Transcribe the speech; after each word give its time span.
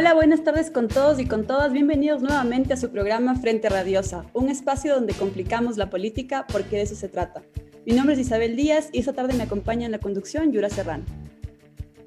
Hola, 0.00 0.14
buenas 0.14 0.42
tardes 0.42 0.70
con 0.70 0.88
todos 0.88 1.20
y 1.20 1.26
con 1.26 1.46
todas. 1.46 1.74
Bienvenidos 1.74 2.22
nuevamente 2.22 2.72
a 2.72 2.78
su 2.78 2.88
programa 2.88 3.36
Frente 3.36 3.68
Radiosa, 3.68 4.24
un 4.32 4.48
espacio 4.48 4.94
donde 4.94 5.12
complicamos 5.12 5.76
la 5.76 5.90
política 5.90 6.46
porque 6.50 6.76
de 6.76 6.82
eso 6.84 6.94
se 6.94 7.10
trata. 7.10 7.42
Mi 7.84 7.92
nombre 7.92 8.14
es 8.14 8.20
Isabel 8.22 8.56
Díaz 8.56 8.88
y 8.92 9.00
esta 9.00 9.12
tarde 9.12 9.34
me 9.34 9.42
acompaña 9.42 9.84
en 9.84 9.92
la 9.92 9.98
conducción 9.98 10.52
Yura 10.52 10.70
Serrano. 10.70 11.04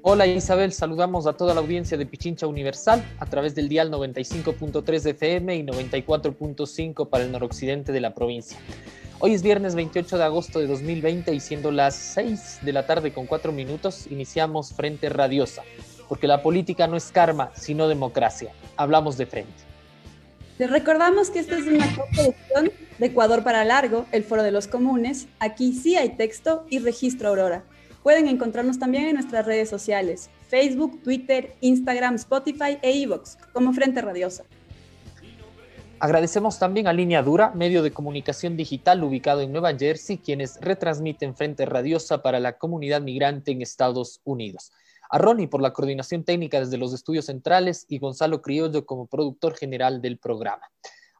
Hola 0.02 0.26
Isabel, 0.26 0.72
saludamos 0.72 1.28
a 1.28 1.34
toda 1.34 1.54
la 1.54 1.60
audiencia 1.60 1.96
de 1.96 2.04
Pichincha 2.04 2.48
Universal 2.48 3.00
a 3.20 3.26
través 3.26 3.54
del 3.54 3.68
dial 3.68 3.92
95.3 3.92 5.00
de 5.00 5.10
FM 5.10 5.56
y 5.56 5.62
94.5 5.62 7.08
para 7.08 7.22
el 7.22 7.30
noroccidente 7.30 7.92
de 7.92 8.00
la 8.00 8.12
provincia. 8.12 8.58
Hoy 9.20 9.34
es 9.34 9.42
viernes 9.44 9.76
28 9.76 10.18
de 10.18 10.24
agosto 10.24 10.58
de 10.58 10.66
2020 10.66 11.32
y 11.32 11.38
siendo 11.38 11.70
las 11.70 11.94
6 11.94 12.58
de 12.62 12.72
la 12.72 12.86
tarde 12.86 13.12
con 13.12 13.26
4 13.26 13.52
minutos 13.52 14.08
iniciamos 14.10 14.72
Frente 14.72 15.08
Radiosa, 15.10 15.62
porque 16.08 16.26
la 16.26 16.42
política 16.42 16.86
no 16.86 16.96
es 16.96 17.10
karma, 17.10 17.50
sino 17.54 17.88
democracia. 17.88 18.52
Hablamos 18.76 19.16
de 19.16 19.26
frente. 19.26 19.74
Les 20.58 20.70
recordamos 20.70 21.30
que 21.30 21.40
esta 21.40 21.58
es 21.58 21.66
una 21.66 21.86
coproducción 21.96 22.70
de 22.98 23.06
Ecuador 23.06 23.42
para 23.42 23.64
Largo, 23.64 24.06
el 24.12 24.22
Foro 24.22 24.44
de 24.44 24.52
los 24.52 24.68
Comunes. 24.68 25.26
Aquí 25.40 25.72
sí 25.72 25.96
hay 25.96 26.10
texto 26.10 26.64
y 26.70 26.78
registro 26.78 27.30
Aurora. 27.30 27.64
Pueden 28.04 28.28
encontrarnos 28.28 28.78
también 28.78 29.06
en 29.06 29.14
nuestras 29.14 29.46
redes 29.46 29.68
sociales, 29.68 30.30
Facebook, 30.46 31.02
Twitter, 31.02 31.56
Instagram, 31.60 32.14
Spotify 32.16 32.78
e 32.82 33.02
Evox, 33.02 33.36
como 33.52 33.72
Frente 33.72 34.00
Radiosa. 34.00 34.44
Agradecemos 35.98 36.58
también 36.58 36.86
a 36.86 36.92
Línea 36.92 37.22
Dura, 37.22 37.50
medio 37.54 37.82
de 37.82 37.90
comunicación 37.90 38.56
digital 38.56 39.02
ubicado 39.02 39.40
en 39.40 39.50
Nueva 39.50 39.74
Jersey, 39.76 40.18
quienes 40.18 40.60
retransmiten 40.60 41.34
Frente 41.34 41.64
Radiosa 41.66 42.22
para 42.22 42.38
la 42.38 42.58
comunidad 42.58 43.00
migrante 43.00 43.52
en 43.52 43.62
Estados 43.62 44.20
Unidos 44.22 44.70
a 45.14 45.18
Ronnie 45.18 45.46
por 45.46 45.62
la 45.62 45.72
coordinación 45.72 46.24
técnica 46.24 46.58
desde 46.58 46.76
los 46.76 46.92
estudios 46.92 47.26
centrales 47.26 47.86
y 47.88 47.98
Gonzalo 48.00 48.42
Criollo 48.42 48.84
como 48.84 49.06
productor 49.06 49.54
general 49.54 50.02
del 50.02 50.18
programa. 50.18 50.68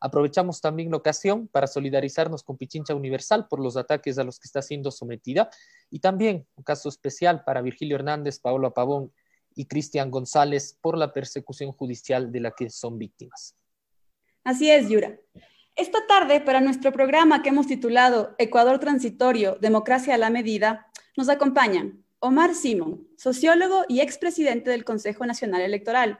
Aprovechamos 0.00 0.60
también 0.60 0.90
la 0.90 0.96
ocasión 0.96 1.46
para 1.46 1.68
solidarizarnos 1.68 2.42
con 2.42 2.56
Pichincha 2.56 2.92
Universal 2.96 3.46
por 3.46 3.60
los 3.60 3.76
ataques 3.76 4.18
a 4.18 4.24
los 4.24 4.40
que 4.40 4.48
está 4.48 4.62
siendo 4.62 4.90
sometida 4.90 5.48
y 5.90 6.00
también 6.00 6.44
un 6.56 6.64
caso 6.64 6.88
especial 6.88 7.44
para 7.44 7.62
Virgilio 7.62 7.94
Hernández, 7.94 8.40
Paolo 8.40 8.74
Pavón 8.74 9.12
y 9.54 9.66
Cristian 9.66 10.10
González 10.10 10.76
por 10.80 10.98
la 10.98 11.12
persecución 11.12 11.70
judicial 11.70 12.32
de 12.32 12.40
la 12.40 12.50
que 12.50 12.70
son 12.70 12.98
víctimas. 12.98 13.54
Así 14.42 14.72
es, 14.72 14.88
Yura. 14.88 15.20
Esta 15.76 16.04
tarde, 16.08 16.40
para 16.40 16.60
nuestro 16.60 16.90
programa 16.90 17.42
que 17.42 17.50
hemos 17.50 17.68
titulado 17.68 18.34
Ecuador 18.38 18.80
Transitorio, 18.80 19.56
Democracia 19.60 20.16
a 20.16 20.18
la 20.18 20.30
Medida, 20.30 20.90
nos 21.16 21.28
acompañan 21.28 22.03
Omar 22.26 22.54
Simón, 22.54 23.06
sociólogo 23.18 23.84
y 23.86 24.00
expresidente 24.00 24.70
del 24.70 24.86
Consejo 24.86 25.26
Nacional 25.26 25.60
Electoral. 25.60 26.18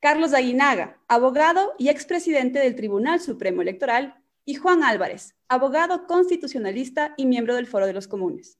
Carlos 0.00 0.34
Aguinaga, 0.34 0.98
abogado 1.06 1.74
y 1.78 1.88
expresidente 1.88 2.58
del 2.58 2.74
Tribunal 2.74 3.20
Supremo 3.20 3.62
Electoral. 3.62 4.20
Y 4.44 4.56
Juan 4.56 4.82
Álvarez, 4.82 5.36
abogado 5.46 6.08
constitucionalista 6.08 7.14
y 7.16 7.26
miembro 7.26 7.54
del 7.54 7.68
Foro 7.68 7.86
de 7.86 7.92
los 7.92 8.08
Comunes. 8.08 8.58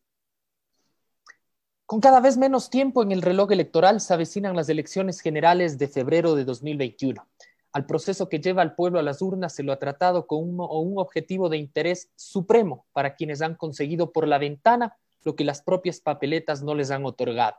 Con 1.87 1.99
cada 2.01 2.21
vez 2.21 2.37
menos 2.37 2.71
tiempo 2.71 3.03
en 3.03 3.11
el 3.11 3.23
reloj 3.23 3.51
electoral 3.51 4.01
se 4.01 4.15
avecinan 4.15 4.55
las 4.55 4.69
elecciones 4.69 5.21
generales 5.21 5.79
de 5.79 5.89
febrero 5.89 6.37
de 6.37 6.45
2021. 6.45 7.27
Al 7.73 7.87
proceso 7.87 8.29
que 8.29 8.39
lleva 8.39 8.63
al 8.63 8.77
pueblo 8.77 9.01
a 9.01 9.03
las 9.03 9.21
urnas 9.23 9.57
se 9.57 9.65
lo 9.65 9.73
ha 9.73 9.81
tratado 9.81 10.29
con 10.29 10.39
un, 10.39 10.61
un 10.61 10.99
objetivo 11.01 11.49
de 11.49 11.57
interés 11.57 12.11
supremo 12.15 12.87
para 12.93 13.17
quienes 13.17 13.43
han 13.43 13.57
conseguido 13.57 14.13
por 14.13 14.29
la 14.29 14.39
ventana 14.39 14.97
lo 15.27 15.35
que 15.35 15.43
las 15.43 15.61
propias 15.61 16.01
papeletas 16.01 16.63
no 16.63 16.77
les 16.77 16.93
han 16.93 17.05
otorgado. 17.05 17.57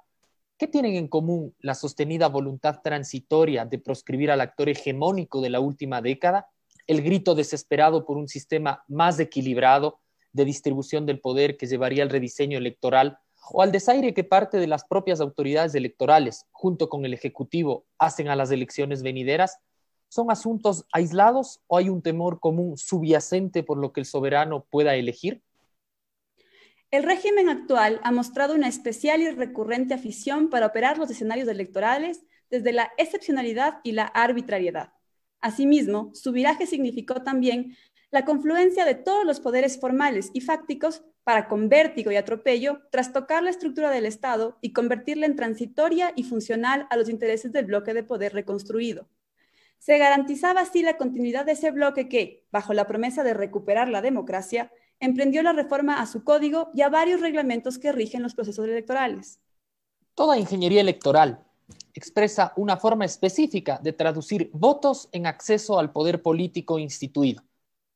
¿Qué 0.57 0.67
tienen 0.67 0.95
en 0.95 1.09
común 1.09 1.53
la 1.59 1.75
sostenida 1.75 2.29
voluntad 2.29 2.79
transitoria 2.81 3.65
de 3.65 3.77
proscribir 3.77 4.31
al 4.31 4.39
actor 4.39 4.69
hegemónico 4.69 5.41
de 5.41 5.49
la 5.49 5.59
última 5.59 6.01
década, 6.01 6.47
el 6.87 7.01
grito 7.01 7.35
desesperado 7.35 8.05
por 8.05 8.15
un 8.15 8.29
sistema 8.29 8.85
más 8.87 9.19
equilibrado 9.19 9.99
de 10.31 10.45
distribución 10.45 11.05
del 11.05 11.19
poder 11.19 11.57
que 11.57 11.67
llevaría 11.67 12.03
al 12.03 12.09
rediseño 12.09 12.57
electoral 12.57 13.19
o 13.51 13.61
al 13.61 13.73
desaire 13.73 14.13
que 14.13 14.23
parte 14.23 14.59
de 14.59 14.67
las 14.67 14.85
propias 14.85 15.19
autoridades 15.19 15.75
electorales, 15.75 16.45
junto 16.51 16.87
con 16.87 17.03
el 17.03 17.13
Ejecutivo, 17.13 17.85
hacen 17.97 18.29
a 18.29 18.37
las 18.37 18.49
elecciones 18.49 19.03
venideras? 19.03 19.59
¿Son 20.07 20.31
asuntos 20.31 20.85
aislados 20.93 21.59
o 21.67 21.75
hay 21.75 21.89
un 21.89 22.01
temor 22.01 22.39
común 22.39 22.77
subyacente 22.77 23.61
por 23.61 23.77
lo 23.77 23.91
que 23.91 23.99
el 23.99 24.05
soberano 24.05 24.65
pueda 24.69 24.95
elegir? 24.95 25.43
El 26.97 27.03
régimen 27.03 27.47
actual 27.47 28.01
ha 28.03 28.11
mostrado 28.11 28.55
una 28.55 28.67
especial 28.67 29.21
y 29.21 29.29
recurrente 29.29 29.93
afición 29.93 30.49
para 30.49 30.65
operar 30.65 30.97
los 30.97 31.11
escenarios 31.11 31.47
electorales 31.47 32.23
desde 32.49 32.73
la 32.73 32.91
excepcionalidad 32.97 33.81
y 33.83 33.91
la 33.91 34.05
arbitrariedad. 34.05 34.93
Asimismo, 35.39 36.09
su 36.15 36.31
viraje 36.31 36.65
significó 36.65 37.21
también 37.21 37.77
la 38.09 38.25
confluencia 38.25 38.83
de 38.83 38.95
todos 38.95 39.25
los 39.25 39.39
poderes 39.39 39.79
formales 39.79 40.31
y 40.33 40.41
fácticos 40.41 41.03
para 41.23 41.47
con 41.47 41.69
vértigo 41.69 42.11
y 42.11 42.15
atropello 42.15 42.81
trastocar 42.89 43.43
la 43.43 43.51
estructura 43.51 43.91
del 43.91 44.07
Estado 44.07 44.57
y 44.61 44.73
convertirla 44.73 45.27
en 45.27 45.35
transitoria 45.35 46.13
y 46.15 46.23
funcional 46.23 46.87
a 46.89 46.97
los 46.97 47.09
intereses 47.09 47.51
del 47.51 47.65
bloque 47.65 47.93
de 47.93 48.01
poder 48.01 48.33
reconstruido. 48.33 49.07
Se 49.77 49.99
garantizaba 49.99 50.61
así 50.61 50.81
la 50.81 50.97
continuidad 50.97 51.45
de 51.45 51.51
ese 51.51 51.69
bloque 51.69 52.09
que, 52.09 52.47
bajo 52.51 52.73
la 52.73 52.87
promesa 52.87 53.23
de 53.23 53.35
recuperar 53.35 53.87
la 53.87 54.01
democracia, 54.01 54.71
emprendió 54.99 55.43
la 55.43 55.53
reforma 55.53 56.01
a 56.01 56.05
su 56.07 56.23
código 56.23 56.69
y 56.73 56.81
a 56.81 56.89
varios 56.89 57.21
reglamentos 57.21 57.77
que 57.77 57.91
rigen 57.91 58.23
los 58.23 58.35
procesos 58.35 58.65
electorales. 58.65 59.39
Toda 60.15 60.37
ingeniería 60.37 60.81
electoral 60.81 61.43
expresa 61.93 62.53
una 62.55 62.77
forma 62.77 63.05
específica 63.05 63.79
de 63.81 63.93
traducir 63.93 64.49
votos 64.53 65.09
en 65.11 65.27
acceso 65.27 65.79
al 65.79 65.91
poder 65.91 66.21
político 66.21 66.79
instituido. 66.79 67.43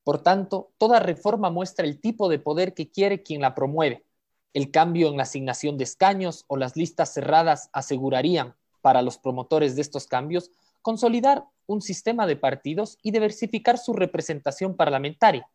Por 0.04 0.22
tanto, 0.22 0.72
toda 0.78 1.00
reforma 1.00 1.50
muestra 1.50 1.86
el 1.86 2.00
tipo 2.00 2.28
de 2.28 2.40
poder 2.40 2.74
que 2.74 2.90
quiere 2.90 3.22
quien 3.22 3.42
la 3.42 3.54
promueve. 3.54 4.06
El 4.54 4.72
cambio 4.72 5.08
en 5.08 5.18
la 5.18 5.24
asignación 5.24 5.78
de 5.78 5.84
escaños 5.84 6.44
o 6.48 6.58
las 6.58 6.76
listas 6.76 7.14
cerradas 7.14 7.70
asegurarían, 7.74 8.56
para 8.82 9.04
los 9.04 9.20
promotores 9.20 9.76
de 9.76 9.84
estos 9.84 10.08
cambios, 10.08 10.50
consolidar 10.82 11.46
un 11.68 11.82
sistema 11.82 12.26
de 12.26 12.36
partidos 12.36 12.98
y 13.04 13.12
diversificar 13.12 13.78
su 13.78 13.94
representación 13.94 14.76
parlamentaria. 14.76 15.48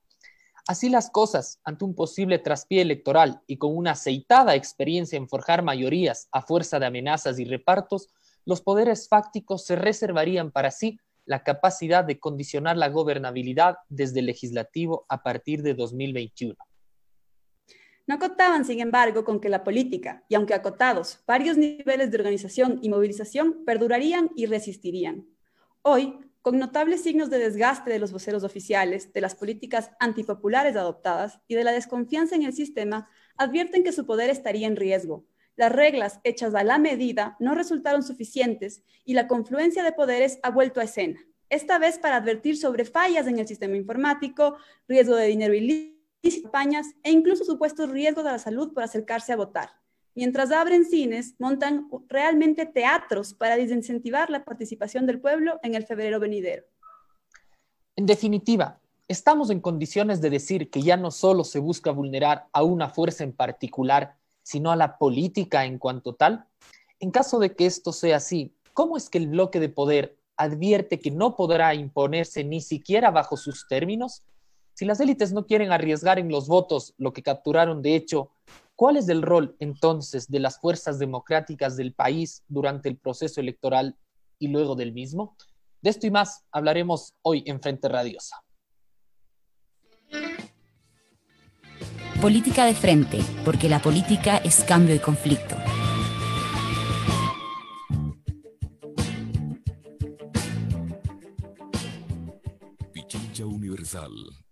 Así 0.69 0.89
las 0.89 1.11
cosas, 1.11 1.61
ante 1.63 1.85
un 1.85 1.95
posible 1.95 2.41
traspié 2.41 2.83
electoral 2.83 3.41
y 3.47 3.57
con 3.57 3.77
una 3.77 3.93
aceitada 3.93 4.57
experiencia 4.57 5.17
en 5.17 5.29
forjar 5.29 5.63
mayorías 5.63 6.29
a 6.33 6.43
fuerza 6.43 6.81
de 6.81 6.87
amenazas 6.87 7.39
y 7.39 7.45
repartos, 7.45 8.09
los 8.45 8.63
poderes 8.63 9.09
fácticos 9.09 9.65
se 9.65 9.77
reservarían 9.77 10.51
para 10.51 10.73
sí 10.73 10.99
la 11.25 11.45
capacidad 11.45 12.05
de 12.05 12.19
condicionar 12.19 12.77
la 12.77 12.89
gobernabilidad 12.89 13.77
desde 13.89 14.21
el 14.21 14.27
legislativo 14.27 15.07
a 15.09 15.23
partir 15.23 15.63
de 15.63 15.75
2021. 15.75 16.57
No 18.09 18.15
acotaban, 18.15 18.65
sin 18.65 18.81
embargo, 18.81 19.25
con 19.25 19.41
que 19.41 19.49
la 19.49 19.65
política, 19.65 20.25
y 20.29 20.37
aunque 20.37 20.55
acotados, 20.55 21.21
varios 21.27 21.57
niveles 21.57 22.11
de 22.11 22.19
organización 22.19 22.79
y 22.83 22.89
movilización 22.89 23.65
perdurarían 23.65 24.31
y 24.37 24.47
resistirían. 24.47 25.27
Hoy, 25.83 26.19
con 26.47 26.61
notables 26.61 27.03
signos 27.03 27.29
de 27.29 27.41
desgaste 27.41 27.91
de 27.91 27.99
los 27.99 28.13
voceros 28.13 28.45
oficiales, 28.45 29.13
de 29.13 29.21
las 29.21 29.35
políticas 29.35 29.91
antipopulares 29.99 30.77
adoptadas 30.77 31.41
y 31.49 31.57
de 31.57 31.65
la 31.65 31.73
desconfianza 31.73 32.37
en 32.37 32.45
el 32.45 32.53
sistema, 32.53 33.11
advierten 33.37 33.83
que 33.83 33.91
su 33.91 34.07
poder 34.07 34.31
estaría 34.31 34.69
en 34.69 34.77
riesgo. 34.77 35.27
Las 35.57 35.73
reglas 35.73 36.21
hechas 36.23 36.55
a 36.55 36.63
la 36.63 36.79
medida 36.79 37.37
no 37.41 37.57
resultaron 37.57 38.05
suficientes 38.05 38.85
y 39.05 39.15
la 39.15 39.27
confluencia 39.27 39.83
de 39.83 39.91
poderes 39.91 40.39
ha 40.45 40.51
vuelto 40.53 40.79
a 40.79 40.85
escena, 40.85 41.19
esta 41.51 41.81
vez 41.81 41.99
para 41.99 42.15
advertir 42.15 42.57
sobre 42.57 42.85
fallas 42.85 43.27
en 43.27 43.41
el 43.41 43.49
sistema 43.49 43.77
informático, 43.77 44.57
riesgo 44.87 45.17
de 45.17 45.27
dinero 45.27 45.53
ilícito, 45.53 46.43
campañas 46.45 46.87
e 47.03 47.11
incluso 47.11 47.45
supuestos 47.45 47.91
riesgos 47.91 48.25
a 48.25 48.31
la 48.31 48.39
salud 48.39 48.73
por 48.73 48.85
acercarse 48.85 49.33
a 49.33 49.37
votar. 49.37 49.71
Mientras 50.17 50.51
abren 50.51 50.87
cines, 50.87 51.35
montan 51.39 51.91
realmente 52.09 52.65
teatros 52.65 53.35
para 53.35 53.59
desincentivar 53.59 54.31
la 54.31 54.47
participación 54.47 55.07
del 55.07 55.21
pueblo 55.21 55.61
en 55.63 55.75
el 55.75 55.85
febrero 55.85 56.19
venidero. 56.19 56.65
En 57.97 58.07
definitiva, 58.07 58.81
estamos 59.09 59.51
en 59.51 59.61
condiciones 59.61 60.23
de 60.23 60.31
decir 60.31 60.71
que 60.71 60.81
ya 60.81 60.97
no 60.97 61.11
solo 61.11 61.45
se 61.45 61.59
busca 61.59 61.91
vulnerar 61.91 62.47
a 62.55 62.63
una 62.63 62.89
fuerza 62.89 63.25
en 63.25 63.35
particular, 63.35 64.17
sino 64.43 64.73
a 64.73 64.77
la 64.77 64.97
política 64.97 65.67
en 65.67 65.79
cuanto 65.79 66.15
tal. 66.15 66.47
En 66.99 67.11
caso 67.11 67.39
de 67.39 67.55
que 67.55 67.67
esto 67.67 67.93
sea 67.93 68.17
así, 68.17 68.55
¿cómo 68.73 68.97
es 68.97 69.11
que 69.11 69.19
el 69.19 69.29
bloque 69.29 69.61
de 69.61 69.69
poder 69.69 70.17
advierte 70.39 70.99
que 70.99 71.11
no 71.11 71.37
podrá 71.37 71.75
imponerse 71.75 72.43
ni 72.43 72.63
siquiera 72.63 73.11
bajo 73.11 73.37
sus 73.37 73.69
términos? 73.69 74.23
Si 74.73 74.87
las 74.87 74.99
élites 74.99 75.35
no 75.35 75.45
quieren 75.45 75.73
arriesgar 75.73 76.19
en 76.19 76.31
los 76.31 76.49
votos 76.49 76.95
lo 76.97 77.13
que 77.13 77.23
capturaron 77.23 77.83
de 77.83 77.97
hecho, 77.97 78.31
¿cuál 78.77 78.99
es 78.99 79.09
el 79.09 79.23
rol 79.23 79.57
entonces 79.59 80.29
de 80.29 80.39
las 80.39 80.61
fuerzas 80.61 80.99
democráticas 80.99 81.77
del 81.77 81.95
país 81.95 82.45
durante 82.47 82.89
el 82.89 82.99
proceso 82.99 83.41
electoral 83.41 83.97
y 84.39 84.49
luego 84.49 84.77
del 84.77 84.93
mismo? 84.93 85.37
De 85.81 85.91
esto 85.91 86.07
y 86.07 86.11
más 86.11 86.45
hablaremos 86.53 87.15
hoy 87.23 87.43
en 87.47 87.61
Frente 87.61 87.89
Radiosa. 87.89 88.37
Política 92.21 92.65
de 92.65 92.75
frente, 92.75 93.19
porque 93.45 93.69
la 93.69 93.81
política 93.81 94.39
es 94.39 94.65
cambio 94.65 94.95
y 94.95 94.99
conflicto. 94.99 95.57
Pichincha 102.93 103.45
Universal. 103.45 104.46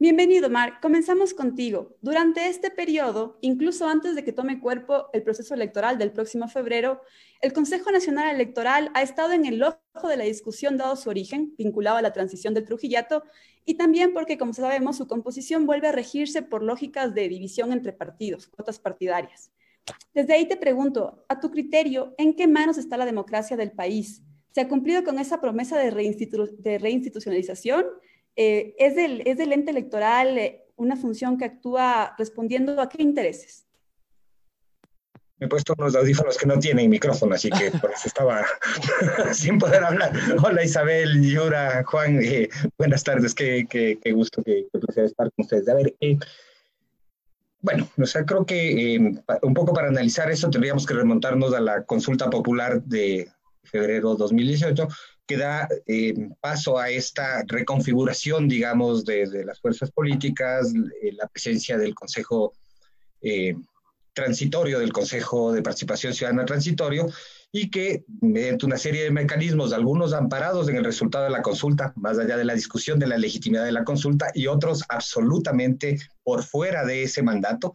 Bienvenido, 0.00 0.48
Mar. 0.48 0.78
Comenzamos 0.80 1.34
contigo. 1.34 1.96
Durante 2.02 2.46
este 2.46 2.70
periodo, 2.70 3.36
incluso 3.40 3.88
antes 3.88 4.14
de 4.14 4.22
que 4.22 4.32
tome 4.32 4.60
cuerpo 4.60 5.08
el 5.12 5.24
proceso 5.24 5.54
electoral 5.54 5.98
del 5.98 6.12
próximo 6.12 6.46
febrero, 6.46 7.00
el 7.40 7.52
Consejo 7.52 7.90
Nacional 7.90 8.32
Electoral 8.32 8.92
ha 8.94 9.02
estado 9.02 9.32
en 9.32 9.44
el 9.44 9.60
ojo 9.60 10.06
de 10.08 10.16
la 10.16 10.22
discusión 10.22 10.76
dado 10.76 10.94
su 10.94 11.10
origen, 11.10 11.52
vinculado 11.58 11.96
a 11.96 12.02
la 12.02 12.12
transición 12.12 12.54
del 12.54 12.64
Trujillato, 12.64 13.24
y 13.64 13.74
también 13.74 14.12
porque, 14.12 14.38
como 14.38 14.54
sabemos, 14.54 14.98
su 14.98 15.08
composición 15.08 15.66
vuelve 15.66 15.88
a 15.88 15.92
regirse 15.92 16.42
por 16.42 16.62
lógicas 16.62 17.12
de 17.12 17.28
división 17.28 17.72
entre 17.72 17.92
partidos, 17.92 18.46
cuotas 18.46 18.78
partidarias. 18.78 19.50
Desde 20.14 20.32
ahí 20.32 20.46
te 20.46 20.56
pregunto, 20.56 21.24
a 21.28 21.40
tu 21.40 21.50
criterio, 21.50 22.14
¿en 22.18 22.34
qué 22.34 22.46
manos 22.46 22.78
está 22.78 22.96
la 22.96 23.04
democracia 23.04 23.56
del 23.56 23.72
país? 23.72 24.22
¿Se 24.52 24.60
ha 24.60 24.68
cumplido 24.68 25.02
con 25.02 25.18
esa 25.18 25.40
promesa 25.40 25.76
de, 25.76 25.90
de 25.90 26.78
reinstitucionalización? 26.78 27.84
Eh, 28.40 28.76
¿es, 28.78 28.94
del, 28.94 29.22
¿Es 29.26 29.36
del 29.36 29.52
ente 29.52 29.72
electoral 29.72 30.38
eh, 30.38 30.64
una 30.76 30.94
función 30.94 31.36
que 31.36 31.44
actúa 31.44 32.14
respondiendo 32.16 32.80
a 32.80 32.88
qué 32.88 33.02
intereses? 33.02 33.66
Me 35.38 35.46
he 35.46 35.48
puesto 35.48 35.74
unos 35.76 35.96
audífonos 35.96 36.38
que 36.38 36.46
no 36.46 36.56
tienen 36.56 36.88
micrófono, 36.88 37.34
así 37.34 37.50
que 37.50 37.72
por 37.72 37.90
eso 37.90 38.06
estaba 38.06 38.46
sin 39.32 39.58
poder 39.58 39.82
hablar. 39.82 40.12
Hola 40.40 40.62
Isabel, 40.62 41.20
Yura, 41.20 41.82
Juan, 41.84 42.20
eh, 42.22 42.48
buenas 42.78 43.02
tardes, 43.02 43.34
qué, 43.34 43.66
qué, 43.68 43.98
qué 44.00 44.12
gusto, 44.12 44.40
qué, 44.44 44.68
placer 44.70 45.06
estar 45.06 45.32
con 45.32 45.42
ustedes. 45.44 45.68
A 45.68 45.74
ver, 45.74 45.96
bueno, 47.60 47.88
o 48.00 48.06
sea, 48.06 48.24
creo 48.24 48.46
que 48.46 49.16
un 49.42 49.54
poco 49.54 49.72
para 49.72 49.88
analizar 49.88 50.30
eso 50.30 50.48
tendríamos 50.48 50.86
que 50.86 50.94
remontarnos 50.94 51.52
a 51.54 51.60
la 51.60 51.82
consulta 51.82 52.30
popular 52.30 52.84
de 52.84 53.28
febrero 53.64 54.14
2018, 54.14 54.86
que 55.28 55.36
da 55.36 55.68
eh, 55.86 56.14
paso 56.40 56.78
a 56.78 56.88
esta 56.88 57.44
reconfiguración, 57.46 58.48
digamos, 58.48 59.04
de, 59.04 59.44
las 59.44 59.60
fuerzas 59.60 59.90
políticas, 59.90 60.72
eh, 61.02 61.12
la 61.12 61.28
presencia 61.28 61.76
del 61.76 61.94
Consejo 61.94 62.54
eh, 63.20 63.54
Transitorio, 64.14 64.78
del 64.78 64.92
Consejo 64.92 65.52
de 65.52 65.60
Participación 65.60 66.14
Ciudadana 66.14 66.46
Transitorio, 66.46 67.06
y 67.52 67.70
que 67.70 68.04
mediante 68.22 68.64
una 68.64 68.78
serie 68.78 69.04
de 69.04 69.10
mecanismos, 69.10 69.74
algunos 69.74 70.14
amparados 70.14 70.66
en 70.70 70.76
el 70.76 70.84
resultado 70.84 71.24
de 71.24 71.30
la 71.30 71.42
consulta, 71.42 71.92
más 71.96 72.18
allá 72.18 72.38
de 72.38 72.46
la 72.46 72.54
discusión 72.54 72.98
de 72.98 73.06
la 73.06 73.18
legitimidad 73.18 73.66
de 73.66 73.72
la 73.72 73.84
consulta, 73.84 74.30
y 74.34 74.46
otros 74.46 74.82
absolutamente 74.88 75.98
por 76.24 76.42
fuera 76.42 76.86
de 76.86 77.02
ese 77.02 77.22
mandato, 77.22 77.74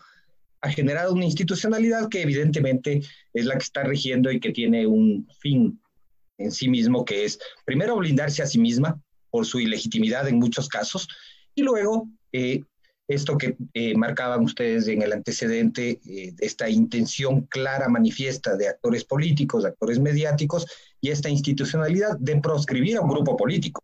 ha 0.62 0.70
generado 0.70 1.14
una 1.14 1.26
institucionalidad 1.26 2.10
que 2.10 2.24
evidentemente 2.24 3.04
es 3.32 3.46
la 3.46 3.54
que 3.54 3.64
está 3.64 3.84
rigiendo 3.84 4.32
y 4.32 4.40
que 4.40 4.52
tiene 4.52 4.88
un 4.88 5.28
fin 5.40 5.80
en 6.38 6.52
sí 6.52 6.70
mismo, 6.70 7.06
que 7.06 7.26
es 7.26 7.40
primero 7.66 7.98
blindarse 7.98 8.42
a 8.42 8.48
sí 8.48 8.60
misma 8.60 9.00
por 9.30 9.46
su 9.46 9.60
ilegitimidad 9.60 10.28
en 10.28 10.40
muchos 10.40 10.68
casos, 10.68 11.08
y 11.56 11.64
luego 11.64 12.10
eh, 12.32 12.64
esto 13.08 13.38
que 13.38 13.58
eh, 13.74 13.96
marcaban 13.96 14.44
ustedes 14.44 14.88
en 14.88 15.02
el 15.02 15.14
antecedente, 15.14 16.00
eh, 16.08 16.34
esta 16.40 16.70
intención 16.70 17.42
clara, 17.42 17.90
manifiesta 17.90 18.56
de 18.56 18.70
actores 18.70 19.04
políticos, 19.04 19.64
de 19.64 19.70
actores 19.70 20.00
mediáticos, 20.00 20.66
y 21.02 21.10
esta 21.10 21.30
institucionalidad 21.30 22.18
de 22.20 22.40
proscribir 22.40 22.98
a 22.98 23.02
un 23.02 23.10
grupo 23.10 23.36
político. 23.36 23.84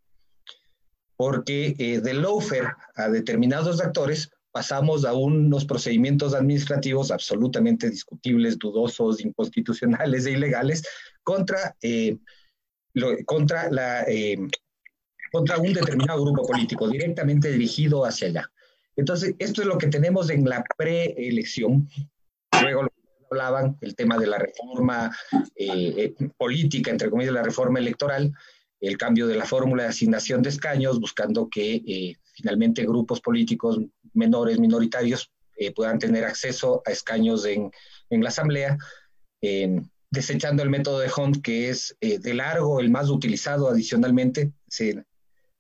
Porque 1.18 2.00
de 2.02 2.14
lawfare 2.14 2.70
a 2.96 3.10
determinados 3.10 3.82
actores 3.82 4.32
pasamos 4.52 5.04
a 5.04 5.14
unos 5.14 5.66
procedimientos 5.66 6.34
administrativos 6.34 7.12
absolutamente 7.12 7.90
discutibles, 7.90 8.58
dudosos, 8.58 9.20
inconstitucionales 9.20 10.26
e 10.26 10.32
ilegales 10.32 10.82
contra 11.24 11.76
contra, 13.26 13.70
la, 13.72 14.04
eh, 14.04 14.38
contra 15.32 15.58
un 15.58 15.74
determinado 15.74 16.24
grupo 16.24 16.48
político, 16.48 16.88
directamente 16.88 17.52
dirigido 17.52 18.06
hacia 18.06 18.28
allá. 18.28 18.52
Entonces, 18.96 19.36
esto 19.40 19.62
es 19.62 19.68
lo 19.68 19.78
que 19.78 19.88
tenemos 19.88 20.30
en 20.30 20.44
la 20.46 20.64
preelección. 20.78 21.88
Luego 22.62 22.84
lo 22.84 22.90
hablaban, 23.32 23.78
el 23.82 23.96
tema 23.96 24.18
de 24.18 24.28
la 24.28 24.40
reforma 24.40 25.16
eh, 25.56 26.16
eh, 26.20 26.30
política, 26.38 26.92
entre 26.92 27.10
comillas, 27.10 27.34
la 27.34 27.44
reforma 27.44 27.80
electoral, 27.80 28.34
el 28.82 28.98
cambio 28.98 29.28
de 29.28 29.36
la 29.36 29.46
fórmula 29.46 29.84
de 29.84 29.90
asignación 29.90 30.42
de 30.42 30.50
escaños, 30.50 31.00
buscando 31.00 31.50
que 31.50 32.16
finalmente 32.34 32.86
grupos 32.86 33.20
políticos 33.22 33.80
menores, 34.14 34.60
minoritarios, 34.60 35.32
puedan 35.76 36.00
tener 36.00 36.24
acceso 36.24 36.82
a 36.86 36.92
escaños 36.92 37.46
en, 37.46 37.70
en 38.10 38.24
la 38.24 38.30
Asamblea 38.30 38.78
desechando 40.12 40.64
el 40.64 40.70
método 40.70 41.00
de 41.00 41.12
Hunt, 41.16 41.42
que 41.42 41.70
es 41.70 41.96
eh, 42.02 42.20
de 42.20 42.34
largo 42.34 42.80
el 42.80 42.90
más 42.90 43.10
utilizado 43.10 43.70
adicionalmente. 43.70 44.52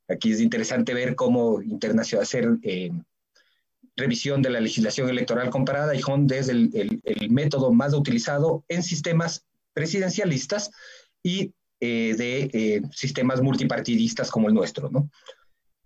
aquí 0.07 0.31
es 0.31 0.41
interesante 0.41 0.93
ver 0.93 1.15
cómo 1.15 1.61
Internacional 1.61 2.23
hacer 2.23 2.57
eh, 2.63 2.91
revisión 3.95 4.41
de 4.41 4.49
la 4.49 4.59
legislación 4.59 5.09
electoral 5.09 5.49
comparada 5.49 5.93
y 5.93 6.01
Hunt 6.01 6.31
es 6.31 6.49
el, 6.49 6.71
el, 7.03 7.29
método 7.29 7.71
más 7.71 7.93
utilizado 7.93 8.63
en 8.69 8.81
sistemas 8.81 9.45
presidencialistas 9.73 10.71
y 11.21 11.53
eh, 11.81 12.15
de 12.17 12.81
sistemas 12.91 13.41
multipartidistas 13.41 14.31
como 14.31 14.47
el 14.47 14.53
nuestro, 14.53 14.89
¿no? 14.89 15.09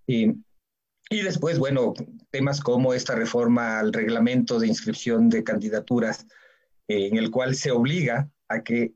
y 0.06 1.22
después, 1.22 1.60
bueno, 1.60 1.94
temas 2.30 2.60
como 2.60 2.94
esta 2.94 3.16
reforma 3.16 3.80
al 3.80 3.94
reglamento 3.94 4.60
de 4.60 4.68
inscripción 4.68 5.30
de 5.30 5.44
candidaturas, 5.44 6.26
en 6.88 7.18
el 7.18 7.32
cual 7.32 7.56
se 7.56 7.72
obliga 7.72 8.30
a 8.54 8.64
que 8.64 8.94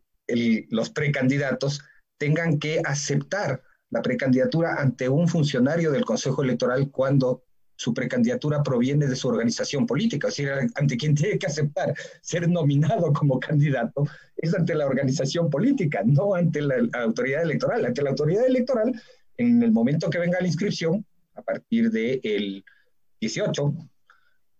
los 0.69 0.89
precandidatos 0.89 1.81
tengan 2.17 2.59
que 2.59 2.81
aceptar 2.83 3.61
la 3.89 4.01
precandidatura 4.01 4.75
ante 4.75 5.07
un 5.07 5.27
funcionario 5.27 5.91
del 5.91 6.03
Consejo 6.05 6.43
Electoral 6.43 6.89
cuando 6.91 7.43
su 7.77 7.93
precandidatura 7.93 8.63
proviene 8.63 9.07
de 9.07 9.15
su 9.15 9.27
organización 9.27 9.85
política, 9.85 10.27
es 10.27 10.35
decir, 10.35 10.51
ante 10.75 10.97
quien 10.97 11.13
tiene 11.13 11.37
que 11.37 11.45
aceptar 11.45 11.93
ser 12.21 12.49
nominado 12.49 13.13
como 13.13 13.39
candidato 13.39 14.03
es 14.35 14.53
ante 14.55 14.75
la 14.75 14.87
organización 14.87 15.49
política, 15.49 16.01
no 16.03 16.33
ante 16.33 16.61
la, 16.61 16.75
autoridad 16.93 17.43
electoral. 17.43 17.85
Ante 17.85 18.01
la 18.01 18.09
autoridad 18.09 18.45
electoral, 18.45 18.99
en 19.37 19.61
el 19.61 19.71
momento 19.71 20.09
que 20.09 20.19
venga 20.19 20.41
la 20.41 20.47
inscripción, 20.47 21.05
a 21.35 21.41
partir 21.43 21.91
del 21.91 22.65
18, 23.21 23.73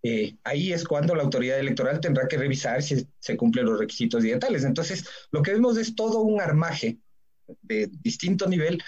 eh, 0.10 0.38
ahí 0.46 0.72
es 0.72 0.86
cuando 0.86 1.14
la 1.14 1.24
autoridad 1.24 1.60
electoral 1.60 2.00
tendrá 2.00 2.30
que 2.30 2.38
revisar 2.38 2.82
si 2.82 3.06
se 3.20 3.36
cumplen 3.36 3.66
los 3.66 3.78
requisitos 3.78 4.24
digitales. 4.24 4.64
Entonces, 4.64 5.06
lo 5.32 5.42
que 5.42 5.52
vemos 5.52 5.78
es 5.78 5.96
todo 5.96 6.22
un 6.22 6.40
armaje 6.40 6.98
de 7.62 7.90
distinto 8.02 8.48
nivel, 8.48 8.82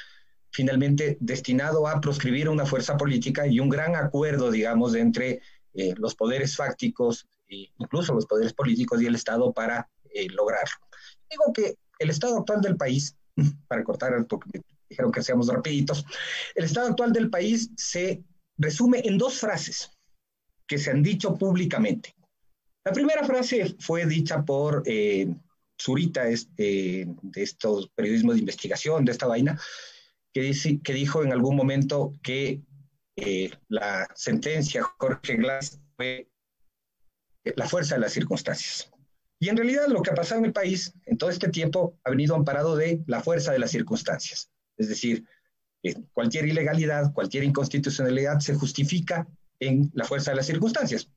finalmente 0.50 1.18
destinado 1.20 1.88
a 1.90 2.00
proscribir 2.00 2.48
una 2.48 2.66
fuerza 2.66 2.96
política 2.96 3.46
y 3.46 3.60
un 3.60 3.68
gran 3.68 3.98
acuerdo, 3.98 4.50
digamos, 4.50 4.96
entre 4.96 5.42
eh, 5.74 5.94
los 5.98 6.16
poderes 6.16 6.56
fácticos, 6.56 7.28
e 7.50 7.70
incluso 7.78 8.14
los 8.14 8.26
poderes 8.26 8.54
políticos 8.54 9.02
y 9.02 9.06
el 9.06 9.16
Estado 9.16 9.52
para 9.52 9.90
eh, 10.14 10.28
lograrlo. 10.30 10.78
Digo 11.30 11.52
que 11.54 11.76
el 12.00 12.12
estado 12.12 12.38
actual 12.38 12.62
del 12.62 12.78
país, 12.78 13.18
para 13.68 13.84
cortar, 13.84 14.26
porque 14.26 14.62
dijeron 14.90 15.12
que 15.12 15.22
seamos 15.22 15.50
rapiditos, 15.50 16.06
el 16.56 16.64
estado 16.64 16.88
actual 16.88 17.12
del 17.12 17.30
país 17.30 17.72
se 17.76 18.24
resume 18.58 19.02
en 19.04 19.18
dos 19.18 19.38
frases 19.38 19.99
que 20.70 20.78
se 20.78 20.92
han 20.92 21.02
dicho 21.02 21.36
públicamente. 21.36 22.16
La 22.86 22.94
primera 22.94 23.26
frase 23.26 23.76
fue 23.80 24.06
dicha 24.06 24.46
por 24.46 24.84
eh, 24.86 25.28
Zurita, 25.82 26.28
este, 26.28 27.08
de 27.22 27.44
estos 27.44 27.90
periodismos 27.90 28.36
de 28.36 28.42
investigación, 28.42 29.04
de 29.04 29.12
esta 29.12 29.26
vaina, 29.26 29.60
que, 30.32 30.54
dijo 30.94 31.24
en 31.24 31.34
algún 31.34 31.56
momento 31.56 32.14
que 32.22 32.62
eh, 33.16 33.50
la 33.68 34.08
sentencia 34.16 34.84
Jorge 35.00 35.38
Glass 35.38 35.82
fue 35.98 36.30
la 37.56 37.68
fuerza 37.68 37.96
de 37.96 38.02
las 38.02 38.14
circunstancias. 38.14 38.92
Y 39.40 39.50
en 39.50 39.58
realidad 39.58 39.88
lo 39.88 40.04
que 40.04 40.12
ha 40.12 40.16
pasado 40.16 40.40
en 40.40 40.46
el 40.46 40.54
país 40.54 40.94
en 41.06 41.18
todo 41.18 41.32
este 41.32 41.50
tiempo 41.50 41.98
ha 42.04 42.12
venido 42.12 42.36
amparado 42.36 42.76
de 42.76 43.02
la 43.08 43.22
fuerza 43.22 43.52
de 43.52 43.60
las 43.60 43.72
circunstancias. 43.72 44.52
Es 44.78 44.88
decir, 44.88 45.26
cualquier 46.14 46.48
ilegalidad, 46.48 47.12
cualquier 47.14 47.44
inconstitucionalidad 47.44 48.40
se 48.40 48.54
justifica 48.54 49.28
en 49.60 49.92
la 49.94 50.06
fuerza 50.06 50.32
de 50.32 50.38
las 50.38 50.46
circunstancias, 50.46 51.10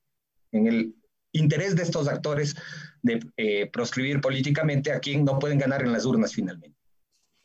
en 0.53 0.67
el 0.67 0.95
interés 1.33 1.75
de 1.77 1.83
estos 1.83 2.09
actores 2.09 2.55
de 3.03 3.21
eh, 3.37 3.71
proscribir 3.73 4.21
políticamente 4.21 4.93
a 4.93 5.01
quien 5.01 5.25
no 5.25 5.39
pueden 5.39 5.59
ganar 5.59 5.83
en 5.83 5.93
las 5.93 6.05
urnas 6.05 6.33
finalmente. 6.33 6.77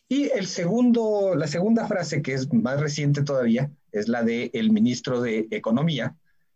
Y 0.09 0.29
el 0.29 0.47
segundo, 0.47 1.35
la 1.35 1.47
segunda 1.47 1.87
frase, 1.87 2.21
que 2.21 2.33
es 2.33 2.51
más 2.53 2.79
reciente 2.79 3.23
todavía, 3.23 3.71
es 3.91 4.07
la 4.07 4.23
del 4.23 4.49
el 4.53 4.71
ministro 4.71 5.21
de 5.21 5.47
Economía, 5.51 6.15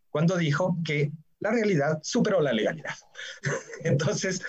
cuando 0.10 0.38
dijo 0.38 0.78
que 0.86 1.12
la 1.40 1.52
realidad 1.52 2.00
superó 2.04 2.42
la 2.42 2.54
legalidad. 2.54 2.96
Entonces, 3.84 4.42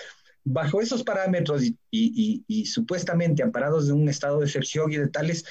bajo 0.44 0.80
esos 0.80 1.02
parámetros 1.02 1.62
y, 1.90 2.64
supuestamente 2.66 3.42
amparados 3.42 3.86
de 3.86 3.92
un 3.92 4.08
estado 4.08 4.40
de 4.40 4.46
excepción 4.46 4.92
y 4.92 4.96
de 4.96 5.08
tales, 5.08 5.44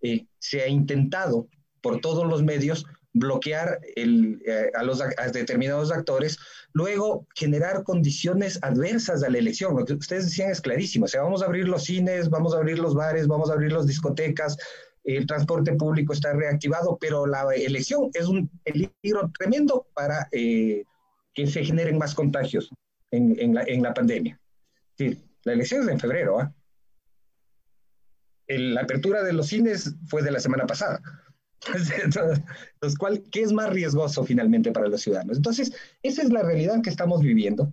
eh, 0.00 0.26
se 0.38 0.62
ha 0.62 0.68
intentado 0.68 1.48
por 1.80 2.00
todos 2.00 2.26
los 2.26 2.42
medios 2.42 2.86
bloquear 3.16 3.80
eh, 3.96 4.70
a, 4.74 4.82
los, 4.82 5.02
determinados 5.32 5.90
actores, 5.90 6.38
luego 6.72 7.26
generar 7.34 7.82
condiciones 7.82 8.58
adversas 8.62 9.22
a 9.22 9.30
la 9.30 9.38
elección. 9.38 9.76
Lo 9.76 9.84
que 9.84 9.94
ustedes 9.94 10.26
decían 10.26 10.50
es 10.50 10.60
clarísimo, 10.60 11.06
o 11.06 11.08
sea, 11.08 11.22
vamos 11.22 11.42
a 11.42 11.46
abrir 11.46 11.68
los 11.68 11.84
cines, 11.84 12.30
vamos 12.30 12.54
a 12.54 12.58
abrir 12.58 12.78
los 12.78 12.94
bares, 12.94 13.26
vamos 13.26 13.50
a 13.50 13.54
abrir 13.54 13.72
las 13.72 13.86
discotecas, 13.86 14.56
el 15.04 15.26
transporte 15.26 15.72
público 15.74 16.12
está 16.12 16.32
reactivado, 16.32 16.98
pero 17.00 17.26
la 17.26 17.44
elección 17.54 18.10
es 18.12 18.26
un 18.26 18.48
peligro 18.64 19.30
tremendo 19.38 19.86
para 19.94 20.28
eh, 20.32 20.84
que 21.32 21.46
se 21.46 21.64
generen 21.64 21.96
más 21.96 22.14
contagios 22.14 22.70
en, 23.12 23.54
la, 23.54 23.94
pandemia. 23.94 24.38
Sí, 24.98 25.16
la 25.44 25.52
elección 25.52 25.82
es 25.82 25.88
en 25.88 26.00
febrero. 26.00 26.40
¿ah? 26.40 26.52
La 28.48 28.82
apertura 28.82 29.22
de 29.22 29.32
los 29.32 29.46
cines 29.46 29.94
fue 30.08 30.22
de 30.22 30.32
la 30.32 30.40
semana 30.40 30.66
pasada. 30.66 31.00
Entonces, 32.04 32.98
¿cuál, 32.98 33.22
¿qué 33.30 33.42
es 33.42 33.52
más 33.52 33.70
riesgoso 33.70 34.24
finalmente 34.24 34.72
para 34.72 34.88
los 34.88 35.00
ciudadanos? 35.00 35.36
Entonces, 35.36 35.72
esa 36.02 36.22
es 36.22 36.30
la 36.30 36.42
realidad 36.42 36.82
que 36.82 36.90
estamos 36.90 37.20
viviendo. 37.20 37.72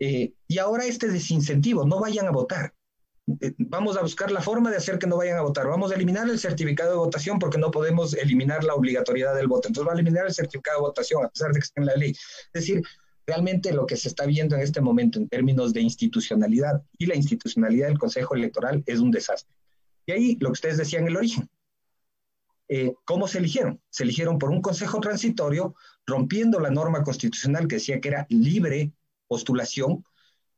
Eh, 0.00 0.34
y 0.48 0.58
ahora 0.58 0.84
este 0.84 1.08
desincentivo, 1.08 1.86
no 1.86 2.00
vayan 2.00 2.26
a 2.26 2.32
votar. 2.32 2.74
Eh, 3.40 3.52
vamos 3.58 3.96
a 3.96 4.02
buscar 4.02 4.32
la 4.32 4.40
forma 4.40 4.70
de 4.70 4.76
hacer 4.76 4.98
que 4.98 5.06
no 5.06 5.16
vayan 5.16 5.38
a 5.38 5.42
votar. 5.42 5.68
Vamos 5.68 5.92
a 5.92 5.94
eliminar 5.94 6.28
el 6.28 6.38
certificado 6.38 6.90
de 6.90 6.96
votación 6.96 7.38
porque 7.38 7.58
no 7.58 7.70
podemos 7.70 8.14
eliminar 8.14 8.64
la 8.64 8.74
obligatoriedad 8.74 9.36
del 9.36 9.46
voto. 9.46 9.68
Entonces 9.68 9.88
va 9.88 9.92
a 9.92 9.94
eliminar 9.94 10.26
el 10.26 10.34
certificado 10.34 10.78
de 10.78 10.88
votación 10.88 11.24
a 11.24 11.28
pesar 11.28 11.52
de 11.52 11.60
que 11.60 11.64
esté 11.64 11.80
en 11.80 11.86
la 11.86 11.94
ley. 11.94 12.10
Es 12.10 12.52
decir, 12.52 12.82
realmente 13.26 13.72
lo 13.72 13.86
que 13.86 13.96
se 13.96 14.08
está 14.08 14.26
viendo 14.26 14.56
en 14.56 14.62
este 14.62 14.80
momento 14.80 15.18
en 15.18 15.28
términos 15.28 15.72
de 15.72 15.82
institucionalidad 15.82 16.82
y 16.98 17.06
la 17.06 17.14
institucionalidad 17.14 17.88
del 17.88 17.98
Consejo 17.98 18.34
Electoral 18.34 18.82
es 18.86 18.98
un 18.98 19.10
desastre. 19.10 19.54
Y 20.06 20.12
ahí 20.12 20.36
lo 20.40 20.48
que 20.48 20.54
ustedes 20.54 20.78
decían 20.78 21.06
el 21.06 21.16
origen. 21.16 21.48
Eh, 22.74 22.94
¿Cómo 23.04 23.28
se 23.28 23.36
eligieron? 23.36 23.82
Se 23.90 24.02
eligieron 24.02 24.38
por 24.38 24.48
un 24.48 24.62
consejo 24.62 24.98
transitorio, 24.98 25.74
rompiendo 26.06 26.58
la 26.58 26.70
norma 26.70 27.02
constitucional 27.04 27.68
que 27.68 27.74
decía 27.74 28.00
que 28.00 28.08
era 28.08 28.26
libre 28.30 28.92
postulación, 29.28 30.06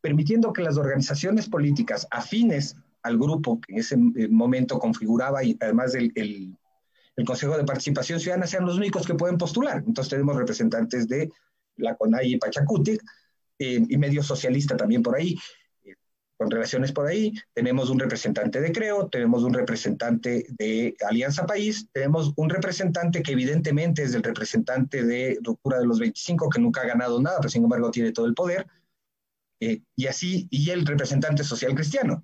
permitiendo 0.00 0.52
que 0.52 0.62
las 0.62 0.76
organizaciones 0.76 1.48
políticas 1.48 2.06
afines 2.12 2.76
al 3.02 3.18
grupo 3.18 3.60
que 3.60 3.72
en 3.72 3.78
ese 3.80 3.96
eh, 3.96 4.28
momento 4.28 4.78
configuraba 4.78 5.42
y 5.42 5.56
además 5.60 5.96
el, 5.96 6.12
el, 6.14 6.56
Consejo 7.26 7.56
de 7.56 7.64
Participación 7.64 8.20
Ciudadana 8.20 8.46
sean 8.46 8.64
los 8.64 8.76
únicos 8.76 9.04
que 9.04 9.14
pueden 9.14 9.36
postular. 9.36 9.78
Entonces 9.84 10.10
tenemos 10.10 10.36
representantes 10.36 11.08
de 11.08 11.32
la 11.78 11.96
CONAI 11.96 12.34
y 12.34 12.38
eh, 13.58 13.86
y 13.88 13.96
medio 13.96 14.22
socialista 14.22 14.76
también 14.76 15.02
por 15.02 15.16
ahí, 15.16 15.36
con 16.36 16.50
relaciones 16.50 16.92
por 16.92 17.06
ahí. 17.06 17.32
Tenemos 17.52 17.90
un 17.90 17.98
representante 17.98 18.60
de 18.60 18.72
Creo, 18.72 19.08
tenemos 19.08 19.42
un 19.42 19.54
representante 19.54 20.46
de 20.58 20.96
Alianza 21.08 21.46
País, 21.46 21.88
tenemos 21.92 22.32
un 22.36 22.50
representante 22.50 23.22
que 23.22 23.32
evidentemente 23.32 24.02
es 24.02 24.14
el 24.14 24.22
representante 24.22 25.04
de 25.04 25.38
Ruptura 25.42 25.78
de 25.78 25.86
los 25.86 25.98
25, 25.98 26.48
que 26.48 26.60
nunca 26.60 26.82
ha 26.82 26.86
ganado 26.86 27.20
nada, 27.20 27.38
pero 27.38 27.50
sin 27.50 27.64
embargo 27.64 27.90
tiene 27.90 28.12
todo 28.12 28.26
el 28.26 28.34
poder 28.34 28.66
eh, 29.60 29.82
y 29.96 30.06
así, 30.06 30.48
y 30.50 30.70
el 30.70 30.84
representante 30.84 31.44
social 31.44 31.74
cristiano. 31.74 32.22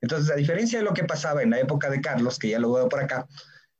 Entonces, 0.00 0.30
a 0.30 0.36
diferencia 0.36 0.78
de 0.78 0.84
lo 0.84 0.92
que 0.92 1.04
pasaba 1.04 1.42
en 1.42 1.50
la 1.50 1.58
época 1.58 1.90
de 1.90 2.00
Carlos, 2.00 2.38
que 2.38 2.50
ya 2.50 2.58
lo 2.58 2.72
veo 2.72 2.88
por 2.88 3.00
acá, 3.00 3.26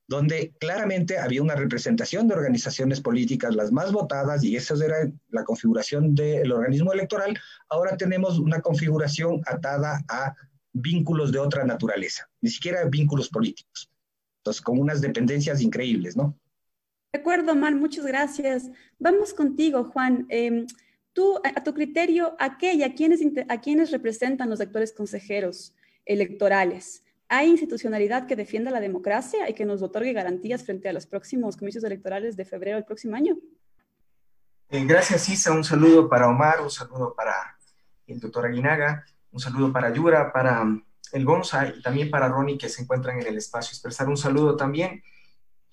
donde 0.08 0.54
claramente 0.60 1.18
había 1.18 1.42
una 1.42 1.56
representación 1.56 2.28
de 2.28 2.34
organizaciones 2.34 3.00
políticas 3.00 3.54
las 3.54 3.72
más 3.72 3.92
votadas 3.92 4.44
y 4.44 4.56
esa 4.56 4.74
era 4.84 5.10
la 5.30 5.44
configuración 5.44 6.14
del 6.14 6.52
organismo 6.52 6.92
electoral, 6.92 7.38
ahora 7.68 7.96
tenemos 7.96 8.38
una 8.38 8.60
configuración 8.60 9.42
atada 9.46 10.04
a 10.08 10.34
vínculos 10.72 11.32
de 11.32 11.38
otra 11.38 11.64
naturaleza, 11.64 12.28
ni 12.40 12.50
siquiera 12.50 12.84
vínculos 12.84 13.28
políticos. 13.28 13.90
Entonces, 14.38 14.62
con 14.62 14.78
unas 14.78 15.00
dependencias 15.00 15.60
increíbles, 15.60 16.16
¿no? 16.16 16.38
De 17.12 17.20
acuerdo, 17.20 17.56
Mar, 17.56 17.74
muchas 17.74 18.04
gracias. 18.06 18.70
Vamos 18.98 19.32
contigo, 19.32 19.84
Juan. 19.84 20.26
Eh, 20.28 20.66
Tú, 21.16 21.40
a 21.42 21.64
tu 21.64 21.72
criterio, 21.72 22.36
¿a 22.38 22.58
qué 22.58 22.74
y 22.74 22.82
a 22.82 22.94
quiénes, 22.94 23.22
a 23.48 23.60
quiénes 23.62 23.90
representan 23.90 24.50
los 24.50 24.60
actuales 24.60 24.92
consejeros 24.92 25.74
electorales? 26.04 27.05
¿Hay 27.28 27.48
institucionalidad 27.48 28.26
que 28.26 28.36
defienda 28.36 28.70
la 28.70 28.80
democracia 28.80 29.50
y 29.50 29.54
que 29.54 29.64
nos 29.64 29.82
otorgue 29.82 30.12
garantías 30.12 30.64
frente 30.64 30.88
a 30.88 30.92
los 30.92 31.06
próximos 31.06 31.56
comicios 31.56 31.82
electorales 31.82 32.36
de 32.36 32.44
febrero 32.44 32.76
del 32.76 32.84
próximo 32.84 33.16
año? 33.16 33.36
Eh, 34.68 34.84
gracias, 34.84 35.28
Isa. 35.28 35.52
Un 35.52 35.64
saludo 35.64 36.08
para 36.08 36.28
Omar, 36.28 36.60
un 36.60 36.70
saludo 36.70 37.14
para 37.16 37.34
el 38.06 38.20
doctor 38.20 38.46
Aguinaga, 38.46 39.04
un 39.32 39.40
saludo 39.40 39.72
para 39.72 39.92
Yura, 39.92 40.32
para 40.32 40.62
um, 40.62 40.82
el 41.12 41.24
Gonza 41.24 41.66
y 41.68 41.82
también 41.82 42.10
para 42.10 42.28
Ronnie 42.28 42.58
que 42.58 42.68
se 42.68 42.82
encuentran 42.82 43.20
en 43.20 43.26
el 43.26 43.36
espacio. 43.36 43.72
Expresar 43.72 44.08
un 44.08 44.16
saludo 44.16 44.56
también 44.56 45.02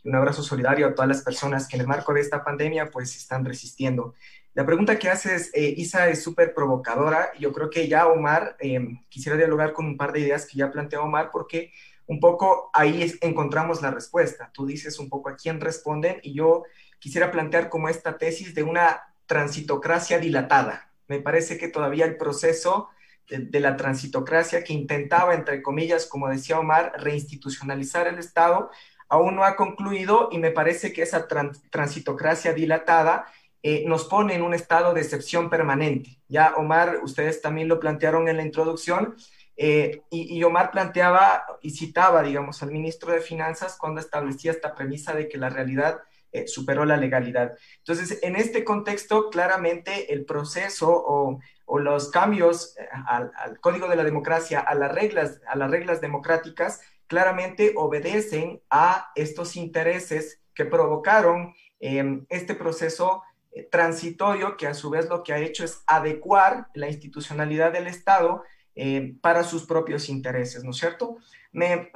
y 0.03 0.09
un 0.09 0.15
abrazo 0.15 0.41
solidario 0.41 0.87
a 0.87 0.95
todas 0.95 1.07
las 1.07 1.21
personas 1.21 1.67
que 1.67 1.75
en 1.75 1.81
el 1.81 1.87
marco 1.87 2.13
de 2.13 2.21
esta 2.21 2.43
pandemia 2.43 2.89
pues 2.89 3.15
están 3.15 3.45
resistiendo. 3.45 4.15
La 4.53 4.65
pregunta 4.67 4.99
que 4.99 5.09
haces, 5.09 5.49
eh, 5.55 5.73
Isa, 5.77 6.09
es 6.09 6.21
súper 6.21 6.53
provocadora. 6.53 7.31
Yo 7.39 7.51
creo 7.51 7.71
que 7.71 7.87
ya 7.87 8.05
Omar, 8.05 8.55
eh, 8.59 8.79
quisiera 9.09 9.35
dialogar 9.35 9.73
con 9.73 9.85
un 9.87 9.97
par 9.97 10.11
de 10.11 10.19
ideas 10.19 10.45
que 10.45 10.59
ya 10.59 10.71
planteó 10.71 11.03
Omar, 11.03 11.29
porque 11.31 11.71
un 12.05 12.19
poco 12.19 12.69
ahí 12.73 13.13
encontramos 13.21 13.81
la 13.81 13.89
respuesta. 13.89 14.51
Tú 14.53 14.67
dices 14.67 14.99
un 14.99 15.09
poco 15.09 15.29
a 15.29 15.35
quién 15.35 15.59
responden 15.59 16.19
y 16.21 16.35
yo 16.35 16.63
quisiera 16.99 17.31
plantear 17.31 17.69
como 17.69 17.89
esta 17.89 18.17
tesis 18.19 18.53
de 18.53 18.61
una 18.61 19.01
transitocracia 19.25 20.19
dilatada. 20.19 20.91
Me 21.07 21.19
parece 21.19 21.57
que 21.57 21.67
todavía 21.67 22.05
el 22.05 22.17
proceso 22.17 22.89
de, 23.27 23.59
la 23.59 23.75
transitocracia 23.75 24.63
que 24.63 24.73
intentaba, 24.73 25.33
entre 25.33 25.63
comillas, 25.63 26.05
como 26.05 26.29
decía 26.29 26.59
Omar, 26.59 26.93
reinstitucionalizar 26.97 28.07
el 28.07 28.19
Estado, 28.19 28.69
aún 29.09 29.35
no 29.35 29.45
ha 29.45 29.55
concluido 29.55 30.29
y 30.31 30.37
me 30.37 30.51
parece 30.51 30.93
que 30.93 31.01
esa 31.01 31.27
transitocracia 31.71 32.53
dilatada 32.53 33.25
eh, 33.65 33.85
nos 33.87 34.03
pone 34.03 34.35
en 34.35 34.41
un 34.41 34.53
estado 34.53 34.93
de 34.93 34.99
excepción 34.99 35.49
permanente. 35.49 36.19
Ya, 36.27 36.53
Omar, 36.57 36.99
ustedes 37.01 37.41
también 37.41 37.69
lo 37.69 37.79
plantearon 37.79 38.27
en 38.27 38.35
la 38.35 38.43
introducción, 38.43 39.15
eh, 39.55 40.01
y, 40.09 40.43
Omar 40.43 40.69
planteaba 40.71 41.45
y 41.61 41.69
citaba, 41.69 42.23
digamos, 42.23 42.61
al 42.61 42.71
ministro 42.71 43.13
de 43.13 43.21
Finanzas 43.21 43.77
cuando 43.79 44.01
establecía 44.01 44.51
esta 44.51 44.75
premisa 44.75 45.13
de 45.13 45.29
que 45.29 45.37
la 45.37 45.47
realidad 45.47 46.01
eh, 46.33 46.45
superó 46.45 46.83
la 46.83 46.97
legalidad. 46.97 47.53
Entonces, 47.77 48.19
en 48.21 48.35
este 48.35 48.65
contexto, 48.65 49.29
claramente 49.29 50.11
el 50.11 50.25
proceso 50.25 50.89
o, 50.91 51.39
los 51.79 52.11
cambios 52.11 52.75
al, 53.07 53.31
al, 53.35 53.59
código 53.61 53.87
de 53.87 53.95
la 53.95 54.03
democracia, 54.03 54.59
a 54.59 54.75
las 54.75 54.91
reglas, 54.91 55.39
a 55.47 55.55
las 55.55 55.71
reglas 55.71 56.01
democráticas, 56.01 56.81
claramente 57.07 57.73
obedecen 57.77 58.61
a 58.69 59.11
estos 59.15 59.55
intereses 59.55 60.41
que 60.53 60.65
provocaron 60.65 61.53
este 61.79 62.55
proceso 62.55 63.23
transitorio 63.71 64.57
que 64.57 64.67
a 64.67 64.73
su 64.73 64.89
vez 64.89 65.07
lo 65.09 65.23
que 65.23 65.33
ha 65.33 65.39
hecho 65.39 65.63
es 65.63 65.83
adecuar 65.85 66.67
la 66.73 66.89
institucionalidad 66.89 67.71
del 67.71 67.87
Estado 67.87 68.43
eh, 68.75 69.15
para 69.21 69.43
sus 69.43 69.65
propios 69.65 70.09
intereses, 70.09 70.63
¿no 70.63 70.71
es 70.71 70.77
cierto? 70.77 71.17
Me, 71.51 71.91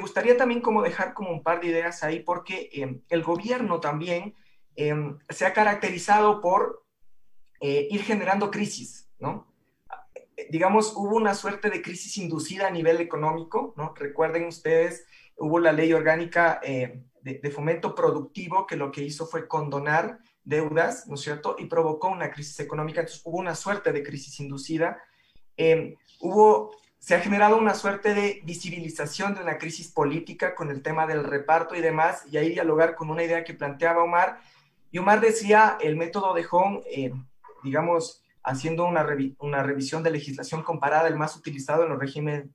gustaría 0.00 0.38
también 0.38 0.62
como 0.62 0.82
dejar 0.82 1.12
como 1.12 1.30
un 1.30 1.42
par 1.42 1.60
de 1.60 1.66
ideas 1.66 2.02
ahí 2.02 2.20
porque 2.20 2.70
eh, 2.72 3.00
el 3.10 3.22
gobierno 3.22 3.80
también 3.80 4.34
eh, 4.76 4.94
se 5.28 5.44
ha 5.44 5.52
caracterizado 5.52 6.40
por 6.40 6.84
ir 7.62 8.02
generando 8.04 8.50
crisis, 8.50 9.10
¿no? 9.18 9.46
Digamos, 10.48 10.94
hubo 10.96 11.16
una 11.16 11.34
suerte 11.34 11.68
de 11.68 11.82
crisis 11.82 12.16
inducida 12.16 12.68
a 12.68 12.70
nivel 12.70 13.02
económico, 13.02 13.74
¿no? 13.76 13.92
Recuerden 13.94 14.46
ustedes, 14.46 15.04
hubo 15.36 15.58
la 15.58 15.72
ley 15.72 15.92
orgánica 15.92 16.58
de, 16.62 17.04
de 17.22 17.50
fomento 17.50 17.94
productivo 17.94 18.66
que 18.66 18.76
lo 18.76 18.90
que 18.90 19.02
hizo 19.02 19.26
fue 19.26 19.46
condonar 19.46 20.20
deudas, 20.44 21.06
¿no 21.06 21.14
es 21.14 21.20
cierto? 21.20 21.56
Y 21.58 21.66
provocó 21.66 22.08
una 22.08 22.30
crisis 22.30 22.60
económica, 22.60 23.00
entonces 23.00 23.22
hubo 23.24 23.38
una 23.38 23.54
suerte 23.54 23.92
de 23.92 24.02
crisis 24.02 24.40
inducida. 24.40 25.02
Em, 25.56 25.96
hubo, 26.20 26.76
se 26.98 27.14
ha 27.14 27.20
generado 27.20 27.56
una 27.56 27.74
suerte 27.74 28.14
de 28.14 28.40
visibilización 28.44 29.34
de 29.34 29.42
una 29.42 29.58
crisis 29.58 29.92
política 29.92 30.54
con 30.54 30.70
el 30.70 30.82
tema 30.82 31.06
del 31.06 31.24
reparto 31.24 31.74
y 31.74 31.80
demás, 31.80 32.24
y 32.30 32.36
ahí 32.36 32.50
dialogar 32.50 32.94
con 32.94 33.10
una 33.10 33.22
idea 33.22 33.44
que 33.44 33.54
planteaba 33.54 34.02
Omar. 34.02 34.40
Y 34.90 34.98
Omar 34.98 35.20
decía, 35.20 35.78
el 35.80 35.96
método 35.96 36.34
de 36.34 36.44
Hong, 36.44 36.82
em, 36.90 37.26
digamos, 37.62 38.22
haciendo 38.42 38.86
una, 38.86 39.06
una 39.38 39.62
revisión 39.62 40.02
de 40.02 40.10
legislación 40.10 40.62
comparada, 40.62 41.08
el 41.08 41.16
más 41.16 41.36
utilizado 41.36 41.84
en 41.84 41.90
los 41.90 41.98
regímenes 41.98 42.48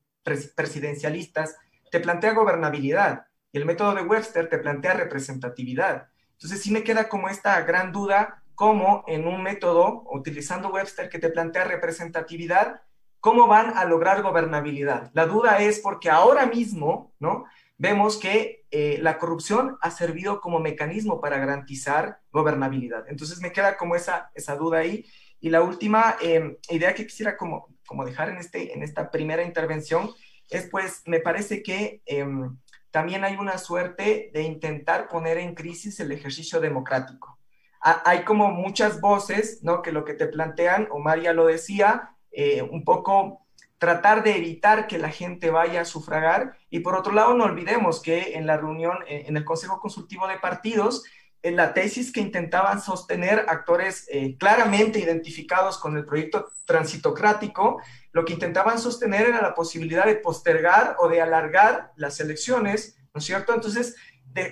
presidencialistas, 0.55 1.55
te 1.91 1.99
plantea 1.99 2.33
gobernabilidad, 2.33 3.27
y 3.51 3.57
el 3.57 3.65
método 3.65 3.93
de 3.93 4.01
Webster 4.01 4.49
te 4.49 4.57
plantea 4.57 4.93
representatividad. 4.93 6.09
Entonces 6.45 6.63
sí 6.63 6.71
me 6.71 6.83
queda 6.83 7.09
como 7.09 7.27
esta 7.27 7.59
gran 7.61 7.91
duda, 7.91 8.43
cómo 8.53 9.03
en 9.07 9.27
un 9.27 9.41
método, 9.41 10.03
utilizando 10.11 10.69
Webster 10.69 11.09
que 11.09 11.17
te 11.17 11.29
plantea 11.29 11.63
representatividad, 11.63 12.83
cómo 13.19 13.47
van 13.47 13.75
a 13.75 13.83
lograr 13.85 14.21
gobernabilidad. 14.21 15.09
La 15.13 15.25
duda 15.25 15.57
es 15.57 15.79
porque 15.79 16.11
ahora 16.11 16.45
mismo, 16.45 17.11
¿no? 17.17 17.45
vemos 17.79 18.17
que 18.17 18.63
eh, 18.69 18.99
la 19.01 19.17
corrupción 19.17 19.79
ha 19.81 19.89
servido 19.89 20.39
como 20.39 20.59
mecanismo 20.59 21.19
para 21.19 21.39
garantizar 21.39 22.19
gobernabilidad. 22.31 23.05
Entonces 23.09 23.41
me 23.41 23.51
queda 23.51 23.75
como 23.75 23.95
esa, 23.95 24.29
esa 24.35 24.55
duda 24.55 24.77
ahí. 24.77 25.03
Y 25.39 25.49
la 25.49 25.63
última 25.63 26.15
em, 26.21 26.57
idea 26.69 26.93
que 26.93 27.07
quisiera 27.07 27.37
como, 27.37 27.75
como 27.87 28.05
dejar 28.05 28.29
en, 28.29 28.37
este, 28.37 28.71
en 28.71 28.83
esta 28.83 29.09
primera 29.09 29.41
intervención 29.41 30.11
es 30.49 30.69
pues, 30.69 31.01
me 31.07 31.19
parece 31.19 31.63
que 31.63 32.03
em, 32.05 32.55
también 32.95 33.25
hay 33.25 33.35
una 33.35 33.57
suerte 33.57 34.31
de 34.33 34.43
intentar 34.43 35.09
poner 35.09 35.37
en 35.37 35.53
crisis 35.53 35.99
el 35.99 36.13
ejercicio 36.13 36.61
democrático. 36.61 37.37
hay 37.81 38.23
como 38.23 38.51
muchas 38.51 39.01
voces, 39.01 39.59
¿no? 39.63 39.81
Que 39.81 39.91
lo 39.91 40.05
que 40.05 40.13
te 40.13 40.27
plantean, 40.27 40.87
Omar 40.89 41.19
ya 41.19 41.33
lo 41.33 41.45
decía, 41.45 42.15
eh, 42.31 42.61
un 42.61 42.85
poco 42.85 43.45
tratar 43.79 44.23
de 44.23 44.37
evitar 44.37 44.87
que 44.87 44.97
la 44.97 45.09
gente 45.09 45.49
vaya 45.51 45.81
a 45.81 45.85
sufragar. 45.85 46.57
Y 46.69 46.79
por 46.79 46.95
otro 46.95 47.11
lado, 47.11 47.33
no 47.33 47.43
olvidemos 47.43 48.01
que 48.01 48.37
en 48.37 48.47
la 48.47 48.55
reunión, 48.55 48.99
en 49.07 49.35
el 49.35 49.43
Consejo 49.43 49.81
Consultivo 49.81 50.29
de 50.29 50.39
Partidos, 50.39 51.03
en 51.45 51.55
la 51.55 51.75
tesis 51.75 52.11
que 52.11 52.21
intentaban 52.21 52.81
sostener 52.81 53.45
actores 53.47 54.07
eh, 54.09 54.35
claramente 54.35 54.97
identificados 54.97 55.77
con 55.77 55.95
el 55.95 56.03
proyecto 56.03 56.51
transitocrático, 56.65 57.79
lo 58.13 58.25
que 58.25 58.33
intentaban 58.33 58.79
sostener 58.79 59.27
era 59.27 59.43
la 59.43 59.53
posibilidad 59.53 60.07
de 60.07 60.15
postergar 60.15 60.95
o 60.97 61.07
de 61.07 61.21
alargar 61.21 61.91
las 61.97 62.19
elecciones, 62.19 62.97
¿no 63.13 63.19
es 63.19 63.25
cierto? 63.25 63.53
Entonces, 63.53 63.95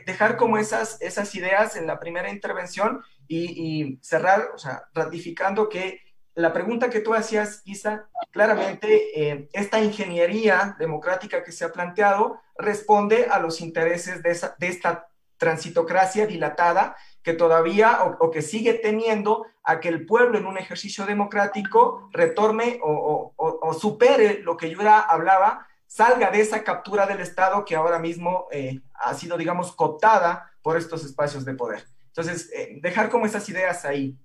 dejar 0.06 0.38
como 0.38 0.60
esas, 0.60 1.02
esas 1.02 1.34
ideas 1.34 1.76
en 1.76 1.88
la 1.88 2.00
primera 2.00 2.30
intervención 2.30 3.02
y, 3.28 3.98
cerrar, 4.04 4.52
o 4.54 4.60
sea, 4.60 4.84
ratificando 4.94 5.70
que 5.70 6.00
la 6.36 6.54
pregunta 6.54 6.92
que 6.92 7.00
tú 7.00 7.16
hacías, 7.16 7.64
Isa, 7.66 8.08
claramente 8.30 9.20
eh, 9.20 9.50
esta 9.52 9.82
ingeniería 9.82 10.76
democrática 10.78 11.44
que 11.44 11.52
se 11.52 11.66
ha 11.66 11.72
planteado 11.72 12.40
responde 12.56 13.26
a 13.32 13.40
los 13.40 13.62
intereses 13.62 14.22
de, 14.22 14.30
esa, 14.30 14.56
de 14.60 14.68
esta 14.68 15.08
transitocracia 15.44 16.26
dilatada 16.26 16.96
que 17.22 17.34
todavía 17.34 18.02
o, 18.06 18.32
que 18.32 18.42
sigue 18.42 18.76
teniendo 18.76 19.46
a 19.62 19.82
que 19.82 19.90
el 19.90 20.06
pueblo 20.06 20.38
en 20.38 20.46
un 20.46 20.58
ejercicio 20.58 21.06
democrático 21.06 22.08
retorne 22.14 22.80
o, 22.82 23.34
supere 23.78 24.40
lo 24.42 24.56
que 24.56 24.70
Yura 24.70 25.02
hablaba, 25.02 25.68
salga 25.86 26.32
de 26.32 26.40
esa 26.40 26.64
captura 26.64 27.06
del 27.06 27.20
Estado 27.20 27.66
que 27.66 27.76
ahora 27.76 28.00
mismo 28.00 28.48
eh, 28.52 28.80
ha 28.94 29.14
sido, 29.16 29.38
digamos, 29.38 29.74
cooptada 29.76 30.50
por 30.62 30.78
estos 30.78 31.04
espacios 31.04 31.44
de 31.44 31.56
poder. 31.56 31.84
Entonces, 32.08 32.50
eh, 32.54 32.80
dejar 32.82 33.10
como 33.10 33.26
esas 33.26 33.48
ideas 33.50 33.84
ahí. 33.84 34.18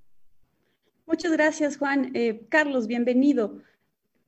Muchas 1.05 1.33
gracias, 1.33 1.79
Juan. 1.79 2.13
Eh, 2.15 2.47
Carlos, 2.49 2.87
bienvenido. 2.87 3.59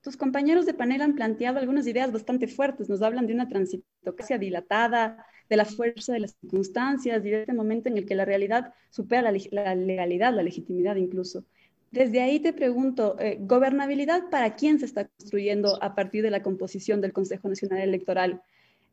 Tus 0.03 0.17
compañeros 0.17 0.65
de 0.65 0.75
panel 0.75 1.03
han 1.03 1.15
planteado 1.15 1.59
algunas 1.59 1.87
ideas 1.87 2.11
bastante 2.11 2.49
fuertes. 2.49 2.89
Nos 2.89 3.03
hablan 3.03 3.27
de 3.27 3.35
una 3.35 3.49
transitocracia 3.49 4.39
dilatada, 4.39 5.27
de 5.51 5.57
la 5.57 5.65
fuerza 5.65 6.13
de 6.13 6.21
las 6.21 6.37
circunstancias 6.41 7.25
y 7.27 7.31
de 7.31 7.41
este 7.41 7.53
momento 7.53 7.89
en 7.89 7.99
el 7.99 8.07
que 8.07 8.15
la 8.15 8.25
realidad 8.25 8.73
supera 8.89 9.21
la, 9.21 9.75
legalidad, 9.75 10.33
la 10.33 10.43
legitimidad 10.43 10.97
incluso. 10.97 11.45
Desde 11.91 12.23
ahí 12.23 12.39
te 12.39 12.53
pregunto, 12.53 13.17
eh, 13.19 13.37
¿gobernabilidad 13.41 14.31
para 14.31 14.55
quién 14.55 14.79
se 14.79 14.87
está 14.87 15.09
construyendo 15.09 15.83
a 15.83 15.97
partir 15.97 16.23
de 16.23 16.31
la 16.31 16.43
composición 16.43 17.01
del 17.01 17.13
Consejo 17.13 17.49
Nacional 17.49 17.81
Electoral? 17.81 18.43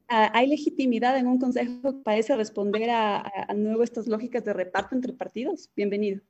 Ah, 0.10 0.32
¿Hay 0.34 0.48
legitimidad 0.48 1.18
en 1.18 1.28
un 1.28 1.38
consejo 1.40 1.98
que 1.98 2.04
parece 2.04 2.36
responder 2.36 2.90
a, 2.90 3.24
a, 3.48 3.54
nuevo 3.54 3.84
estas 3.84 4.08
lógicas 4.08 4.44
de 4.44 4.54
reparto 4.54 4.96
entre 4.96 5.14
partidos? 5.14 5.70
Bienvenido. 5.76 6.22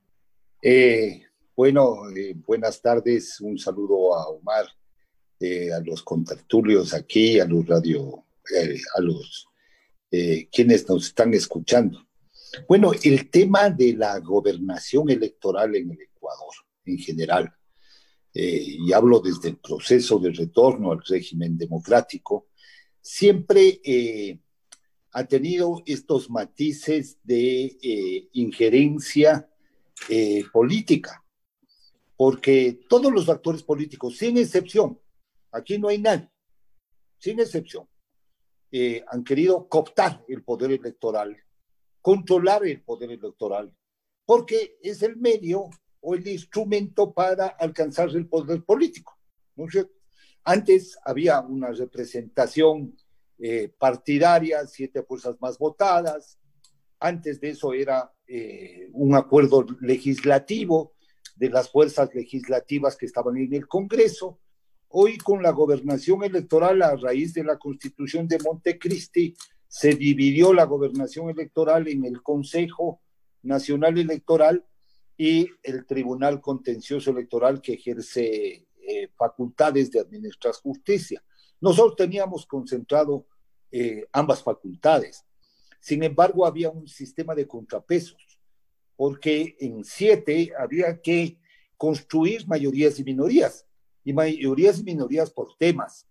Eh, 0.62 1.27
bueno, 1.58 2.08
eh, 2.16 2.36
buenas 2.36 2.80
tardes. 2.80 3.42
Un 3.42 3.58
saludo 3.58 4.16
a 4.16 4.28
Omar, 4.28 4.68
eh, 5.40 5.74
a 5.74 5.80
los 5.80 6.04
contertulios 6.04 6.94
aquí, 6.94 7.40
a 7.40 7.46
los 7.46 7.66
radio, 7.66 8.26
eh, 8.56 8.80
a 8.96 9.02
los 9.02 9.48
quienes 10.52 10.88
nos 10.88 11.08
están 11.08 11.34
escuchando. 11.34 12.08
Bueno, 12.70 12.92
el 13.04 13.30
tema 13.30 13.70
de 13.70 13.92
la 13.92 14.18
gobernación 14.20 15.10
electoral 15.10 15.76
en 15.76 15.92
el 15.92 16.00
Ecuador 16.00 16.54
en 16.86 16.98
general, 16.98 17.54
y 18.34 18.94
hablo 18.94 19.20
desde 19.20 19.50
el 19.50 19.58
proceso 19.58 20.18
de 20.20 20.32
retorno 20.32 20.94
al 20.94 21.04
régimen 21.06 21.58
democrático, 21.58 22.48
siempre 23.02 24.40
ha 25.12 25.26
tenido 25.26 25.84
estos 25.86 26.30
matices 26.30 27.18
de 27.22 28.30
injerencia 28.32 29.50
política 30.54 31.22
porque 32.18 32.80
todos 32.90 33.14
los 33.14 33.30
actores 33.30 33.64
políticos, 33.64 34.18
sin 34.18 34.38
excepción, 34.38 35.00
aquí 35.52 35.78
no 35.78 35.88
hay 35.88 36.00
nadie, 36.00 36.30
sin 37.20 37.40
excepción, 37.40 37.88
eh, 38.72 39.04
han 39.08 39.24
querido 39.24 39.70
cooptar 39.70 40.26
el 40.28 40.44
poder 40.44 40.72
electoral, 40.72 41.38
controlar 42.02 42.66
el 42.66 42.82
poder 42.82 43.12
electoral, 43.12 43.74
porque 44.26 44.78
es 44.82 45.04
el 45.04 45.16
medio 45.16 45.70
o 46.02 46.16
el 46.16 46.28
instrumento 46.28 47.14
para 47.14 47.48
alcanzar 47.48 48.10
el 48.10 48.28
poder 48.28 48.64
político. 48.64 49.18
¿no 49.56 49.68
Antes 50.44 50.98
había 51.06 51.40
una 51.42 51.72
representación 51.72 52.98
eh, 53.40 53.72
partidaria, 53.78 54.66
siete 54.66 55.04
fuerzas 55.04 55.38
más 55.40 55.60
votadas. 55.60 56.40
Antes 57.00 57.40
de 57.40 57.50
eso 57.50 57.74
era 57.74 58.12
eh, 58.28 58.90
un 58.94 59.16
acuerdo 59.16 59.66
legislativo 59.80 60.94
de 61.38 61.50
las 61.50 61.70
fuerzas 61.70 62.14
legislativas 62.14 62.96
que 62.96 63.06
estaban 63.06 63.38
en 63.38 63.54
el 63.54 63.68
Congreso. 63.68 64.40
Hoy 64.90 65.18
con 65.18 65.44
la 65.44 65.52
gobernación 65.52 66.24
electoral 66.24 66.82
a 66.82 66.96
raíz 66.96 67.34
de 67.34 67.44
la 67.44 67.58
constitución 67.58 68.28
de 68.28 68.40
Montecristi, 68.40 69.36
se 69.68 69.96
dividió 69.96 70.54
la 70.54 70.64
gobernación 70.64 71.30
electoral 71.30 71.88
en 71.88 72.06
el 72.06 72.24
Consejo 72.24 73.02
Nacional 73.44 73.98
Electoral 73.98 74.66
y 75.18 75.50
el 75.64 75.86
Tribunal 75.86 76.42
Contencioso 76.42 77.12
Electoral 77.12 77.62
que 77.62 77.74
ejerce 77.74 78.68
eh, 78.82 79.10
facultades 79.16 79.92
de 79.92 80.00
administrar 80.00 80.54
justicia. 80.54 81.22
Nosotros 81.60 81.96
teníamos 81.98 82.46
concentrado 82.46 83.28
eh, 83.72 84.08
ambas 84.14 84.42
facultades. 84.42 85.26
Sin 85.80 86.04
embargo, 86.04 86.46
había 86.46 86.70
un 86.70 86.88
sistema 86.88 87.36
de 87.36 87.48
contrapesos 87.48 88.27
porque 88.98 89.56
en 89.60 89.86
siete 89.86 90.52
había 90.60 91.00
que 91.02 91.40
construir 91.78 92.48
mayorías 92.48 93.00
y 93.00 93.04
minorías, 93.04 93.66
y 94.04 94.12
mayorías 94.12 94.80
y 94.80 94.84
minorías 94.84 95.30
por 95.30 95.56
temas. 95.58 96.08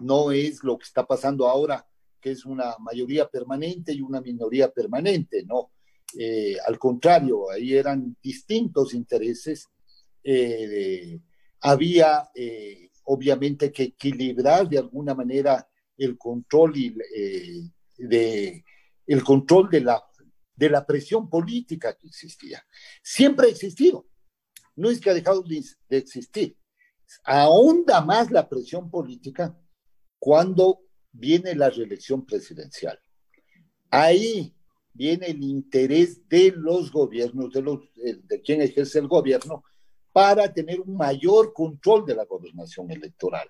No 0.00 0.32
es 0.32 0.62
lo 0.64 0.76
que 0.76 0.84
está 0.84 1.06
pasando 1.06 1.48
ahora, 1.48 1.86
que 2.20 2.32
es 2.32 2.44
una 2.44 2.76
mayoría 2.80 3.28
permanente 3.28 3.92
y 3.92 4.00
una 4.00 4.20
minoría 4.20 4.70
permanente, 4.70 5.44
no. 5.44 5.70
Eh, 6.18 6.56
al 6.66 6.78
contrario, 6.78 7.50
ahí 7.50 7.74
eran 7.74 8.16
distintos 8.20 8.92
intereses. 8.92 9.68
Eh, 10.24 11.20
había 11.60 12.28
eh, 12.34 12.90
obviamente 13.04 13.70
que 13.70 13.84
equilibrar 13.84 14.68
de 14.68 14.78
alguna 14.78 15.14
manera 15.14 15.66
el 15.96 16.18
control 16.18 16.76
y, 16.76 16.94
de, 17.96 18.64
el 19.06 19.22
control 19.22 19.70
de 19.70 19.80
la 19.82 20.09
de 20.60 20.68
la 20.68 20.84
presión 20.84 21.30
política 21.30 21.96
que 21.96 22.06
existía. 22.06 22.62
Siempre 23.02 23.46
ha 23.46 23.50
existido. 23.50 24.06
No 24.76 24.90
es 24.90 25.00
que 25.00 25.08
ha 25.08 25.14
dejado 25.14 25.42
de, 25.42 25.64
existir. 25.96 26.54
Ahonda 27.24 28.02
más 28.02 28.30
la 28.30 28.46
presión 28.46 28.90
política 28.90 29.58
cuando 30.18 30.82
viene 31.12 31.54
la 31.54 31.70
reelección 31.70 32.26
presidencial. 32.26 33.00
Ahí 33.88 34.54
viene 34.92 35.28
el 35.28 35.42
interés 35.42 36.28
de 36.28 36.52
los 36.54 36.92
gobiernos, 36.92 37.50
de, 37.54 37.62
los, 37.62 37.80
de 37.94 38.42
quien 38.42 38.60
ejerce 38.60 38.98
el 38.98 39.08
gobierno, 39.08 39.64
para 40.12 40.52
tener 40.52 40.78
un 40.82 40.94
mayor 40.94 41.54
control 41.54 42.04
de 42.04 42.16
la 42.16 42.26
gobernación 42.26 42.90
electoral. 42.90 43.48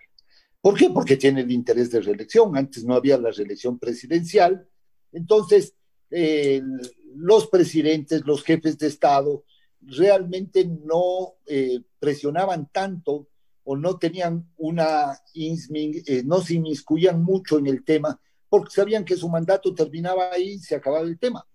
¿Por 0.61 0.79
qué? 0.79 0.89
Porque 0.91 1.17
tiene 1.17 1.41
el 1.41 1.51
interés 1.51 1.91
de 1.91 2.03
reelección. 2.03 2.57
Antes 2.57 2.85
no 2.85 2.95
había 2.95 3.19
la 3.19 3.33
reelección 3.33 3.81
presidencial. 3.81 4.69
Entonces, 5.11 5.75
los 6.11 7.49
presidentes, 7.49 8.23
los 8.27 8.43
jefes 8.43 8.79
de 8.79 8.89
Estado, 8.89 9.45
realmente 9.83 10.65
no 10.65 11.35
eh, 11.47 11.81
presionaban 11.99 12.71
tanto 12.73 13.29
o 13.65 13.77
no 13.77 13.99
tenían 13.99 14.51
una, 14.57 15.19
eh, 15.35 16.23
no 16.25 16.41
se 16.41 16.55
inmiscuían 16.55 17.23
mucho 17.23 17.59
en 17.59 17.67
el 17.67 17.85
tema, 17.85 18.21
porque 18.49 18.75
sabían 18.75 19.05
que 19.05 19.17
su 19.17 19.29
mandato 19.29 19.75
terminaba 19.75 20.33
ahí 20.33 20.53
y 20.53 20.59
se 20.59 20.75
acababa 20.75 21.05
el 21.05 21.19
tema. 21.19 21.47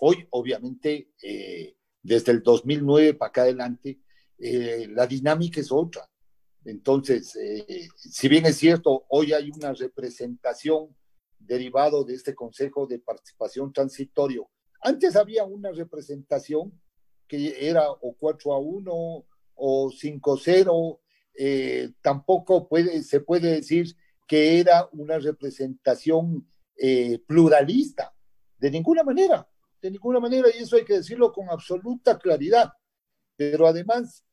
Hoy, 0.00 0.26
obviamente, 0.30 1.10
eh, 1.22 1.76
desde 2.02 2.32
el 2.32 2.42
2009 2.42 3.14
para 3.14 3.28
acá 3.28 3.42
adelante, 3.42 3.98
la 4.38 5.06
dinámica 5.06 5.60
es 5.60 5.70
otra. 5.70 6.10
Entonces, 6.64 7.38
si 7.94 8.28
bien 8.28 8.44
es 8.44 8.56
cierto, 8.56 9.04
hoy 9.08 9.32
hay 9.32 9.50
una 9.50 9.72
representación 9.72 10.88
derivado 11.46 12.04
de 12.04 12.14
este 12.14 12.34
Consejo 12.34 12.86
de 12.86 12.98
Participación 12.98 13.72
Transitorio. 13.72 14.48
Antes 14.80 15.16
había 15.16 15.44
una 15.44 15.70
representación 15.72 16.80
que 17.28 17.68
era 17.68 17.90
o 17.90 18.14
4 18.18 18.52
a 18.52 18.58
1 18.58 19.24
o 19.54 19.90
5 19.90 20.34
a 20.34 20.38
0, 20.42 21.00
eh, 21.38 21.92
tampoco 22.02 22.68
puede, 22.68 23.02
se 23.02 23.20
puede 23.20 23.52
decir 23.52 23.96
que 24.26 24.60
era 24.60 24.88
una 24.92 25.18
representación 25.18 26.46
eh, 26.76 27.18
pluralista, 27.26 28.14
de 28.58 28.70
ninguna 28.70 29.02
manera, 29.02 29.48
de 29.80 29.90
ninguna 29.90 30.20
manera, 30.20 30.48
y 30.48 30.62
eso 30.62 30.76
hay 30.76 30.84
que 30.84 30.94
decirlo 30.94 31.32
con 31.32 31.48
absoluta 31.50 32.18
claridad. 32.18 32.72
Pero 33.36 33.66
además, 33.66 34.24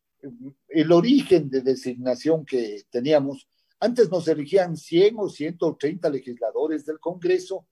el 0.67 0.91
origen 0.91 1.49
de 1.49 1.61
designación 1.61 2.45
que 2.45 2.83
teníamos, 2.89 3.47
antes 3.79 4.09
nos 4.09 4.27
elegían 4.27 4.75
100 4.75 5.15
o 5.19 5.29
130 5.29 6.09
legisladores 6.09 6.85
del 6.85 6.99
Congreso, 6.99 7.65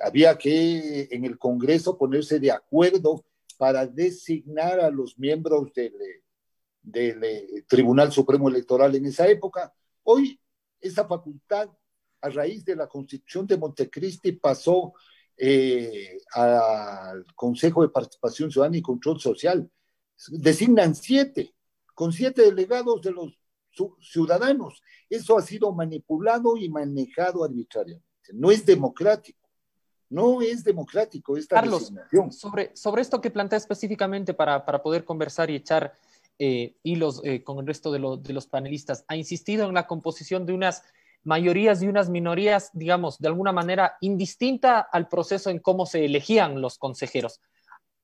había 0.00 0.36
que 0.36 1.08
en 1.10 1.24
el 1.24 1.38
Congreso 1.38 1.96
ponerse 1.96 2.38
de 2.38 2.50
acuerdo 2.50 3.24
para 3.56 3.86
designar 3.86 4.80
a 4.80 4.90
los 4.90 5.18
miembros 5.18 5.72
del, 5.72 5.94
eh, 7.24 7.64
Tribunal 7.66 8.12
Supremo 8.12 8.48
Electoral 8.48 8.94
en 8.94 9.06
esa 9.06 9.26
época. 9.26 9.72
Hoy 10.04 10.38
esa 10.80 11.06
facultad, 11.06 11.70
a 12.20 12.28
raíz 12.28 12.64
de 12.64 12.76
la 12.76 12.86
constitución 12.86 13.46
de 13.46 13.56
Montecristi, 13.56 14.32
pasó 14.32 14.92
eh, 15.36 16.18
al 16.32 17.24
Consejo 17.34 17.82
de 17.82 17.88
Participación 17.88 18.50
Ciudadana 18.50 18.76
y 18.76 18.82
Control 18.82 19.20
Social. 19.20 19.70
Designan 20.28 20.94
siete, 20.94 21.54
con 21.94 22.12
siete 22.12 22.42
delegados 22.42 23.00
de 23.02 23.12
los 23.12 23.38
ciudadanos. 24.00 24.82
Eso 25.08 25.38
ha 25.38 25.42
sido 25.42 25.72
manipulado 25.72 26.56
y 26.56 26.68
manejado 26.68 27.44
arbitrariamente. 27.44 28.04
No 28.32 28.50
es 28.50 28.64
democrático. 28.64 29.38
No 30.08 30.40
es 30.40 30.62
democrático 30.62 31.36
esta 31.36 31.56
Carlos, 31.56 31.92
Sobre, 32.30 32.70
sobre 32.76 33.02
esto 33.02 33.20
que 33.20 33.30
plantea 33.30 33.58
específicamente 33.58 34.34
para, 34.34 34.64
para 34.64 34.80
poder 34.80 35.04
conversar 35.04 35.50
y 35.50 35.56
echar 35.56 35.94
eh, 36.38 36.76
hilos 36.84 37.20
eh, 37.24 37.42
con 37.42 37.58
el 37.58 37.66
resto 37.66 37.90
de, 37.90 37.98
de, 38.22 38.32
los 38.32 38.46
panelistas, 38.46 39.04
ha 39.08 39.16
insistido 39.16 39.66
en 39.66 39.74
la 39.74 39.86
composición 39.86 40.46
de 40.46 40.52
unas 40.52 40.84
mayorías 41.24 41.82
y 41.82 41.88
unas 41.88 42.08
minorías, 42.08 42.70
digamos, 42.72 43.18
de 43.18 43.28
alguna 43.28 43.50
manera 43.50 43.96
indistinta 44.00 44.80
al 44.80 45.08
proceso 45.08 45.50
en 45.50 45.58
cómo 45.58 45.86
se 45.86 46.04
elegían 46.04 46.60
los 46.60 46.78
consejeros. 46.78 47.40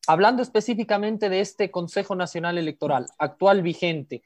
Hablando 0.09 0.43
específicamente 0.43 1.29
de 1.29 1.41
este 1.41 1.71
Consejo 1.71 2.17
Nacional 2.17 2.59
Electoral, 2.59 3.07
actual 3.19 3.63
vigente, 3.63 4.25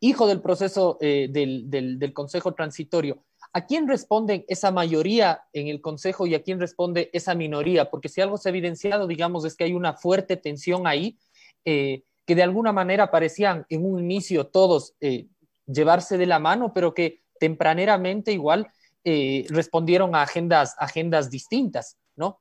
hijo 0.00 0.26
del 0.26 0.40
proceso 0.40 0.98
eh, 1.00 1.28
del, 1.30 1.70
del, 1.70 2.12
Consejo 2.12 2.54
Transitorio, 2.54 3.24
¿A 3.52 3.66
quién 3.66 3.88
responde 3.88 4.44
esa 4.46 4.70
mayoría 4.70 5.42
en 5.52 5.66
el 5.66 5.80
Consejo 5.80 6.24
y 6.24 6.36
a 6.36 6.42
quién 6.42 6.60
responde 6.60 7.10
esa 7.12 7.34
minoría? 7.34 7.90
Porque 7.90 8.08
si 8.08 8.20
algo 8.20 8.36
se 8.36 8.48
ha 8.48 8.50
evidenciado, 8.50 9.08
digamos, 9.08 9.44
es 9.44 9.56
que 9.56 9.64
hay 9.64 9.72
una 9.72 9.94
fuerte 9.94 10.36
tensión 10.36 10.86
ahí, 10.86 11.18
eh, 11.64 12.04
que 12.26 12.36
de 12.36 12.44
alguna 12.44 12.72
manera 12.72 13.10
parecían 13.10 13.66
en 13.68 13.84
un 13.84 13.98
inicio 13.98 14.46
todos 14.46 14.94
eh, 15.00 15.26
llevarse 15.66 16.16
de 16.16 16.26
la 16.26 16.38
mano, 16.38 16.72
pero 16.72 16.94
que 16.94 17.24
tempraneramente 17.40 18.32
igual 18.32 18.68
respondieron 19.02 20.14
a 20.14 20.22
agendas, 20.22 20.76
agendas 20.78 21.28
distintas, 21.28 21.96
¿no? 22.14 22.40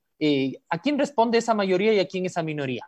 ¿A 0.70 0.82
quién 0.82 1.00
responde 1.00 1.40
esa 1.40 1.56
mayoría 1.56 1.94
y 1.94 2.00
a 2.00 2.08
quién 2.08 2.28
esa 2.28 2.44
minoría? 2.44 2.88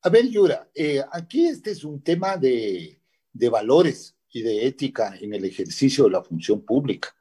A 0.00 0.08
ver, 0.08 0.28
Yura, 0.28 0.70
aquí 1.10 1.48
este 1.48 1.72
es 1.72 1.84
un 1.84 2.00
tema 2.00 2.36
de, 2.38 3.01
de 3.32 3.48
valores 3.48 4.16
y 4.30 4.42
de 4.42 4.66
ética 4.66 5.16
en 5.20 5.34
el 5.34 5.44
ejercicio 5.44 6.04
de 6.04 6.10
la 6.10 6.22
función 6.22 6.62
pública. 6.64 7.14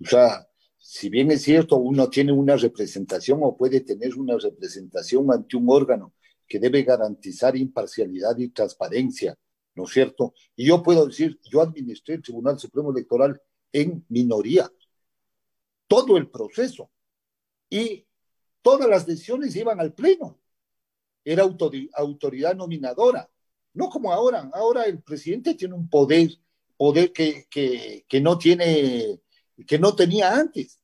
O 0.00 0.06
sea, 0.06 0.48
si 0.78 1.08
bien 1.08 1.30
es 1.30 1.42
cierto, 1.42 1.76
uno 1.76 2.08
tiene 2.08 2.32
una 2.32 2.56
representación 2.56 3.40
o 3.42 3.56
puede 3.56 3.80
tener 3.80 4.16
una 4.16 4.36
representación 4.38 5.30
ante 5.32 5.56
un 5.56 5.66
órgano 5.68 6.14
que 6.46 6.58
debe 6.58 6.82
garantizar 6.82 7.56
imparcialidad 7.56 8.38
y 8.38 8.48
transparencia, 8.48 9.36
¿no 9.74 9.84
es 9.84 9.90
cierto? 9.90 10.34
Y 10.56 10.66
yo 10.66 10.82
puedo 10.82 11.06
decir, 11.06 11.38
yo 11.50 11.60
administré 11.60 12.14
el 12.14 12.22
Tribunal 12.22 12.58
Supremo 12.58 12.90
Electoral 12.90 13.40
en 13.72 14.04
minoría, 14.08 14.70
todo 15.86 16.16
el 16.16 16.30
proceso, 16.30 16.90
y 17.68 18.06
todas 18.62 18.88
las 18.88 19.06
decisiones 19.06 19.54
iban 19.56 19.78
al 19.80 19.92
Pleno, 19.92 20.40
era 21.24 21.42
autoridad 21.42 22.56
nominadora, 22.56 23.28
no 23.74 23.88
como 23.88 24.12
ahora, 24.12 24.50
ahora 24.52 24.84
el 24.84 25.02
presidente 25.02 25.54
tiene 25.54 25.74
un 25.74 25.88
poder, 25.88 26.30
poder 26.76 27.12
que, 27.12 27.46
que, 27.50 28.04
que 28.08 28.20
no 28.20 28.38
tiene 28.38 29.20
que 29.66 29.78
no 29.78 29.94
tenía 29.94 30.34
antes. 30.34 30.80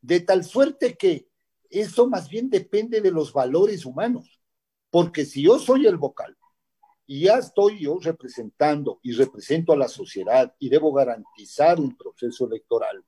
De 0.00 0.20
tal 0.20 0.44
suerte 0.44 0.96
que 0.96 1.28
eso 1.70 2.08
más 2.08 2.28
bien 2.28 2.48
depende 2.48 3.00
de 3.00 3.10
los 3.10 3.32
valores 3.32 3.84
humanos. 3.84 4.40
Porque 4.90 5.24
si 5.24 5.42
yo 5.42 5.58
soy 5.58 5.86
el 5.86 5.96
vocal 5.96 6.36
y 7.06 7.24
ya 7.24 7.38
estoy 7.38 7.80
yo 7.80 7.98
representando 8.00 9.00
y 9.02 9.12
represento 9.12 9.72
a 9.72 9.76
la 9.76 9.88
sociedad 9.88 10.54
y 10.58 10.68
debo 10.68 10.92
garantizar 10.92 11.80
un 11.80 11.96
proceso 11.96 12.46
electoral, 12.46 13.04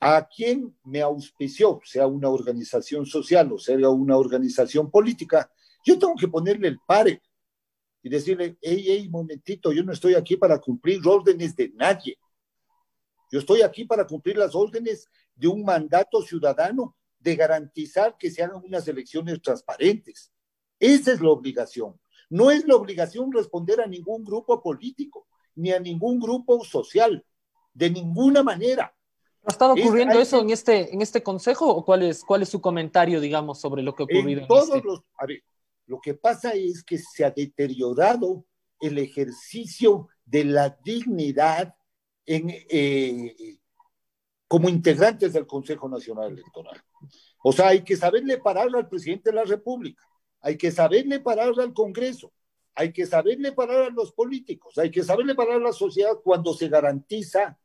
a 0.00 0.28
quien 0.28 0.76
me 0.84 1.00
auspició, 1.00 1.80
sea 1.84 2.06
una 2.06 2.28
organización 2.28 3.04
social 3.04 3.50
o 3.52 3.58
sea 3.58 3.76
una 3.88 4.16
organización 4.16 4.90
política, 4.90 5.50
yo 5.84 5.98
tengo 5.98 6.14
que 6.14 6.28
ponerle 6.28 6.68
el 6.68 6.78
pare 6.86 7.22
y 8.02 8.08
decirle, 8.08 8.56
hey, 8.60 8.84
hey, 8.86 9.08
momentito, 9.08 9.72
yo 9.72 9.82
no 9.82 9.92
estoy 9.92 10.14
aquí 10.14 10.36
para 10.36 10.58
cumplir 10.58 11.00
órdenes 11.06 11.56
de 11.56 11.70
nadie. 11.70 12.18
Yo 13.30 13.40
estoy 13.40 13.62
aquí 13.62 13.84
para 13.84 14.06
cumplir 14.06 14.36
las 14.38 14.54
órdenes 14.54 15.08
de 15.34 15.48
un 15.48 15.64
mandato 15.64 16.22
ciudadano 16.22 16.96
de 17.18 17.36
garantizar 17.36 18.16
que 18.16 18.30
se 18.30 18.42
hagan 18.42 18.62
unas 18.64 18.86
elecciones 18.88 19.40
transparentes. 19.42 20.32
Esa 20.78 21.12
es 21.12 21.20
la 21.20 21.30
obligación. 21.30 21.98
No 22.30 22.50
es 22.50 22.66
la 22.66 22.76
obligación 22.76 23.32
responder 23.32 23.80
a 23.80 23.86
ningún 23.86 24.24
grupo 24.24 24.62
político, 24.62 25.26
ni 25.54 25.72
a 25.72 25.80
ningún 25.80 26.20
grupo 26.20 26.64
social, 26.64 27.24
de 27.74 27.90
ninguna 27.90 28.42
manera. 28.42 28.94
¿Ha 29.44 29.50
estado 29.50 29.72
ocurriendo 29.72 30.20
eso 30.20 30.40
en 30.40 30.50
este, 30.50 30.92
en 30.92 31.00
este 31.00 31.22
consejo 31.22 31.68
o 31.68 31.84
cuál 31.84 32.02
es, 32.02 32.22
cuál 32.22 32.42
es 32.42 32.48
su 32.48 32.60
comentario, 32.60 33.20
digamos, 33.20 33.60
sobre 33.60 33.82
lo 33.82 33.94
que 33.94 34.02
ha 34.02 34.04
ocurrido? 34.04 34.42
En 34.42 34.46
todos 34.46 34.68
este? 34.68 34.86
los, 34.86 35.00
a 35.16 35.26
ver, 35.26 35.42
lo 35.88 36.00
que 36.00 36.14
pasa 36.14 36.52
es 36.52 36.84
que 36.84 36.98
se 36.98 37.24
ha 37.24 37.30
deteriorado 37.30 38.44
el 38.78 38.98
ejercicio 38.98 40.08
de 40.24 40.44
la 40.44 40.78
dignidad 40.84 41.74
eh, 42.26 43.58
como 44.46 44.68
integrantes 44.68 45.32
del 45.32 45.46
Consejo 45.46 45.88
Nacional 45.88 46.32
Electoral. 46.32 46.78
O 47.42 47.52
sea, 47.52 47.68
hay 47.68 47.82
que 47.82 47.96
saberle 47.96 48.36
parar 48.36 48.68
al 48.74 48.88
presidente 48.88 49.30
de 49.30 49.36
la 49.36 49.44
República, 49.44 50.02
hay 50.40 50.58
que 50.58 50.70
saberle 50.70 51.20
parar 51.20 51.52
al 51.58 51.72
Congreso, 51.72 52.32
hay 52.74 52.92
que 52.92 53.06
saberle 53.06 53.52
parar 53.52 53.84
a 53.84 53.90
los 53.90 54.12
políticos, 54.12 54.76
hay 54.76 54.90
que 54.90 55.02
saberle 55.02 55.34
parar 55.34 55.56
a 55.56 55.64
la 55.64 55.72
sociedad 55.72 56.20
cuando 56.22 56.52
se 56.52 56.68
garantiza 56.68 57.58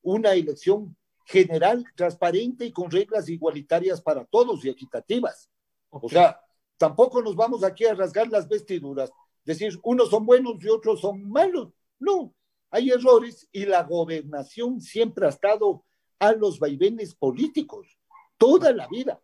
una 0.00 0.32
elección 0.32 0.96
general, 1.26 1.84
transparente 1.94 2.64
y 2.64 2.72
con 2.72 2.90
reglas 2.90 3.28
igualitarias 3.28 4.00
para 4.00 4.24
todos 4.24 4.64
y 4.64 4.70
equitativas. 4.70 5.50
O 5.90 6.08
sea, 6.08 6.40
tampoco 6.78 7.22
nos 7.22 7.36
vamos 7.36 7.64
aquí 7.64 7.84
a 7.84 7.94
rasgar 7.94 8.28
las 8.28 8.48
vestiduras, 8.48 9.10
decir 9.44 9.78
unos 9.82 10.10
son 10.10 10.26
buenos 10.26 10.56
y 10.60 10.68
otros 10.68 11.00
son 11.00 11.28
malos. 11.28 11.72
No, 11.98 12.34
hay 12.70 12.90
errores 12.90 13.48
y 13.52 13.64
la 13.64 13.82
gobernación 13.82 14.80
siempre 14.80 15.26
ha 15.26 15.30
estado 15.30 15.84
a 16.18 16.32
los 16.32 16.58
vaivenes 16.58 17.14
políticos, 17.14 17.98
toda 18.38 18.72
la 18.72 18.88
vida. 18.88 19.20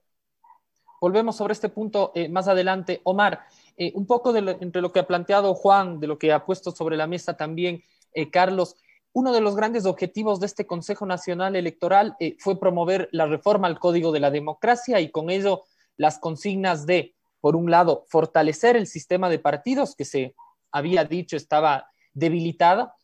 Volvemos 1.01 1.37
sobre 1.37 1.53
este 1.53 1.69
punto 1.69 2.13
eh, 2.15 2.29
más 2.29 2.47
adelante. 2.47 3.01
Omar, 3.03 3.41
eh, 3.77 3.91
un 3.97 4.07
poco 4.07 4.33
de 4.33 4.57
entre 4.61 4.81
lo 4.81 4.93
que 4.93 5.01
ha 5.01 5.07
planteado 5.07 5.53
Juan, 5.55 5.99
de 5.99 6.07
lo 6.07 6.17
que 6.17 6.33
ha 6.33 6.47
puesto 6.47 6.71
sobre 6.71 6.97
la 6.97 7.09
mesa 7.09 7.37
también 7.37 7.83
eh, 8.15 8.31
Carlos, 8.31 8.77
uno 9.13 9.33
de 9.33 9.41
los 9.41 9.57
grandes 9.57 9.85
objetivos 9.85 10.39
de 10.39 10.47
este 10.47 10.65
Consejo 10.65 11.05
Nacional 11.05 11.57
Electoral 11.57 12.17
fue 12.39 12.59
promover 12.59 13.11
la 13.13 13.27
reforma 13.27 13.67
al 13.67 13.79
Código 13.79 14.11
de 14.11 14.21
la 14.21 14.31
Democracia 14.31 15.01
y 15.01 15.11
con 15.11 15.29
ello 15.29 15.65
las 15.99 16.19
consignas 16.19 16.87
de, 16.87 17.15
por 17.43 17.57
un 17.57 17.73
lado, 17.73 18.05
fortalecer 18.09 18.77
el 18.77 18.87
sistema 18.87 19.29
de 19.29 19.41
partidos 19.41 19.97
que 19.97 20.05
se 20.05 20.37
había 20.71 21.05
dicho 21.05 21.37
estaba 21.37 21.91
debilitada, 22.15 22.95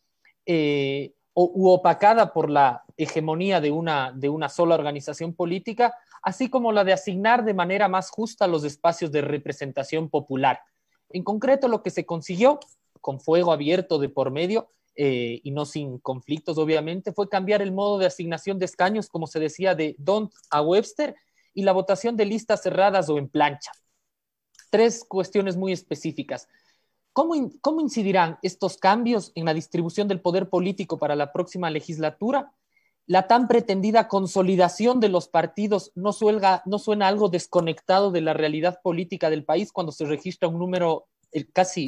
eh, 0.45 1.13
u 1.35 1.69
opacada 1.69 2.33
por 2.33 2.49
la 2.49 2.83
hegemonía 2.97 3.61
de 3.61 3.71
una, 3.71 4.11
de 4.13 4.29
una 4.29 4.49
sola 4.49 4.75
organización 4.75 5.33
política, 5.33 5.93
así 6.21 6.49
como 6.49 6.71
la 6.71 6.83
de 6.83 6.93
asignar 6.93 7.45
de 7.45 7.53
manera 7.53 7.87
más 7.87 8.09
justa 8.09 8.47
los 8.47 8.63
espacios 8.63 9.11
de 9.11 9.21
representación 9.21 10.09
popular. 10.09 10.59
En 11.09 11.23
concreto, 11.23 11.67
lo 11.67 11.83
que 11.83 11.91
se 11.91 12.05
consiguió, 12.05 12.59
con 13.01 13.19
fuego 13.19 13.51
abierto 13.51 13.99
de 13.99 14.09
por 14.09 14.31
medio 14.31 14.69
eh, 14.95 15.39
y 15.43 15.51
no 15.51 15.65
sin 15.65 15.99
conflictos, 15.99 16.57
obviamente, 16.57 17.13
fue 17.13 17.29
cambiar 17.29 17.61
el 17.61 17.71
modo 17.71 17.97
de 17.97 18.05
asignación 18.05 18.57
de 18.57 18.65
escaños, 18.65 19.09
como 19.09 19.27
se 19.27 19.39
decía, 19.39 19.75
de 19.75 19.95
Don 19.97 20.29
a 20.49 20.61
Webster 20.61 21.15
y 21.53 21.63
la 21.63 21.71
votación 21.71 22.17
de 22.17 22.25
listas 22.25 22.63
cerradas 22.63 23.09
o 23.09 23.17
en 23.17 23.29
plancha. 23.29 23.71
Tres 24.69 25.03
cuestiones 25.07 25.57
muy 25.57 25.71
específicas. 25.71 26.47
¿Cómo, 27.13 27.81
incidirán 27.81 28.37
estos 28.43 28.77
cambios 28.77 29.31
en 29.35 29.45
la 29.45 29.53
distribución 29.53 30.07
del 30.07 30.21
poder 30.21 30.49
político 30.49 30.97
para 30.97 31.15
la 31.15 31.33
próxima 31.33 31.69
legislatura? 31.69 32.53
La 33.07 33.27
tan 33.27 33.47
pretendida 33.47 34.07
consolidación 34.07 34.99
de 34.99 35.09
los 35.09 35.27
partidos 35.27 35.91
no, 35.95 36.11
no 36.65 36.79
suena 36.79 37.07
algo 37.07 37.27
desconectado 37.27 38.11
de 38.11 38.21
la 38.21 38.33
realidad 38.33 38.79
política 38.81 39.29
del 39.29 39.43
país 39.43 39.71
cuando 39.71 39.91
se 39.91 40.05
registra 40.05 40.47
un 40.47 40.59
número 40.59 41.07
eh, 41.31 41.45
casi 41.51 41.87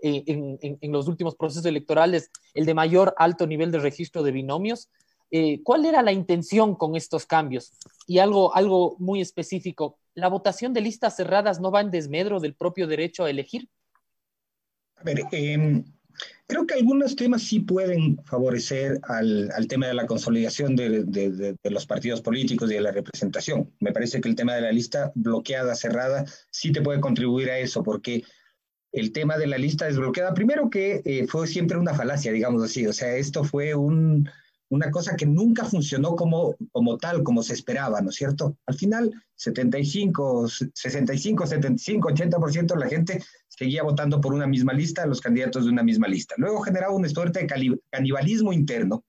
eh, 0.00 0.22
en, 0.28 0.92
los 0.92 1.08
últimos 1.08 1.34
procesos 1.34 1.66
electorales, 1.66 2.30
el 2.54 2.64
de 2.64 2.74
mayor 2.74 3.14
alto 3.18 3.48
nivel 3.48 3.72
de 3.72 3.80
registro 3.80 4.22
de 4.22 4.30
binomios. 4.30 4.90
Eh, 5.30 5.60
¿Cuál 5.62 5.84
era 5.84 6.02
la 6.02 6.12
intención 6.12 6.74
con 6.74 6.96
estos 6.96 7.26
cambios? 7.26 7.72
Y 8.06 8.18
algo, 8.18 8.54
algo 8.54 8.96
muy 8.98 9.20
específico, 9.20 9.98
¿la 10.14 10.28
votación 10.28 10.72
de 10.72 10.80
listas 10.80 11.16
cerradas 11.16 11.60
no 11.60 11.70
va 11.70 11.80
en 11.80 11.90
desmedro 11.90 12.40
del 12.40 12.54
propio 12.54 12.86
derecho 12.86 13.24
a 13.24 13.30
elegir? 13.30 13.68
A 14.96 15.04
ver, 15.04 15.22
eh, 15.32 15.84
Creo 16.46 16.66
que 16.66 16.74
algunos 16.74 17.14
temas 17.14 17.42
sí 17.42 17.60
pueden 17.60 18.18
favorecer 18.24 19.00
al, 19.04 19.50
al 19.52 19.68
tema 19.68 19.86
de 19.86 19.94
la 19.94 20.06
consolidación 20.06 20.76
de, 20.76 21.04
de, 21.04 21.30
de, 21.30 21.70
los 21.70 21.86
partidos 21.86 22.22
políticos 22.22 22.70
y 22.70 22.74
de 22.74 22.80
la 22.80 22.90
representación. 22.90 23.70
Me 23.80 23.92
parece 23.92 24.20
que 24.20 24.28
el 24.28 24.34
tema 24.34 24.54
de 24.54 24.62
la 24.62 24.72
lista 24.72 25.12
bloqueada, 25.14 25.74
cerrada, 25.74 26.24
sí 26.50 26.72
te 26.72 26.80
puede 26.80 27.00
contribuir 27.00 27.50
a 27.50 27.58
eso, 27.58 27.82
porque 27.82 28.24
el 28.92 29.12
tema 29.12 29.36
de 29.36 29.46
la 29.46 29.58
lista 29.58 29.84
desbloqueada, 29.84 30.32
primero 30.32 30.70
que 30.70 31.02
eh, 31.04 31.26
fue 31.28 31.46
siempre 31.46 31.76
una 31.76 31.94
falacia, 31.94 32.32
digamos 32.32 32.62
así, 32.62 32.86
o 32.86 32.94
sea, 32.94 33.14
esto 33.16 33.44
fue 33.44 33.74
un, 33.74 34.28
una 34.70 34.90
cosa 34.90 35.16
que 35.16 35.26
nunca 35.26 35.64
funcionó 35.64 36.14
como, 36.14 36.54
como 36.72 36.98
tal, 36.98 37.22
como 37.22 37.42
se 37.42 37.54
esperaba, 37.54 38.00
¿no 38.00 38.10
es 38.10 38.16
cierto? 38.16 38.56
Al 38.66 38.74
final, 38.74 39.10
75, 39.34 40.48
65, 40.74 41.46
75, 41.46 42.08
80% 42.10 42.74
de 42.74 42.80
la 42.80 42.88
gente 42.88 43.22
seguía 43.48 43.82
votando 43.82 44.20
por 44.20 44.34
una 44.34 44.46
misma 44.46 44.72
lista, 44.72 45.06
los 45.06 45.20
candidatos 45.20 45.64
de 45.64 45.70
una 45.70 45.82
misma 45.82 46.08
lista. 46.08 46.34
Luego 46.38 46.60
generaba 46.60 46.94
una 46.94 47.08
suerte 47.08 47.40
de 47.40 47.78
canibalismo 47.90 48.52
interno 48.52 49.04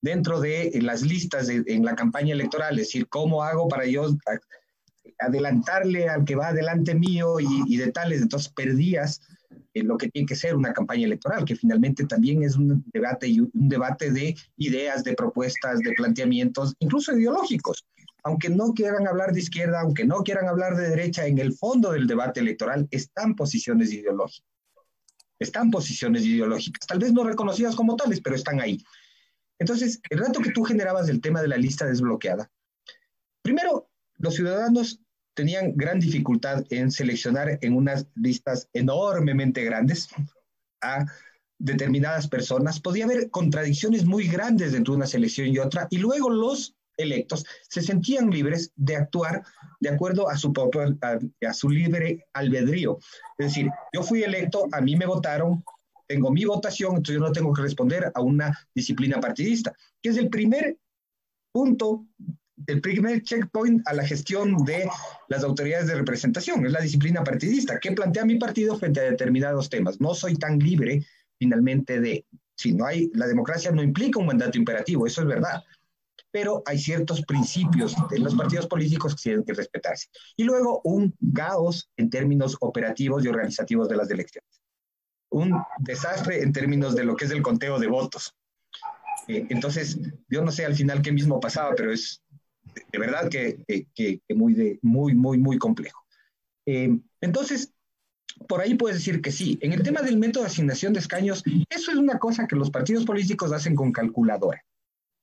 dentro 0.00 0.40
de 0.40 0.78
las 0.82 1.02
listas 1.02 1.48
en 1.48 1.84
la 1.84 1.94
campaña 1.94 2.32
electoral, 2.32 2.78
es 2.78 2.86
decir, 2.86 3.08
¿cómo 3.08 3.42
hago 3.42 3.68
para 3.68 3.86
yo 3.86 4.06
adelantarle 5.18 6.08
al 6.08 6.24
que 6.24 6.36
va 6.36 6.48
adelante 6.48 6.94
mío 6.94 7.40
y, 7.40 7.46
y 7.66 7.76
de 7.76 7.92
tales? 7.92 8.22
Entonces 8.22 8.52
perdías 8.52 9.20
lo 9.74 9.96
que 9.96 10.08
tiene 10.08 10.26
que 10.26 10.36
ser 10.36 10.56
una 10.56 10.72
campaña 10.72 11.06
electoral, 11.06 11.44
que 11.44 11.56
finalmente 11.56 12.06
también 12.06 12.42
es 12.42 12.56
un 12.56 12.84
debate, 12.92 13.28
y 13.28 13.40
un 13.40 13.50
debate 13.52 14.10
de 14.10 14.36
ideas, 14.56 15.04
de 15.04 15.14
propuestas, 15.14 15.80
de 15.80 15.92
planteamientos, 15.92 16.74
incluso 16.78 17.16
ideológicos. 17.16 17.84
Aunque 18.22 18.48
no 18.48 18.72
quieran 18.72 19.06
hablar 19.06 19.32
de 19.32 19.40
izquierda, 19.40 19.80
aunque 19.80 20.04
no 20.04 20.22
quieran 20.24 20.48
hablar 20.48 20.76
de 20.76 20.88
derecha, 20.88 21.26
en 21.26 21.38
el 21.38 21.52
fondo 21.52 21.92
del 21.92 22.06
debate 22.06 22.40
electoral 22.40 22.88
están 22.90 23.34
posiciones 23.34 23.92
ideológicas. 23.92 24.44
Están 25.38 25.70
posiciones 25.70 26.24
ideológicas, 26.24 26.86
tal 26.86 26.98
vez 26.98 27.12
no 27.12 27.22
reconocidas 27.22 27.76
como 27.76 27.94
tales, 27.96 28.20
pero 28.22 28.36
están 28.36 28.60
ahí. 28.60 28.82
Entonces, 29.58 30.00
el 30.10 30.18
rato 30.18 30.40
que 30.40 30.50
tú 30.50 30.64
generabas 30.64 31.08
el 31.08 31.20
tema 31.20 31.42
de 31.42 31.48
la 31.48 31.56
lista 31.56 31.86
desbloqueada, 31.86 32.50
primero, 33.42 33.90
los 34.18 34.34
ciudadanos 34.34 35.00
tenían 35.36 35.76
gran 35.76 36.00
dificultad 36.00 36.64
en 36.70 36.90
seleccionar 36.90 37.58
en 37.60 37.76
unas 37.76 38.06
listas 38.16 38.68
enormemente 38.72 39.62
grandes 39.62 40.08
a 40.82 41.04
determinadas 41.58 42.26
personas. 42.26 42.80
Podía 42.80 43.04
haber 43.04 43.30
contradicciones 43.30 44.04
muy 44.04 44.26
grandes 44.26 44.72
dentro 44.72 44.94
de 44.94 44.96
una 44.96 45.06
selección 45.06 45.48
y 45.48 45.58
otra, 45.58 45.86
y 45.90 45.98
luego 45.98 46.30
los 46.30 46.74
electos 46.96 47.44
se 47.68 47.82
sentían 47.82 48.30
libres 48.30 48.72
de 48.76 48.96
actuar 48.96 49.44
de 49.78 49.90
acuerdo 49.90 50.30
a 50.30 50.38
su, 50.38 50.52
a, 51.02 51.18
a 51.46 51.52
su 51.52 51.68
libre 51.68 52.26
albedrío. 52.32 52.98
Es 53.36 53.48
decir, 53.48 53.68
yo 53.92 54.02
fui 54.02 54.22
electo, 54.22 54.66
a 54.72 54.80
mí 54.80 54.96
me 54.96 55.04
votaron, 55.04 55.62
tengo 56.08 56.30
mi 56.30 56.46
votación, 56.46 56.96
entonces 56.96 57.16
yo 57.16 57.20
no 57.20 57.32
tengo 57.32 57.52
que 57.52 57.60
responder 57.60 58.10
a 58.14 58.20
una 58.22 58.58
disciplina 58.74 59.20
partidista, 59.20 59.74
que 60.02 60.08
es 60.08 60.16
el 60.16 60.30
primer 60.30 60.78
punto 61.52 62.06
el 62.66 62.80
primer 62.80 63.22
checkpoint 63.22 63.86
a 63.86 63.92
la 63.92 64.06
gestión 64.06 64.56
de 64.64 64.88
las 65.28 65.44
autoridades 65.44 65.88
de 65.88 65.96
representación, 65.96 66.64
es 66.64 66.72
la 66.72 66.80
disciplina 66.80 67.22
partidista. 67.22 67.78
¿Qué 67.78 67.92
plantea 67.92 68.24
mi 68.24 68.36
partido 68.36 68.78
frente 68.78 69.00
a 69.00 69.10
determinados 69.10 69.68
temas? 69.68 70.00
No 70.00 70.14
soy 70.14 70.36
tan 70.36 70.58
libre 70.58 71.04
finalmente 71.38 72.00
de, 72.00 72.24
si 72.56 72.72
no 72.72 72.86
hay, 72.86 73.10
la 73.14 73.26
democracia 73.26 73.70
no 73.70 73.82
implica 73.82 74.18
un 74.18 74.26
mandato 74.26 74.56
imperativo, 74.56 75.06
eso 75.06 75.20
es 75.20 75.26
verdad, 75.26 75.62
pero 76.30 76.62
hay 76.66 76.78
ciertos 76.78 77.22
principios 77.22 77.94
de 78.10 78.18
los 78.18 78.34
partidos 78.34 78.66
políticos 78.66 79.14
que 79.14 79.22
tienen 79.22 79.44
que 79.44 79.54
respetarse. 79.54 80.08
Y 80.36 80.44
luego 80.44 80.80
un 80.84 81.14
caos 81.34 81.90
en 81.96 82.10
términos 82.10 82.56
operativos 82.60 83.24
y 83.24 83.28
organizativos 83.28 83.88
de 83.88 83.96
las 83.96 84.10
elecciones. 84.10 84.62
Un 85.30 85.62
desastre 85.78 86.42
en 86.42 86.52
términos 86.52 86.94
de 86.94 87.04
lo 87.04 87.16
que 87.16 87.26
es 87.26 87.30
el 87.30 87.42
conteo 87.42 87.78
de 87.78 87.86
votos. 87.86 88.34
Eh, 89.28 89.46
entonces, 89.48 89.98
yo 90.28 90.42
no 90.42 90.52
sé 90.52 90.64
al 90.64 90.74
final 90.74 91.02
qué 91.02 91.12
mismo 91.12 91.40
pasaba, 91.40 91.74
pero 91.74 91.92
es 91.92 92.22
de 92.92 92.98
verdad 92.98 93.28
que, 93.28 93.62
que, 93.94 94.20
que 94.26 94.34
muy, 94.34 94.54
de, 94.54 94.78
muy, 94.82 95.14
muy, 95.14 95.38
muy 95.38 95.58
complejo. 95.58 96.04
Eh, 96.66 96.98
entonces, 97.20 97.72
por 98.48 98.60
ahí 98.60 98.74
puedes 98.74 98.98
decir 98.98 99.22
que 99.22 99.32
sí. 99.32 99.58
En 99.62 99.72
el 99.72 99.82
tema 99.82 100.02
del 100.02 100.18
método 100.18 100.42
de 100.42 100.50
asignación 100.50 100.92
de 100.92 101.00
escaños, 101.00 101.42
eso 101.70 101.90
es 101.90 101.96
una 101.96 102.18
cosa 102.18 102.46
que 102.46 102.56
los 102.56 102.70
partidos 102.70 103.04
políticos 103.04 103.52
hacen 103.52 103.74
con 103.74 103.92
calculadora, 103.92 104.62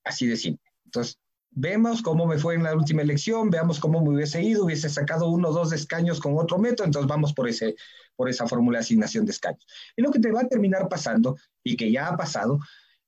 así 0.03 0.25
de 0.25 0.37
simple. 0.37 0.71
Entonces, 0.85 1.19
vemos 1.51 2.01
cómo 2.01 2.25
me 2.25 2.39
fue 2.39 2.55
en 2.55 2.63
la 2.63 2.75
última 2.75 3.03
elección, 3.03 3.49
veamos 3.49 3.79
cómo 3.79 4.01
me 4.01 4.09
hubiese 4.09 4.41
ido, 4.41 4.65
hubiese 4.65 4.89
sacado 4.89 5.29
uno 5.29 5.49
o 5.49 5.53
dos 5.53 5.71
escaños 5.71 6.19
con 6.19 6.37
otro 6.37 6.57
método, 6.57 6.87
entonces 6.87 7.07
vamos 7.07 7.33
por, 7.33 7.47
ese, 7.47 7.75
por 8.15 8.29
esa 8.29 8.47
fórmula 8.47 8.79
de 8.79 8.83
asignación 8.83 9.25
de 9.25 9.33
escaños. 9.33 9.65
Y 9.95 10.01
lo 10.01 10.11
que 10.11 10.19
te 10.19 10.31
va 10.31 10.41
a 10.41 10.47
terminar 10.47 10.89
pasando, 10.89 11.37
y 11.63 11.75
que 11.75 11.91
ya 11.91 12.07
ha 12.07 12.17
pasado, 12.17 12.59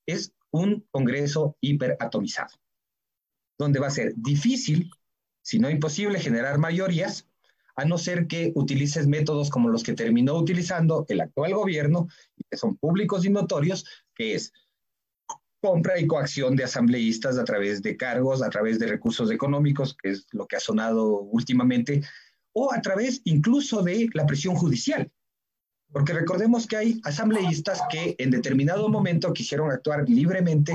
es 0.05 0.33
un 0.51 0.85
Congreso 0.91 1.57
hiperatomizado 1.61 2.55
donde 3.57 3.79
va 3.79 3.87
a 3.87 3.91
ser 3.91 4.13
difícil, 4.15 4.91
si 5.41 5.59
no 5.59 5.69
imposible, 5.69 6.19
generar 6.19 6.57
mayorías, 6.57 7.27
a 7.75 7.85
no 7.85 7.97
ser 7.97 8.27
que 8.27 8.51
utilices 8.55 9.05
métodos 9.07 9.49
como 9.49 9.69
los 9.69 9.83
que 9.83 9.93
terminó 9.93 10.35
utilizando 10.35 11.05
el 11.09 11.21
actual 11.21 11.53
gobierno, 11.53 12.07
que 12.49 12.57
son 12.57 12.77
públicos 12.77 13.25
y 13.25 13.29
notorios, 13.29 13.85
que 14.15 14.35
es 14.35 14.53
compra 15.61 15.99
y 15.99 16.07
coacción 16.07 16.55
de 16.55 16.63
asambleístas 16.63 17.37
a 17.37 17.43
través 17.43 17.81
de 17.81 17.97
cargos, 17.97 18.41
a 18.41 18.49
través 18.49 18.79
de 18.79 18.87
recursos 18.87 19.31
económicos, 19.31 19.95
que 20.01 20.11
es 20.11 20.27
lo 20.31 20.47
que 20.47 20.55
ha 20.55 20.59
sonado 20.59 21.21
últimamente, 21.21 22.01
o 22.53 22.71
a 22.71 22.81
través 22.81 23.21
incluso 23.25 23.81
de 23.81 24.07
la 24.13 24.25
presión 24.25 24.55
judicial. 24.55 25.11
Porque 25.91 26.13
recordemos 26.13 26.67
que 26.67 26.77
hay 26.77 27.01
asambleístas 27.03 27.81
que 27.89 28.15
en 28.17 28.31
determinado 28.31 28.89
momento 28.89 29.33
quisieron 29.33 29.71
actuar 29.71 30.07
libremente 30.07 30.73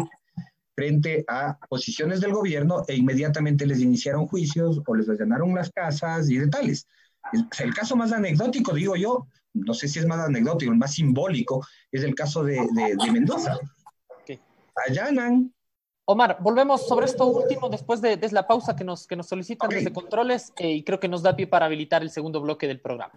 frente 0.74 1.24
a 1.28 1.58
posiciones 1.68 2.20
del 2.20 2.32
gobierno 2.32 2.84
e 2.88 2.94
inmediatamente 2.94 3.66
les 3.66 3.80
iniciaron 3.80 4.26
juicios 4.26 4.80
o 4.86 4.94
les 4.94 5.08
allanaron 5.08 5.54
las 5.54 5.70
casas 5.70 6.30
y 6.30 6.38
de 6.38 6.48
tales. 6.48 6.86
El, 7.32 7.46
el 7.62 7.74
caso 7.74 7.96
más 7.96 8.12
anecdótico, 8.12 8.72
digo 8.72 8.96
yo, 8.96 9.26
no 9.52 9.74
sé 9.74 9.88
si 9.88 9.98
es 9.98 10.06
más 10.06 10.20
anecdótico, 10.20 10.72
el 10.72 10.78
más 10.78 10.94
simbólico, 10.94 11.66
es 11.90 12.02
el 12.04 12.14
caso 12.14 12.42
de, 12.44 12.54
de, 12.54 12.96
de 12.96 13.12
Mendoza. 13.12 13.58
Okay. 14.22 14.40
Allanan. 14.86 15.52
Omar, 16.06 16.38
volvemos 16.40 16.86
sobre 16.88 17.06
esto 17.06 17.26
último 17.26 17.68
después 17.68 18.00
de, 18.00 18.16
de 18.16 18.30
la 18.30 18.46
pausa 18.46 18.74
que 18.74 18.84
nos, 18.84 19.06
que 19.06 19.16
nos 19.16 19.28
solicitan 19.28 19.66
okay. 19.66 19.78
desde 19.78 19.92
controles 19.92 20.52
eh, 20.56 20.72
y 20.72 20.82
creo 20.82 20.98
que 20.98 21.08
nos 21.08 21.22
da 21.22 21.36
pie 21.36 21.46
para 21.46 21.66
habilitar 21.66 22.02
el 22.02 22.10
segundo 22.10 22.40
bloque 22.40 22.66
del 22.66 22.80
programa. 22.80 23.12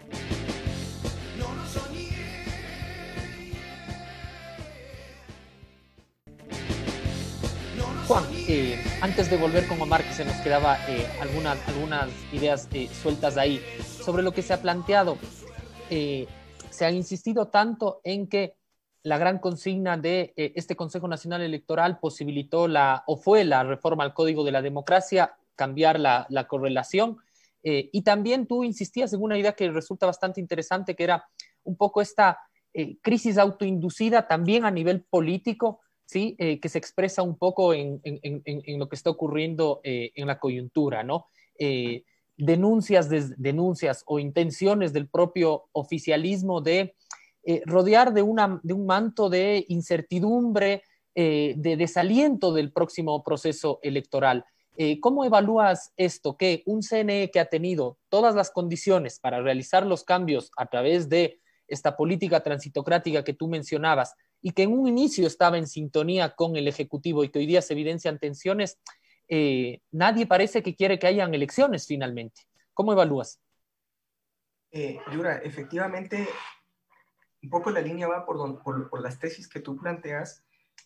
Juan, 8.08 8.26
eh, 8.50 8.84
antes 9.02 9.30
de 9.30 9.38
volver 9.38 9.66
con 9.66 9.82
Omar, 9.82 10.04
que 10.04 10.12
se 10.12 10.26
nos 10.26 10.36
quedaba 10.38 10.78
eh, 10.89 11.08
algunas, 11.22 11.58
algunas 11.70 12.10
ideas 12.34 12.68
eh, 12.74 12.89
sueltas 12.89 13.38
ahí, 13.38 13.62
sobre 13.82 14.24
lo 14.24 14.34
que 14.34 14.42
se 14.42 14.54
ha 14.54 14.62
planteado, 14.62 15.18
eh, 15.89 16.28
se 16.70 16.84
ha 16.84 16.92
insistido 16.92 17.48
tanto 17.48 18.02
en 18.04 18.28
que 18.28 18.56
la 19.04 19.18
gran 19.18 19.39
consigna 19.39 19.96
de 19.96 20.34
este 20.36 20.76
Consejo 20.76 21.08
Nacional 21.08 21.42
Electoral 21.42 22.00
posibilitó 22.00 22.68
la, 22.68 23.04
o 23.08 23.16
fue 23.16 23.46
la 23.46 23.63
reforma 23.63 24.04
al 24.04 24.13
Código 24.13 24.44
de 24.44 24.52
la 24.52 24.62
Democracia, 24.62 25.36
cambiar 25.56 26.00
la, 26.00 26.26
la 26.30 26.48
correlación. 26.48 27.18
y 27.63 28.02
también 28.02 28.48
tú 28.48 28.63
insistías 28.63 29.13
en 29.13 29.22
una 29.22 29.38
idea 29.38 29.54
que 29.54 29.70
resulta 29.72 30.06
bastante 30.06 30.39
interesante, 30.42 30.96
que 30.96 31.04
era 31.04 31.26
un 31.63 31.76
poco 31.76 32.02
esta 32.02 32.39
crisis 33.02 33.38
autoinducida 33.38 34.26
también 34.26 34.63
a 34.63 34.72
nivel 34.72 35.04
político, 35.04 35.82
¿sí? 36.06 36.36
Eh, 36.39 36.60
que 36.60 36.70
se 36.70 36.78
expresa 36.78 37.22
un 37.24 37.38
poco 37.38 37.74
en, 37.74 38.00
en, 38.04 38.20
en, 38.24 38.42
en 38.46 38.80
lo 38.80 38.89
que 38.89 38.96
está 38.96 39.10
ocurriendo 39.10 39.82
eh, 39.84 40.12
en 40.16 40.28
la 40.28 40.39
coyuntura, 40.39 41.04
¿no? 41.04 41.28
Eh, 41.58 42.04
denuncias, 42.36 43.10
de, 43.10 43.34
denuncias 43.38 44.04
o 44.08 44.20
intenciones 44.20 44.92
del 44.94 45.08
propio 45.08 45.66
oficialismo 45.72 46.62
de 46.62 46.96
rodear 47.66 48.13
de, 48.13 48.22
una, 48.22 48.60
de, 48.63 48.74
un 48.74 48.86
manto 48.86 49.30
de 49.30 49.66
incertidumbre, 49.68 50.82
de 51.13 51.76
desaliento 51.78 52.54
del 52.54 52.72
próximo 52.72 53.22
proceso 53.22 53.80
electoral. 53.84 54.46
¿Cómo 55.02 55.26
evalúas 55.26 55.92
esto? 55.98 56.38
Que 56.38 56.63
un 56.66 56.82
CNE 56.82 57.30
que 57.32 57.42
ha 57.42 57.46
tenido 57.46 57.98
todas 58.08 58.34
las 58.34 58.50
condiciones 58.50 59.20
para 59.20 59.42
realizar 59.42 59.86
los 59.86 60.06
cambios 60.06 60.52
a 60.56 60.68
través 60.68 61.10
de 61.10 61.42
esta 61.68 61.98
política 61.98 62.42
transitocrática 62.42 63.24
que 63.24 63.34
tú 63.34 63.48
mencionabas, 63.48 64.16
y 64.44 64.52
que 64.52 64.64
en 64.64 64.74
un 64.74 64.88
inicio 64.88 65.26
estaba 65.26 65.58
en 65.58 65.66
sintonía 65.66 66.36
con 66.36 66.56
el 66.56 66.68
Ejecutivo 66.68 67.24
y 67.24 67.30
que 67.30 67.40
hoy 67.40 67.48
día 67.48 67.64
se 67.64 67.74
evidencian 67.74 68.20
tensiones, 68.20 68.80
eh, 69.28 69.82
nadie 69.92 70.28
parece 70.28 70.62
que 70.62 70.76
quiere 70.76 71.00
que 71.00 71.08
hayan 71.08 71.34
elecciones 71.34 71.88
finalmente. 71.88 72.42
¿Cómo 72.76 72.94
evalúas? 72.94 73.42
Eh, 74.70 75.00
Yura, 75.12 75.38
efectivamente, 75.38 76.28
un 77.42 77.50
poco 77.50 77.72
la 77.72 77.82
línea 77.82 78.08
va 78.08 78.26
por, 78.26 78.62
por, 78.62 78.90
por, 78.90 79.02
las 79.02 79.18
tesis 79.18 79.48
que 79.48 79.62
tú 79.62 79.78
planteas 79.78 80.44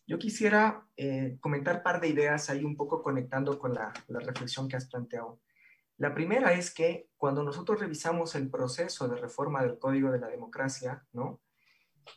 yo 0.08 0.18
quisiera 0.18 0.88
eh, 0.96 1.38
comentar 1.42 1.78
un 1.78 1.84
par 1.84 2.00
de 2.00 2.08
ideas 2.08 2.50
ahí 2.50 2.64
un 2.64 2.78
poco 2.78 3.04
conectando 3.04 3.60
con 3.60 3.74
la, 3.74 3.92
la 4.08 4.20
reflexión 4.20 4.68
que 4.68 4.78
has 4.78 4.88
planteado. 4.88 5.42
La 5.98 6.14
primera 6.14 6.54
es 6.54 6.74
que 6.74 7.10
cuando 7.18 7.44
nosotros 7.44 7.80
revisamos 7.80 8.34
el 8.36 8.50
proceso 8.50 9.08
de 9.10 9.18
reforma 9.18 9.64
del 9.64 9.78
Código 9.80 10.12
de 10.12 10.20
la 10.20 10.30
Democracia, 10.30 11.06
¿no? 11.12 11.42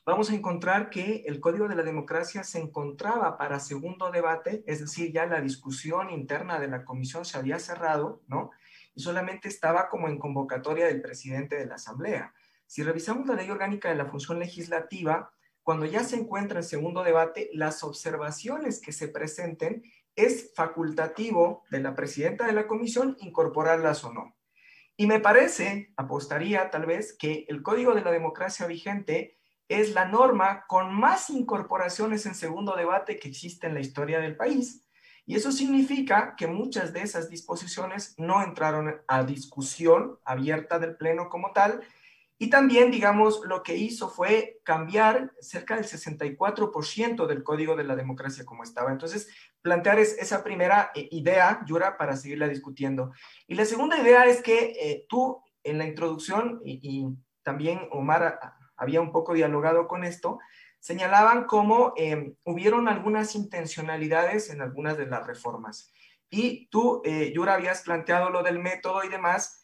Vamos 0.05 0.31
a 0.31 0.35
encontrar 0.35 0.91
que 0.91 1.25
el 1.27 1.41
Código 1.41 1.69
de 1.69 1.77
la 1.77 1.83
Democracia 1.83 2.45
se 2.45 2.59
encontraba 2.59 3.37
para 3.37 3.61
segundo 3.61 4.11
debate, 4.11 4.63
es 4.67 4.81
decir, 4.81 5.13
ya 5.13 5.27
la 5.27 5.41
discusión 5.41 6.11
interna 6.11 6.59
de 6.59 6.69
la 6.69 6.85
comisión 6.85 7.25
se 7.25 7.39
había 7.39 7.59
cerrado, 7.59 8.23
¿no? 8.27 8.51
Y 8.95 9.01
solamente 9.01 9.49
estaba 9.49 9.89
como 9.89 10.09
en 10.09 10.19
convocatoria 10.19 10.87
del 10.87 11.01
presidente 11.01 11.57
de 11.57 11.67
la 11.67 11.77
Asamblea. 11.77 12.35
Si 12.67 12.83
revisamos 12.83 13.27
la 13.27 13.35
ley 13.35 13.51
orgánica 13.51 13.89
de 13.89 13.97
la 13.97 14.07
función 14.07 14.39
legislativa, 14.39 15.33
cuando 15.63 15.87
ya 15.87 16.05
se 16.05 16.17
encuentra 16.17 16.61
en 16.61 16.65
segundo 16.65 17.03
debate, 17.03 17.51
las 17.53 17.85
observaciones 17.85 18.81
que 18.81 18.93
se 18.93 19.09
presenten 19.09 19.83
es 20.17 20.53
facultativo 20.55 21.65
de 21.71 21.81
la 21.81 21.95
presidenta 21.95 22.47
de 22.47 22.53
la 22.53 22.67
comisión 22.67 23.17
incorporarlas 23.21 24.05
o 24.05 24.13
no. 24.13 24.37
Y 24.97 25.07
me 25.07 25.19
parece, 25.19 25.93
apostaría 25.97 26.71
tal 26.71 26.87
vez, 26.87 27.17
que 27.17 27.47
el 27.49 27.63
Código 27.63 27.95
de 27.95 28.03
la 28.03 28.11
Democracia 28.11 28.67
vigente 28.67 29.40
es 29.71 29.95
la 29.95 30.05
norma 30.05 30.65
con 30.67 30.93
más 30.93 31.31
incorporaciones 31.31 32.27
en 32.27 32.35
segundo 32.35 32.75
debate 32.75 33.21
que 33.21 33.29
existe 33.29 33.69
en 33.69 33.75
la 33.75 33.81
historia 33.81 34.19
del 34.19 34.37
país. 34.37 34.85
Y 35.27 35.37
eso 35.37 35.53
significa 35.53 36.35
que 36.37 36.49
muchas 36.49 36.93
de 36.93 37.03
esas 37.03 37.31
disposiciones 37.31 38.17
no 38.19 38.43
entraron 38.43 39.01
a 39.07 39.23
discusión 39.23 40.19
abierta 40.25 40.81
del 40.81 40.97
Pleno 40.97 41.29
como 41.29 41.53
tal. 41.53 41.83
Y 42.37 42.51
también, 42.51 42.91
digamos, 42.91 43.43
lo 43.45 43.63
que 43.63 43.77
hizo 43.77 44.09
fue 44.09 44.61
cambiar 44.65 45.31
cerca 45.41 45.77
del 45.77 45.85
64% 45.85 47.29
del 47.29 47.45
Código 47.45 47.77
de 47.77 47.85
la 47.85 47.95
Democracia 47.95 48.45
como 48.45 48.65
estaba. 48.65 48.91
Entonces, 48.91 49.29
plantear 49.63 50.01
esa 50.01 50.43
primera 50.43 50.91
eh, 50.97 51.07
idea, 51.13 51.63
Yura, 51.65 51.97
para 51.97 52.17
seguirla 52.17 52.49
discutiendo. 52.49 53.13
Y 53.47 53.55
la 53.55 53.67
segunda 53.67 54.01
idea 54.03 54.25
es 54.25 54.43
que 54.43 54.73
eh, 54.81 55.07
tú 55.09 55.41
en 55.63 55.79
la 55.79 55.87
introducción 55.87 56.61
y, 56.65 56.81
y 56.83 57.07
también 57.45 57.87
Omar 57.93 58.41
había 58.81 59.01
un 59.01 59.13
poco 59.13 59.35
dialogado 59.35 59.87
con 59.87 60.03
esto, 60.03 60.41
señalaban 60.81 61.45
cómo 61.45 61.93
eh, 61.97 62.35
hubieron 62.45 62.89
algunas 62.89 63.37
intencionalidades 63.37 64.51
en 64.51 64.63
algunas 64.63 64.97
de 64.97 65.07
las 65.07 65.27
reformas. 65.27 65.93
Y 66.31 66.67
tú, 66.69 67.03
eh, 67.05 67.33
Yura, 67.35 67.55
habías 67.55 67.83
planteado 67.83 68.31
lo 68.31 68.43
del 68.43 68.59
método 68.59 69.05
y 69.05 69.09
demás, 69.09 69.61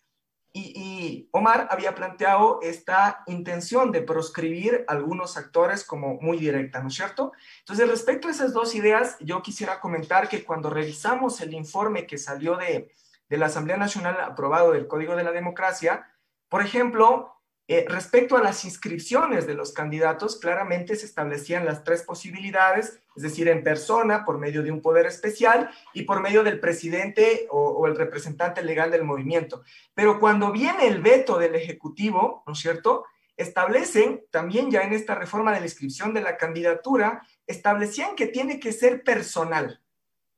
y, 0.58 1.28
Omar 1.32 1.68
había 1.70 1.94
planteado 1.94 2.60
esta 2.62 3.22
intención 3.26 3.92
de 3.92 4.00
proscribir 4.00 4.86
algunos 4.88 5.36
actores 5.36 5.84
como 5.84 6.14
muy 6.14 6.38
directa, 6.38 6.80
¿no 6.80 6.88
es 6.88 6.94
cierto? 6.94 7.32
Entonces, 7.58 7.86
respecto 7.88 8.28
a 8.28 8.30
esas 8.30 8.54
dos 8.54 8.74
ideas, 8.74 9.18
yo 9.20 9.42
quisiera 9.42 9.80
comentar 9.80 10.30
que 10.30 10.44
cuando 10.44 10.70
revisamos 10.70 11.42
el 11.42 11.52
informe 11.52 12.06
que 12.06 12.16
salió 12.16 12.56
de, 12.56 12.90
de 13.28 13.36
la 13.36 13.46
Asamblea 13.46 13.76
Nacional 13.76 14.18
aprobado 14.18 14.72
del 14.72 14.86
Código 14.86 15.14
de 15.14 15.24
la 15.24 15.32
Democracia, 15.32 16.06
por 16.48 16.62
ejemplo, 16.62 17.35
eh, 17.68 17.84
respecto 17.88 18.36
a 18.36 18.42
las 18.42 18.64
inscripciones 18.64 19.46
de 19.46 19.54
los 19.54 19.72
candidatos, 19.72 20.36
claramente 20.36 20.94
se 20.94 21.04
establecían 21.04 21.64
las 21.64 21.82
tres 21.82 22.02
posibilidades, 22.02 23.00
es 23.16 23.22
decir, 23.24 23.48
en 23.48 23.64
persona, 23.64 24.24
por 24.24 24.38
medio 24.38 24.62
de 24.62 24.70
un 24.70 24.80
poder 24.80 25.06
especial 25.06 25.70
y 25.92 26.02
por 26.02 26.20
medio 26.20 26.44
del 26.44 26.60
presidente 26.60 27.48
o, 27.50 27.60
o, 27.60 27.86
el 27.88 27.96
representante 27.96 28.62
legal 28.62 28.92
del 28.92 29.02
movimiento. 29.02 29.64
Pero 29.94 30.20
cuando 30.20 30.52
viene 30.52 30.86
el 30.86 31.02
veto 31.02 31.38
del 31.38 31.56
Ejecutivo, 31.56 32.44
¿no 32.46 32.52
es 32.52 32.58
cierto? 32.60 33.04
Establecen 33.36 34.24
también 34.30 34.70
ya 34.70 34.82
en 34.82 34.92
esta 34.92 35.16
reforma 35.16 35.52
de 35.52 35.58
la 35.58 35.66
inscripción 35.66 36.14
de 36.14 36.22
la 36.22 36.36
candidatura, 36.36 37.26
establecían 37.48 38.14
que 38.14 38.28
tiene 38.28 38.60
que 38.60 38.72
ser 38.72 39.02
personal. 39.02 39.82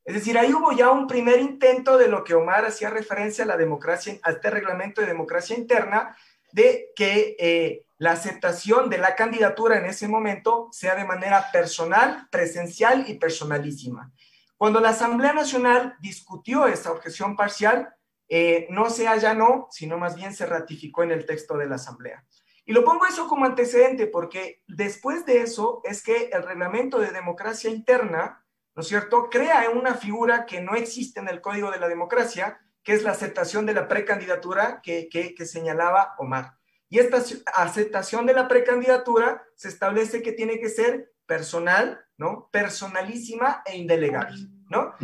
Es 0.09 0.15
decir, 0.15 0.39
ahí 0.39 0.55
hubo 0.55 0.73
ya 0.73 0.91
un 0.91 1.07
primer 1.07 1.39
intento 1.39 1.99
de 1.99 2.09
lo 2.09 2.25
que 2.25 2.33
Omar 2.33 2.65
hacía 2.65 2.89
referencia 2.89 3.45
a 3.45 3.47
la 3.47 3.59
democracia, 3.59 4.19
a 4.23 4.31
este 4.31 4.49
reglamento 4.49 5.03
de 5.03 5.07
democracia 5.07 5.55
interna, 5.55 6.17
de 6.53 6.91
que 6.97 7.37
eh, 7.39 7.85
la 7.99 8.13
aceptación 8.13 8.89
de 8.89 8.99
la 8.99 9.15
candidatura 9.15 9.79
en 9.79 9.87
ese 9.87 10.09
momento 10.09 10.69
sea 10.73 10.95
de 10.95 11.05
manera 11.05 11.51
personal, 11.53 12.29
presencial 12.31 13.05
y 13.09 13.15
personalísima. 13.15 14.13
Cuando 14.57 14.81
la 14.81 14.91
Asamblea 14.91 15.33
Nacional 15.33 15.97
discutió 16.01 16.67
esa 16.67 16.93
objeción 16.93 17.37
parcial, 17.37 17.95
eh, 18.29 18.67
no 18.71 18.91
se 18.91 19.09
allanó, 19.09 19.69
sino 19.71 19.99
más 19.99 20.15
bien 20.15 20.35
se 20.35 20.47
ratificó 20.47 21.03
en 21.03 21.13
el 21.13 21.27
texto 21.27 21.57
de 21.57 21.67
la 21.67 21.77
Asamblea. 21.77 22.25
Y 22.65 22.73
lo 22.73 22.85
pongo 22.85 23.07
eso 23.07 23.27
como 23.27 23.47
antecedente 23.47 24.07
porque 24.07 24.63
después 24.69 25.25
de 25.25 25.41
eso 25.41 25.81
es 25.85 26.03
que 26.03 26.29
el 26.33 26.43
reglamento 26.43 26.99
de 26.99 27.11
democracia 27.11 27.71
interna, 27.71 28.45
¿no 28.75 28.83
es 28.83 28.89
cierto?, 28.89 29.31
crea 29.31 29.71
una 29.71 29.95
figura 29.95 30.45
que 30.45 30.61
no 30.61 30.75
existe 30.75 31.21
en 31.21 31.29
el 31.29 31.41
Código 31.41 31.71
de 31.71 31.81
la 31.81 31.89
Democracia, 31.89 32.61
que 32.89 32.95
es 32.95 33.03
la 33.03 33.11
aceptación 33.11 33.67
de 33.67 33.75
la 33.75 33.87
precandidatura 33.87 34.81
que, 34.83 35.11
que, 35.11 35.45
señalaba 35.45 36.15
Omar. 36.17 36.55
Y 36.89 37.01
esta 37.01 37.23
aceptación 37.55 38.25
de 38.25 38.33
la 38.33 38.49
precandidatura 38.49 39.43
se 39.57 39.69
establece 39.69 40.23
que 40.23 40.33
tiene 40.33 40.59
que 40.59 40.71
ser 40.71 41.13
personal, 41.27 42.01
¿no? 42.17 42.49
Personalísima 42.51 43.63
e 43.67 43.77
indelegable, 43.77 44.39
¿no? 44.71 44.95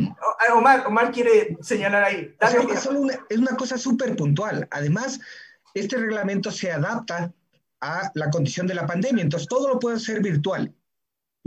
Omar, 0.55 0.87
Omar 0.87 1.11
quiere 1.11 1.59
señalar 1.61 2.05
ahí. 2.05 2.35
O 2.41 2.47
sea, 2.47 2.59
es, 2.61 2.79
solo 2.79 3.01
una, 3.01 3.19
es 3.29 3.37
una 3.37 3.55
cosa 3.55 3.77
súper 3.77 4.15
puntual. 4.15 4.67
Además, 4.71 5.19
este 5.75 5.97
reglamento 5.97 6.49
se 6.49 6.71
adapta 6.71 7.31
a 7.81 8.09
la 8.15 8.31
condición 8.31 8.65
de 8.65 8.73
la 8.73 8.87
pandemia, 8.87 9.21
entonces 9.21 9.47
todo 9.47 9.69
lo 9.69 9.77
puede 9.77 9.99
ser 9.99 10.23
virtual. 10.23 10.73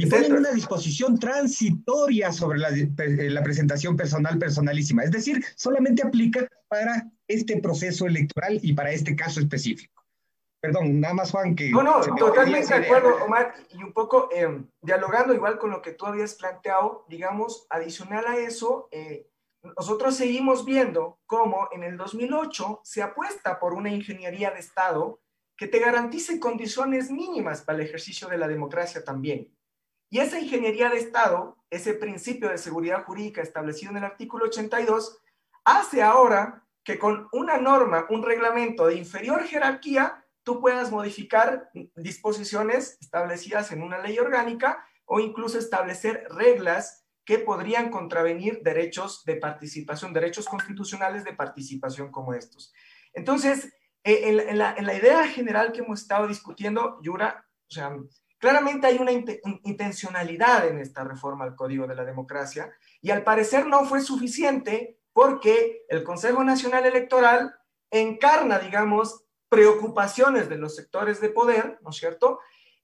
Y 0.00 0.06
ponen 0.06 0.32
una 0.32 0.52
disposición 0.52 1.18
transitoria 1.18 2.32
sobre 2.32 2.60
la, 2.60 2.68
eh, 2.68 3.30
la, 3.30 3.42
presentación 3.42 3.96
personal 3.96 4.38
personalísima. 4.38 5.02
Es 5.02 5.10
decir, 5.10 5.44
solamente 5.56 6.06
aplica 6.06 6.48
para 6.68 7.10
este 7.26 7.60
proceso 7.60 8.06
electoral 8.06 8.60
y 8.62 8.74
para 8.74 8.92
este 8.92 9.16
caso 9.16 9.40
específico. 9.40 10.04
Perdón, 10.60 11.00
nada 11.00 11.14
más 11.14 11.32
Juan 11.32 11.56
que... 11.56 11.70
No, 11.70 11.82
no, 11.82 12.00
totalmente 12.14 12.78
de 12.78 12.86
acuerdo, 12.86 13.24
Omar. 13.24 13.52
Y 13.70 13.82
un 13.82 13.92
poco 13.92 14.28
eh, 14.32 14.62
dialogando 14.80 15.34
igual 15.34 15.58
con 15.58 15.70
lo 15.70 15.82
que 15.82 15.94
tú 15.94 16.06
habías 16.06 16.34
planteado, 16.34 17.04
digamos, 17.08 17.66
adicional 17.68 18.24
a 18.28 18.36
eso, 18.36 18.88
eh, 18.92 19.28
nosotros 19.76 20.14
seguimos 20.14 20.64
viendo 20.64 21.18
cómo 21.26 21.70
en 21.72 21.82
el 21.82 21.96
2008 21.96 22.82
se 22.84 23.02
apuesta 23.02 23.58
por 23.58 23.74
una 23.74 23.90
ingeniería 23.90 24.52
de 24.52 24.60
Estado 24.60 25.20
que 25.56 25.66
te 25.66 25.80
garantice 25.80 26.38
condiciones 26.38 27.10
mínimas 27.10 27.62
para 27.62 27.80
el 27.80 27.86
ejercicio 27.86 28.28
de 28.28 28.38
la 28.38 28.46
democracia 28.46 29.02
también. 29.02 29.52
Y 30.10 30.20
esa 30.20 30.40
ingeniería 30.40 30.88
de 30.88 30.98
Estado, 30.98 31.56
ese 31.70 31.94
principio 31.94 32.48
de 32.48 32.58
seguridad 32.58 33.04
jurídica 33.04 33.42
establecido 33.42 33.90
en 33.90 33.98
el 33.98 34.04
artículo 34.04 34.46
82, 34.46 35.18
hace 35.64 36.02
ahora 36.02 36.64
que 36.82 36.98
con 36.98 37.28
una 37.32 37.58
norma, 37.58 38.06
un 38.08 38.22
reglamento 38.22 38.86
de 38.86 38.94
inferior 38.94 39.44
jerarquía, 39.44 40.24
tú 40.42 40.60
puedas 40.60 40.90
modificar 40.90 41.70
disposiciones 41.94 42.96
establecidas 43.02 43.70
en 43.72 43.82
una 43.82 43.98
ley 43.98 44.18
orgánica 44.18 44.82
o 45.04 45.20
incluso 45.20 45.58
establecer 45.58 46.26
reglas 46.30 47.04
que 47.26 47.38
podrían 47.38 47.90
contravenir 47.90 48.62
derechos 48.62 49.22
de 49.26 49.36
participación, 49.36 50.14
derechos 50.14 50.46
constitucionales 50.46 51.24
de 51.24 51.34
participación 51.34 52.10
como 52.10 52.32
estos. 52.32 52.72
Entonces, 53.12 53.70
eh, 54.02 54.46
en, 54.48 54.56
la, 54.56 54.94
idea 54.96 55.26
general 55.28 55.72
que 55.72 55.80
hemos 55.80 56.00
estado 56.00 56.26
discutiendo, 56.26 56.98
Yura, 57.02 57.44
o 57.68 57.70
sea, 57.70 57.94
Claramente 58.38 58.86
hay 58.86 58.98
una 58.98 59.12
intencionalidad 59.64 60.68
en 60.68 60.78
esta 60.78 61.04
reforma 61.04 61.44
al 61.44 61.56
Código 61.56 61.86
de 61.86 61.96
la 61.96 62.04
Democracia 62.04 62.72
y 63.00 63.10
al 63.10 63.24
parecer 63.24 63.66
no 63.66 63.84
fue 63.84 64.00
suficiente 64.00 64.98
porque 65.12 65.84
el 65.88 66.04
Consejo 66.04 66.44
Nacional 66.44 66.86
Electoral 66.86 67.54
encarna, 67.90 68.58
digamos, 68.58 69.24
preocupaciones 69.48 70.48
de 70.48 70.58
los 70.58 70.76
sectores 70.76 71.20
de 71.20 71.30
poder, 71.30 71.78
¿no 71.82 71.90
es 71.90 71.96
cierto? 71.96 72.38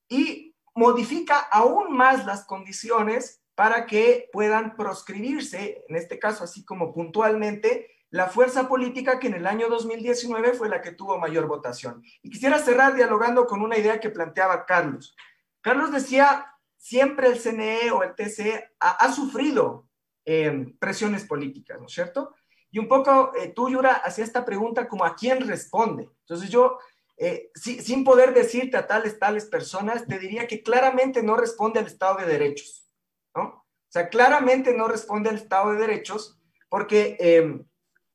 Y 0.09 0.57
modifica 0.75 1.39
aún 1.39 1.97
más 1.97 2.27
las 2.27 2.45
condiciones 2.45 3.43
para 3.55 3.87
que 3.87 4.29
puedan 4.33 4.77
proscribirse, 4.77 5.85
en 5.89 5.97
este 5.97 6.19
caso 6.19 6.43
así 6.43 6.65
como 6.65 6.93
puntualmente, 6.93 7.89
la 8.11 8.27
fuerza 8.29 8.69
política 8.69 9.19
que 9.19 9.29
en 9.29 9.35
el 9.35 9.47
año 9.47 9.69
2019 9.69 10.55
fue 10.55 10.69
la 10.69 10.81
que 10.81 10.93
tuvo 10.93 11.19
mayor 11.19 11.47
votación. 11.47 12.03
Y 12.23 12.31
quisiera 12.31 12.59
cerrar 12.59 12.95
dialogando 12.95 13.47
con 13.47 13.63
una 13.63 13.79
idea 13.79 14.01
que 14.01 14.11
planteaba 14.11 14.67
Carlos. 14.67 15.17
Carlos 15.65 15.93
decía, 15.93 16.55
siempre 16.77 17.29
el 17.29 17.41
CNE 17.41 17.91
o 17.91 18.03
el 18.03 18.15
TCE 18.15 18.73
ha, 18.81 19.11
sufrido 19.11 19.89
eh, 20.27 20.75
presiones 20.79 21.25
políticas, 21.25 21.81
¿no 21.81 21.87
es 21.87 21.93
cierto? 21.95 22.35
Y 22.71 22.79
un 22.79 22.87
poco 22.87 23.33
eh, 23.35 23.49
tú, 23.49 23.71
Yura, 23.71 23.95
hacía 23.95 24.25
esta 24.25 24.45
pregunta 24.45 24.87
como 24.87 25.07
a 25.07 25.17
quién 25.17 25.49
responde. 25.49 26.11
Entonces 26.21 26.51
yo, 26.51 26.79
eh, 27.17 27.51
sin 27.55 28.05
poder 28.05 28.35
decirte 28.35 28.77
a 28.77 28.87
tales, 28.87 29.19
tales 29.19 29.47
personas, 29.47 30.07
te 30.07 30.19
diría 30.19 30.47
que 30.47 30.63
claramente 30.63 31.23
no 31.23 31.35
responde 31.35 31.81
al 31.81 31.87
Estado 31.87 32.19
de 32.19 32.27
Derechos, 32.27 32.87
¿no? 33.35 33.43
O 33.43 33.89
sea, 33.89 34.11
claramente 34.11 34.75
no 34.75 34.87
responde 34.87 35.31
al 35.31 35.37
Estado 35.37 35.73
de 35.73 35.79
Derechos 35.79 36.39
porque 36.69 37.17
em, 37.19 37.65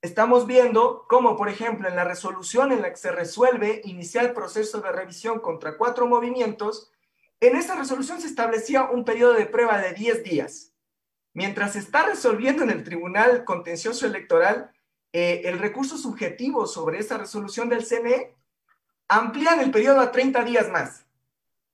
estamos 0.03 0.45
viendo 0.45 1.07
cómo, 1.09 1.35
por 1.35 1.49
ejemplo, 1.49 1.87
en 1.89 1.95
la 1.95 2.03
resolución 2.03 2.71
en 2.71 2.83
la 2.83 2.91
que 2.91 2.97
se 2.97 3.11
resuelve 3.11 3.81
iniciar 3.85 4.25
el 4.25 4.33
proceso 4.33 4.81
de 4.81 4.91
revisión 4.91 5.39
contra 5.39 5.77
cuatro 5.77 6.05
movimientos, 6.05 6.91
en 7.41 7.55
esa 7.55 7.75
resolución 7.75 8.19
se 8.21 8.27
establecía 8.27 8.83
un 8.83 9.05
periodo 9.05 9.33
de 9.33 9.45
prueba 9.45 9.77
de 9.79 9.93
10 9.93 10.23
días. 10.23 10.73
Mientras 11.33 11.73
se 11.73 11.79
está 11.79 12.05
resolviendo 12.05 12.63
en 12.63 12.69
el 12.69 12.83
Tribunal 12.83 13.45
Contencioso 13.45 14.05
Electoral 14.05 14.71
eh, 15.11 15.41
el 15.45 15.57
recurso 15.57 15.97
subjetivo 15.97 16.67
sobre 16.67 16.99
esa 16.99 17.17
resolución 17.17 17.69
del 17.69 17.85
CNE, 17.85 18.35
amplían 19.07 19.59
el 19.59 19.71
periodo 19.71 20.01
a 20.01 20.11
30 20.11 20.43
días 20.43 20.69
más. 20.69 21.05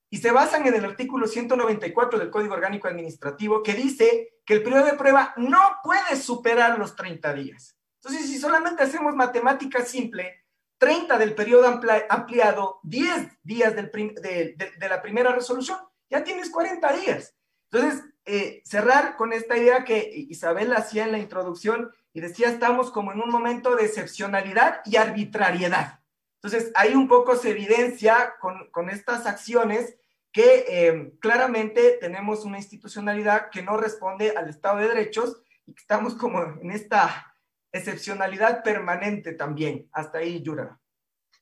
Y 0.10 0.18
se 0.18 0.32
basan 0.32 0.66
en 0.68 0.76
el 0.76 0.86
artículo 0.86 1.28
194 1.28 2.20
del 2.20 2.30
Código 2.30 2.54
Orgánico 2.54 2.88
Administrativo 2.88 3.62
que 3.62 3.74
dice 3.74 4.40
que 4.46 4.54
el 4.54 4.64
periodo 4.64 4.86
de 4.86 4.94
prueba 4.94 5.34
no 5.36 5.60
puede 5.84 6.16
superar 6.16 6.80
los 6.80 6.96
30 6.96 7.34
días. 7.34 7.76
Entonces, 8.02 8.30
si 8.30 8.38
solamente 8.38 8.84
hacemos 8.84 9.16
matemática 9.16 9.84
simple, 9.84 10.45
30 10.86 11.18
del 11.18 11.34
periodo 11.34 11.66
ampliado, 12.10 12.80
10 12.84 13.40
días 13.42 13.76
del 13.76 13.90
de, 13.90 14.88
la 14.88 15.02
primera 15.02 15.32
resolución, 15.32 15.80
ya 16.12 16.24
tienes 16.24 16.52
40 16.52 16.94
días. 16.98 17.36
Entonces, 17.72 18.04
eh, 18.24 18.62
cerrar 18.66 19.16
con 19.16 19.34
esta 19.34 19.58
idea 19.58 19.84
que 19.84 20.12
Isabel 20.30 20.72
hacía 20.74 21.06
en 21.06 21.12
la 21.12 21.18
introducción 21.18 21.90
y 22.14 22.22
decía, 22.22 22.50
estamos 22.50 22.92
como 22.92 23.12
en 23.12 23.20
un 23.20 23.32
momento 23.32 23.76
de 23.76 23.86
excepcionalidad 23.86 24.82
y 24.86 24.98
arbitrariedad. 24.98 26.02
Entonces, 26.36 26.72
ahí 26.76 26.94
un 26.94 27.08
poco 27.08 27.36
se 27.36 27.50
evidencia 27.50 28.36
con, 28.40 28.70
con 28.70 28.92
estas 28.92 29.26
acciones 29.26 29.98
que 30.32 30.66
eh, 30.68 31.14
claramente 31.20 31.98
tenemos 32.00 32.46
una 32.46 32.60
institucionalidad 32.60 33.50
que 33.50 33.64
no 33.64 33.76
responde 33.76 34.36
al 34.38 34.50
Estado 34.50 34.78
de 34.78 34.90
Derechos 34.90 35.42
y 35.66 35.74
que 35.74 35.82
estamos 35.82 36.14
como 36.14 36.44
en 36.44 36.70
esta 36.70 37.35
excepcionalidad 37.76 38.64
permanente 38.64 39.34
también. 39.34 39.88
Hasta 39.92 40.20
ahí, 40.20 40.42
Yura. 40.42 40.80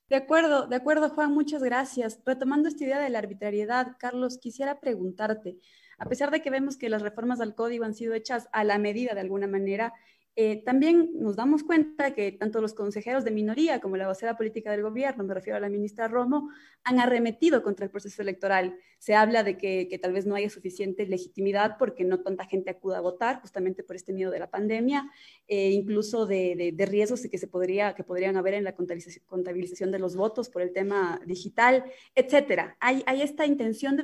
De 0.08 0.16
acuerdo, 0.16 0.66
de 0.66 0.76
acuerdo, 0.76 1.08
Juan, 1.08 1.32
muchas 1.32 1.62
gracias. 1.62 2.20
Retomando 2.26 2.68
esta 2.68 2.84
idea 2.84 3.00
de 3.00 3.08
la 3.08 3.18
arbitrariedad, 3.18 3.96
Carlos, 3.98 4.38
quisiera 4.38 4.78
preguntarte, 4.78 5.56
a 5.98 6.06
pesar 6.06 6.30
de 6.30 6.42
que 6.42 6.50
vemos 6.50 6.76
que 6.76 6.90
las 6.90 7.02
reformas 7.02 7.40
al 7.40 7.54
código 7.54 7.84
han 7.84 7.94
sido 7.94 8.14
hechas 8.14 8.48
a 8.52 8.64
la 8.64 8.78
medida 8.78 9.14
de 9.14 9.20
alguna 9.20 9.46
manera, 9.46 9.94
eh, 10.36 10.62
también 10.64 11.10
nos 11.14 11.36
damos 11.36 11.62
cuenta 11.62 12.12
que 12.12 12.32
tanto 12.32 12.60
los 12.60 12.74
consejeros 12.74 13.24
de 13.24 13.30
minoría 13.30 13.80
como 13.80 13.96
la 13.96 14.08
vocera 14.08 14.36
política 14.36 14.72
del 14.72 14.82
gobierno, 14.82 15.22
me 15.22 15.32
refiero 15.32 15.56
a 15.56 15.60
la 15.60 15.68
ministra 15.68 16.08
Romo, 16.08 16.50
han 16.82 16.98
arremetido 16.98 17.62
contra 17.62 17.84
el 17.84 17.90
proceso 17.92 18.20
electoral. 18.20 18.76
Se 18.98 19.14
habla 19.14 19.44
de 19.44 19.56
que, 19.56 19.96
tal 20.02 20.12
vez 20.12 20.26
no 20.26 20.34
haya 20.34 20.50
suficiente 20.50 21.06
legitimidad 21.06 21.76
porque 21.78 22.02
no 22.02 22.20
tanta 22.20 22.46
gente 22.46 22.70
acuda 22.70 22.98
a 22.98 23.00
votar, 23.00 23.40
justamente 23.42 23.84
por 23.84 23.94
este 23.94 24.12
miedo 24.12 24.32
de 24.32 24.40
la 24.40 24.50
pandemia, 24.50 25.08
e 25.46 25.70
incluso 25.70 26.26
de, 26.26 26.74
riesgos 26.78 27.22
que, 27.30 27.38
se 27.38 27.46
podría, 27.46 27.94
que 27.94 28.02
podrían 28.02 28.36
haber 28.36 28.54
en 28.54 28.64
la 28.64 28.74
contabilización 28.74 29.92
de 29.92 29.98
los 30.00 30.16
votos 30.16 30.48
por 30.48 30.62
el 30.62 30.72
tema 30.72 31.20
digital, 31.26 31.84
etcétera. 32.16 32.76
Hay 32.80 33.22
esta 33.22 33.46
intención 33.46 33.96
de 33.96 34.02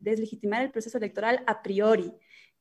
deslegitimar 0.00 0.62
el 0.62 0.70
proceso 0.72 0.98
electoral 0.98 1.44
a 1.46 1.62
priori. 1.62 2.12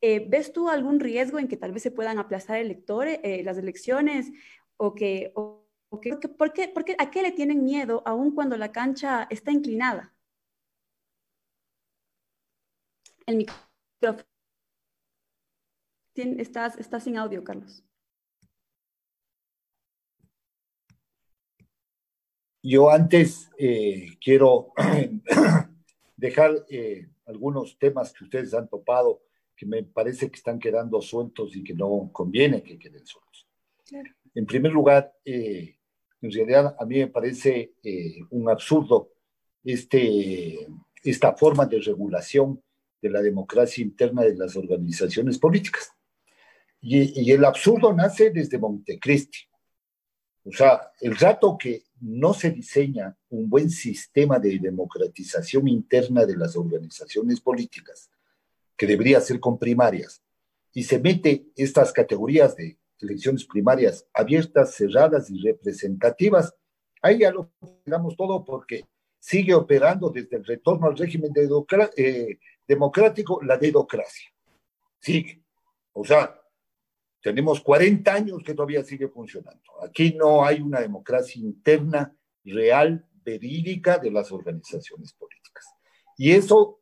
Eh, 0.03 0.25
¿Ves 0.27 0.51
tú 0.51 0.67
algún 0.67 0.99
riesgo 0.99 1.37
en 1.37 1.47
que 1.47 1.57
tal 1.57 1.73
vez 1.73 1.83
se 1.83 1.91
puedan 1.91 2.17
aplazar 2.17 2.57
eh, 2.57 3.43
las 3.43 3.57
elecciones 3.59 4.31
o 4.77 4.95
que, 4.95 5.31
o, 5.35 5.67
que 6.01 6.17
¿por, 6.17 6.53
qué, 6.53 6.67
por 6.67 6.83
qué, 6.83 6.95
¿a 6.97 7.11
qué 7.11 7.21
le 7.21 7.31
tienen 7.31 7.63
miedo 7.63 8.01
aún 8.03 8.33
cuando 8.33 8.57
la 8.57 8.71
cancha 8.71 9.27
está 9.29 9.51
inclinada? 9.51 10.15
El 13.27 13.37
micrófono. 13.37 14.25
Estás, 16.15 16.77
estás 16.79 17.03
sin 17.03 17.17
audio, 17.17 17.43
Carlos. 17.43 17.83
Yo 22.63 22.89
antes 22.89 23.49
eh, 23.57 24.17
quiero 24.19 24.73
dejar 26.17 26.65
algunos 27.25 27.77
temas 27.77 28.11
que 28.11 28.23
ustedes 28.23 28.53
han 28.55 28.67
topado 28.67 29.21
que 29.61 29.67
me 29.67 29.83
parece 29.83 30.31
que 30.31 30.37
están 30.37 30.57
quedando 30.57 30.99
sueltos 31.03 31.55
y 31.55 31.63
que 31.63 31.75
no 31.75 32.09
conviene 32.11 32.63
que 32.63 32.79
queden 32.79 33.05
sueltos. 33.05 33.47
En 34.33 34.47
primer 34.47 34.71
lugar, 34.71 35.13
eh, 35.23 35.75
en 36.19 36.31
realidad 36.31 36.75
a 36.79 36.83
mí 36.83 36.97
me 36.97 37.09
parece 37.09 37.75
eh, 37.83 38.21
un 38.31 38.49
absurdo 38.49 39.11
este, 39.63 40.67
esta 41.03 41.33
forma 41.33 41.67
de 41.67 41.79
regulación 41.79 42.59
de 43.03 43.11
la 43.11 43.21
democracia 43.21 43.83
interna 43.83 44.23
de 44.23 44.35
las 44.35 44.55
organizaciones 44.55 45.37
políticas. 45.37 45.91
Y, 46.81 47.21
y 47.21 47.31
el 47.31 47.45
absurdo 47.45 47.93
nace 47.93 48.31
desde 48.31 48.57
Montecristi. 48.57 49.41
O 50.43 50.51
sea, 50.51 50.91
el 51.01 51.15
rato 51.15 51.55
que 51.55 51.83
no 51.99 52.33
se 52.33 52.49
diseña 52.49 53.15
un 53.29 53.47
buen 53.47 53.69
sistema 53.69 54.39
de 54.39 54.57
democratización 54.57 55.67
interna 55.67 56.25
de 56.25 56.35
las 56.35 56.55
organizaciones 56.55 57.39
políticas, 57.39 58.09
que 58.81 58.87
debería 58.87 59.21
ser 59.21 59.39
con 59.39 59.59
primarias, 59.59 60.23
y 60.73 60.81
se 60.81 60.97
mete 60.97 61.45
estas 61.55 61.93
categorías 61.93 62.55
de 62.55 62.79
elecciones 62.99 63.45
primarias 63.45 64.07
abiertas, 64.11 64.73
cerradas 64.73 65.29
y 65.29 65.39
representativas, 65.39 66.55
ahí 66.99 67.19
ya 67.19 67.29
lo 67.29 67.51
digamos 67.85 68.15
todo 68.15 68.43
porque 68.43 68.85
sigue 69.19 69.53
operando 69.53 70.09
desde 70.09 70.37
el 70.37 70.43
retorno 70.43 70.87
al 70.87 70.97
régimen 70.97 71.31
de 71.31 71.47
eh, 71.95 72.39
democrático 72.67 73.39
la 73.43 73.55
dedocracia. 73.55 74.31
Sigue. 74.97 75.43
O 75.93 76.03
sea, 76.03 76.41
tenemos 77.21 77.61
40 77.61 78.11
años 78.11 78.41
que 78.43 78.55
todavía 78.55 78.83
sigue 78.83 79.09
funcionando. 79.09 79.61
Aquí 79.83 80.15
no 80.15 80.43
hay 80.43 80.59
una 80.59 80.79
democracia 80.79 81.39
interna 81.39 82.15
real, 82.45 83.05
verídica 83.23 83.99
de 83.99 84.09
las 84.09 84.31
organizaciones 84.31 85.13
políticas. 85.13 85.67
Y 86.17 86.31
eso 86.31 86.80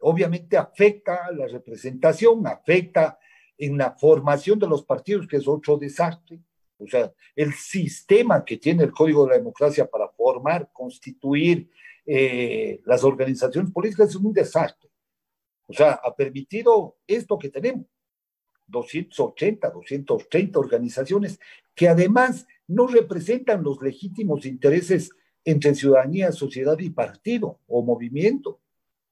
obviamente 0.00 0.56
afecta 0.56 1.26
a 1.26 1.32
la 1.32 1.46
representación, 1.46 2.46
afecta 2.46 3.18
en 3.58 3.78
la 3.78 3.92
formación 3.92 4.58
de 4.58 4.68
los 4.68 4.84
partidos, 4.84 5.26
que 5.26 5.36
es 5.36 5.48
otro 5.48 5.76
desastre. 5.76 6.40
O 6.78 6.86
sea, 6.86 7.12
el 7.34 7.54
sistema 7.54 8.44
que 8.44 8.58
tiene 8.58 8.84
el 8.84 8.92
Código 8.92 9.24
de 9.24 9.30
la 9.30 9.38
Democracia 9.38 9.86
para 9.86 10.08
formar, 10.08 10.70
constituir 10.72 11.70
eh, 12.04 12.80
las 12.84 13.02
organizaciones 13.02 13.72
políticas 13.72 14.10
es 14.10 14.16
un 14.16 14.32
desastre. 14.32 14.90
O 15.66 15.72
sea, 15.72 15.92
ha 15.92 16.14
permitido 16.14 16.98
esto 17.06 17.38
que 17.38 17.48
tenemos, 17.48 17.86
280, 18.68 19.70
230 19.70 20.58
organizaciones 20.58 21.40
que 21.74 21.88
además 21.88 22.46
no 22.66 22.86
representan 22.86 23.62
los 23.62 23.80
legítimos 23.80 24.44
intereses 24.46 25.10
entre 25.44 25.74
ciudadanía, 25.74 26.32
sociedad 26.32 26.78
y 26.78 26.90
partido 26.90 27.60
o 27.66 27.82
movimiento. 27.82 28.60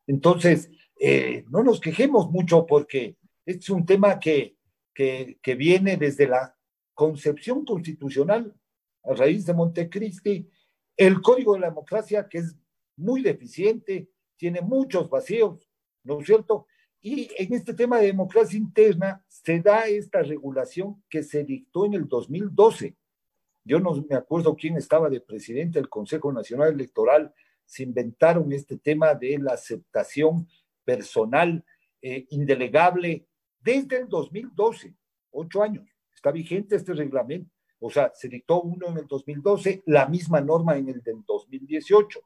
Entonces, 0.07 0.71
eh, 1.01 1.45
no 1.51 1.63
nos 1.63 1.81
quejemos 1.81 2.31
mucho 2.31 2.67
porque 2.67 3.17
es 3.45 3.69
un 3.71 3.85
tema 3.85 4.19
que, 4.19 4.57
que, 4.95 5.39
que, 5.43 5.55
viene 5.55 5.97
desde 5.97 6.29
la 6.29 6.57
concepción 6.95 7.65
constitucional 7.65 8.55
a 9.05 9.15
raíz 9.15 9.45
de 9.47 9.55
Montecristi, 9.55 10.49
el 10.97 11.21
Código 11.21 11.55
de 11.55 11.61
la 11.61 11.69
Democracia, 11.69 12.29
que 12.29 12.39
es 12.39 12.57
muy 12.97 13.23
deficiente, 13.23 14.09
tiene 14.37 14.61
muchos 14.61 15.11
vacíos, 15.11 15.69
¿no 16.05 16.21
es 16.21 16.27
cierto? 16.27 16.67
Y 17.01 17.31
en 17.37 17.53
este 17.53 17.75
tema 17.75 17.99
de 17.99 18.07
democracia 18.07 18.59
interna 18.59 19.23
se 19.29 19.61
da 19.61 19.87
esta 19.87 20.23
regulación 20.23 21.03
que 21.11 21.23
se 21.23 21.45
dictó 21.45 21.85
en 21.85 21.95
el 21.95 22.09
2012. 22.09 22.97
Yo 23.65 23.79
no 23.79 23.95
me 24.09 24.17
acuerdo 24.17 24.57
quién 24.57 24.77
estaba 24.77 25.11
de 25.11 25.21
presidente 25.21 25.79
del 25.79 25.91
Consejo 25.91 26.33
Nacional 26.33 26.73
Electoral 26.73 27.35
se 27.65 27.83
inventaron 27.83 28.53
este 28.53 28.79
tema 28.79 29.15
de 29.15 29.39
la 29.39 29.53
aceptación 29.53 30.49
personal 30.85 31.65
eh, 32.03 32.27
indelegable 32.31 33.27
desde 33.61 34.01
el 34.01 34.09
2012, 34.09 34.95
ocho 35.31 35.63
años. 35.63 35.89
Está 36.15 36.31
vigente 36.31 36.77
este 36.77 36.93
reglamento. 36.93 37.51
O 37.81 37.91
sea, 37.91 38.13
se 38.15 38.29
dictó 38.29 38.63
uno 38.63 38.89
en 38.89 38.99
el 38.99 39.07
2012, 39.07 39.83
la 39.87 40.07
misma 40.07 40.41
norma 40.41 40.77
en 40.77 40.89
el 40.89 41.03
del 41.03 41.23
2018, 41.27 42.21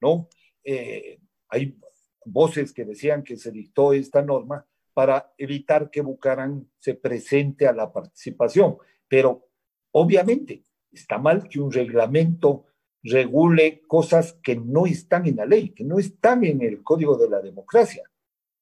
¿no? 0.00 0.28
Eh, 0.62 1.18
hay 1.48 1.76
voces 2.24 2.72
que 2.72 2.84
decían 2.84 3.22
que 3.22 3.36
se 3.36 3.50
dictó 3.50 3.92
esta 3.92 4.22
norma 4.22 4.66
para 4.94 5.32
evitar 5.38 5.90
que 5.90 6.02
Bucarán 6.02 6.70
se 6.78 6.94
presente 6.94 7.66
a 7.66 7.72
la 7.72 7.92
participación, 7.92 8.76
pero 9.08 9.48
obviamente 9.92 10.64
está 10.90 11.18
mal 11.18 11.48
que 11.48 11.60
un 11.60 11.72
reglamento 11.72 12.66
regule 13.02 13.82
cosas 13.86 14.34
que 14.42 14.56
no 14.56 14.86
están 14.86 15.26
en 15.26 15.36
la 15.36 15.46
ley, 15.46 15.70
que 15.70 15.84
no 15.84 15.98
están 15.98 16.44
en 16.44 16.62
el 16.62 16.82
código 16.82 17.16
de 17.16 17.28
la 17.28 17.40
democracia, 17.40 18.08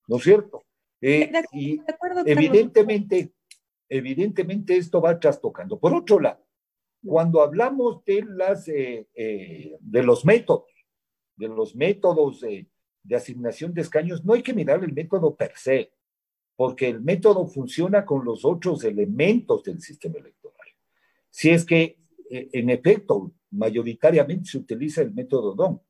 ¿no 0.09 0.17
es 0.17 0.23
cierto? 0.23 0.65
Eh, 1.01 1.31
y 1.53 1.81
evidentemente, 2.27 3.33
evidentemente 3.89 4.77
esto 4.77 5.01
va 5.01 5.19
trastocando. 5.19 5.79
Por 5.79 5.95
otro 5.95 6.21
lado, 6.21 6.45
cuando 7.05 7.43
hablamos 7.43 8.05
de, 8.05 8.25
las, 8.29 8.69
eh, 8.69 9.09
eh, 9.15 9.77
de 9.81 10.03
los 10.03 10.25
métodos, 10.25 10.69
de 11.37 11.49
los 11.49 11.75
métodos 11.75 12.41
de, 12.41 12.67
de 13.03 13.17
asignación 13.17 13.73
de 13.73 13.83
escaños, 13.83 14.25
no 14.25 14.35
hay 14.35 14.43
que 14.43 14.55
mirar 14.55 14.85
el 14.85 14.93
método 14.93 15.35
per 15.35 15.53
se, 15.57 15.93
porque 16.57 16.89
el 16.89 17.01
método 17.01 17.47
funciona 17.47 18.05
con 18.05 18.25
los 18.25 18.45
otros 18.45 18.85
elementos 18.85 19.63
del 19.65 19.81
sistema 19.81 20.19
electoral. 20.19 20.69
Si 21.31 21.49
es 21.51 21.65
que, 21.65 21.97
en 22.29 22.69
efecto, 22.69 23.33
mayoritariamente 23.51 24.51
se 24.51 24.59
utiliza 24.59 25.03
el 25.03 25.13
método 25.13 25.55
DON. 25.55 25.81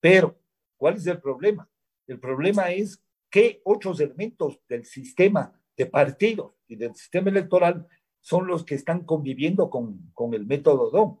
Pero, 0.00 0.38
¿cuál 0.76 0.96
es 0.96 1.06
el 1.06 1.20
problema? 1.20 1.68
El 2.06 2.20
problema 2.20 2.70
es 2.70 3.02
qué 3.30 3.60
otros 3.64 4.00
elementos 4.00 4.60
del 4.68 4.84
sistema 4.84 5.58
de 5.76 5.86
partidos 5.86 6.52
y 6.68 6.76
del 6.76 6.94
sistema 6.94 7.30
electoral 7.30 7.86
son 8.20 8.46
los 8.46 8.64
que 8.64 8.74
están 8.74 9.04
conviviendo 9.04 9.68
con, 9.70 10.10
con 10.14 10.34
el 10.34 10.46
método 10.46 10.90
DOM 10.90 11.18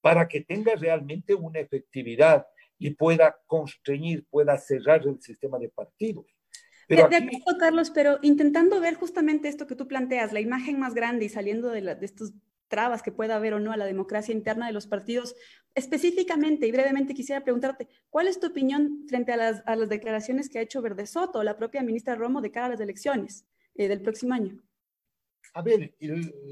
para 0.00 0.28
que 0.28 0.40
tenga 0.40 0.74
realmente 0.74 1.34
una 1.34 1.58
efectividad 1.58 2.46
y 2.78 2.90
pueda 2.90 3.36
constreñir, 3.46 4.26
pueda 4.30 4.56
cerrar 4.56 5.06
el 5.06 5.20
sistema 5.20 5.58
de 5.58 5.68
partidos. 5.68 6.26
Pero 6.86 7.08
de, 7.08 7.16
acuerdo, 7.16 7.58
Carlos, 7.58 7.90
pero 7.90 8.18
intentando 8.22 8.80
ver 8.80 8.94
justamente 8.94 9.48
esto 9.48 9.66
que 9.66 9.74
tú 9.74 9.86
planteas, 9.86 10.32
la 10.32 10.40
imagen 10.40 10.78
más 10.78 10.94
grande 10.94 11.26
y 11.26 11.28
saliendo 11.28 11.68
de, 11.68 11.82
de 11.82 12.06
estos 12.06 12.32
trabas 12.68 13.02
que 13.02 13.12
pueda 13.12 13.36
haber 13.36 13.54
o 13.54 13.60
no 13.60 13.72
a 13.72 13.76
la 13.76 13.86
democracia 13.86 14.34
interna 14.34 14.66
de 14.66 14.72
los 14.72 14.86
partidos. 14.86 15.34
Específicamente 15.74 16.66
y 16.66 16.72
brevemente 16.72 17.14
quisiera 17.14 17.42
preguntarte, 17.42 17.88
¿cuál 18.10 18.28
es 18.28 18.40
tu 18.40 18.48
opinión 18.48 19.04
frente 19.08 19.32
a 19.32 19.36
las, 19.36 19.62
a 19.66 19.76
las 19.76 19.88
declaraciones 19.88 20.48
que 20.48 20.58
ha 20.58 20.62
hecho 20.62 20.82
Verde 20.82 21.06
Soto, 21.06 21.42
la 21.42 21.56
propia 21.56 21.82
ministra 21.82 22.14
Romo, 22.14 22.40
de 22.40 22.50
cara 22.50 22.66
a 22.66 22.70
las 22.70 22.80
elecciones 22.80 23.46
eh, 23.74 23.88
del 23.88 24.02
próximo 24.02 24.34
año? 24.34 24.62
A 25.54 25.62
ver, 25.62 25.94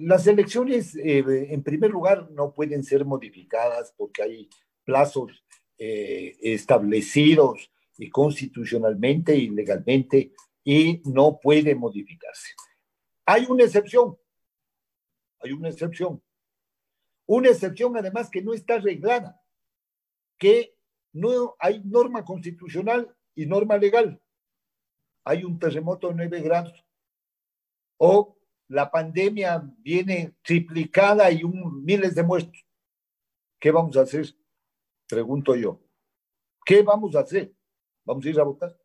las 0.00 0.26
elecciones, 0.26 0.96
eh, 0.96 1.22
en 1.50 1.62
primer 1.62 1.90
lugar, 1.90 2.30
no 2.30 2.52
pueden 2.52 2.82
ser 2.82 3.04
modificadas 3.04 3.92
porque 3.96 4.22
hay 4.22 4.48
plazos 4.84 5.44
eh, 5.78 6.36
establecidos 6.40 7.70
y 7.98 8.08
constitucionalmente 8.08 9.36
y 9.36 9.50
legalmente 9.50 10.32
y 10.64 11.02
no 11.04 11.38
puede 11.40 11.74
modificarse. 11.74 12.54
Hay 13.26 13.46
una 13.48 13.64
excepción, 13.64 14.16
hay 15.47 15.53
una 15.53 15.68
excepción. 15.68 16.22
Una 17.26 17.51
excepción 17.51 17.97
además 17.97 18.30
que 18.30 18.42
no 18.42 18.53
está 18.53 18.74
arreglada, 18.74 19.42
que 20.38 20.76
no 21.12 21.57
hay 21.59 21.82
norma 21.84 22.24
constitucional 22.24 23.16
y 23.34 23.47
norma 23.47 23.78
legal. 23.78 24.20
Hay 25.24 25.44
un 25.44 25.59
terremoto 25.59 26.09
de 26.09 26.14
9 26.14 26.40
grados. 26.42 26.84
O 27.97 28.36
la 28.68 28.90
pandemia 28.90 29.62
viene 29.78 30.36
triplicada 30.42 31.30
y 31.30 31.42
un, 31.42 31.84
miles 31.84 32.14
de 32.14 32.22
muertos. 32.22 32.64
¿Qué 33.59 33.70
vamos 33.70 33.97
a 33.97 34.03
hacer? 34.03 34.26
Pregunto 35.09 35.55
yo. 35.55 35.80
¿Qué 36.64 36.82
vamos 36.82 37.16
a 37.16 37.20
hacer? 37.20 37.55
¿Vamos 38.05 38.24
a 38.24 38.28
ir 38.28 38.38
a 38.38 38.44
votar? 38.44 38.78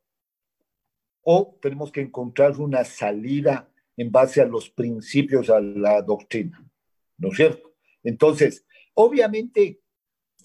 ¿O 1.23 1.57
tenemos 1.61 1.91
que 1.91 2.01
encontrar 2.01 2.59
una 2.59 2.83
salida 2.83 3.71
en 3.97 4.11
base 4.11 4.41
a 4.41 4.45
los 4.45 4.69
principios, 4.69 5.49
a 5.49 5.59
la 5.59 6.01
doctrina, 6.01 6.63
¿no 7.17 7.29
es 7.29 7.35
cierto? 7.35 7.73
Entonces, 8.03 8.65
obviamente, 8.93 9.81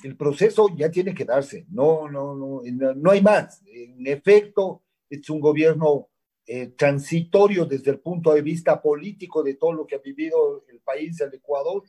el 0.03 0.17
proceso 0.17 0.69
ya 0.77 0.91
tiene 0.91 1.15
que 1.15 1.25
darse, 1.25 1.67
no, 1.71 2.09
no, 2.09 2.35
no, 2.35 2.63
no 2.95 3.11
hay 3.11 3.23
más. 3.23 3.63
En 3.67 4.07
efecto, 4.07 4.83
es 5.09 5.31
un 5.31 5.41
gobierno 5.41 6.09
eh, 6.47 6.69
transitorio 6.69 7.65
desde 7.65 7.91
el 7.91 8.01
punto 8.01 8.33
de 8.33 8.43
vista 8.43 8.81
político 8.81 9.43
de 9.43 9.55
todo 9.55 9.73
lo 9.73 9.87
que 9.87 9.97
ha 9.97 9.99
vivido 9.99 10.65
el 10.69 10.81
país, 10.81 11.21
el 11.21 11.35
Ecuador. 11.35 11.83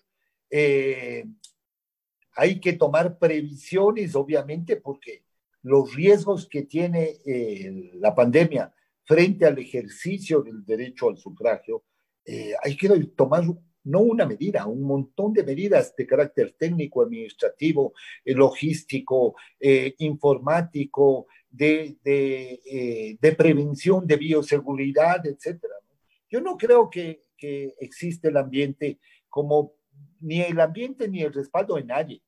Eh, 0.50 1.26
hay 2.36 2.60
que 2.60 2.74
tomar 2.74 3.18
previsiones, 3.18 4.16
obviamente, 4.16 4.78
porque 4.78 5.24
los 5.62 5.94
riesgos 5.94 6.48
que 6.48 6.64
tiene 6.64 7.18
eh, 7.26 7.92
la 7.96 8.16
pandemia 8.16 8.74
frente 9.08 9.46
al 9.46 9.58
ejercicio 9.58 10.42
del 10.42 10.66
derecho 10.66 11.10
al 11.10 11.18
sufragio, 11.18 11.86
eh, 12.26 12.54
hay 12.62 12.76
que 12.76 12.90
tomar 13.16 13.44
no 13.86 14.02
una 14.02 14.26
medida, 14.26 14.68
un 14.68 14.84
montón 14.84 15.32
de 15.32 15.46
medidas 15.46 15.96
de 15.96 16.06
carácter 16.06 16.54
técnico, 16.60 17.02
administrativo, 17.02 17.94
eh, 18.26 18.34
logístico, 18.34 19.36
eh, 19.62 19.96
informático, 20.00 21.28
de, 21.50 21.98
de, 22.04 23.32
prevención, 23.32 24.06
de 24.06 24.18
bioseguridad, 24.18 25.26
etc. 25.26 25.64
Yo 26.30 26.42
no 26.42 26.58
creo 26.58 26.90
que, 26.90 27.24
que 27.38 27.74
existe 27.80 28.28
el 28.28 28.38
ambiente 28.38 29.00
como 29.30 29.74
ni 30.20 30.42
el 30.42 30.60
ambiente 30.60 31.08
ni 31.08 31.22
el 31.22 31.34
respaldo 31.34 31.76
de 31.76 31.86
nadie. 31.86 32.22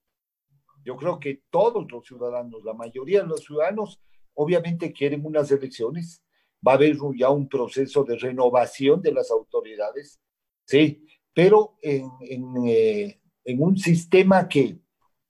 Yo 0.86 0.96
creo 0.96 1.20
que 1.20 1.42
todos 1.50 1.92
los 1.92 2.08
ciudadanos, 2.08 2.64
la 2.64 2.74
mayoría 2.74 3.22
de 3.22 3.28
los 3.28 3.44
ciudadanos, 3.44 4.02
obviamente 4.34 4.94
quieren 4.94 5.26
unas 5.26 5.52
elecciones 5.52 6.24
va 6.66 6.74
a 6.74 6.76
haber 6.76 6.98
ya 7.16 7.30
un 7.30 7.48
proceso 7.48 8.04
de 8.04 8.18
renovación 8.18 9.02
de 9.02 9.12
las 9.12 9.32
autoridades, 9.32 10.20
sí, 10.66 11.06
pero 11.34 11.78
en, 11.82 12.10
en, 12.22 12.54
eh, 12.68 13.22
en 13.46 13.62
un 13.62 13.78
sistema 13.78 14.48
que 14.48 14.80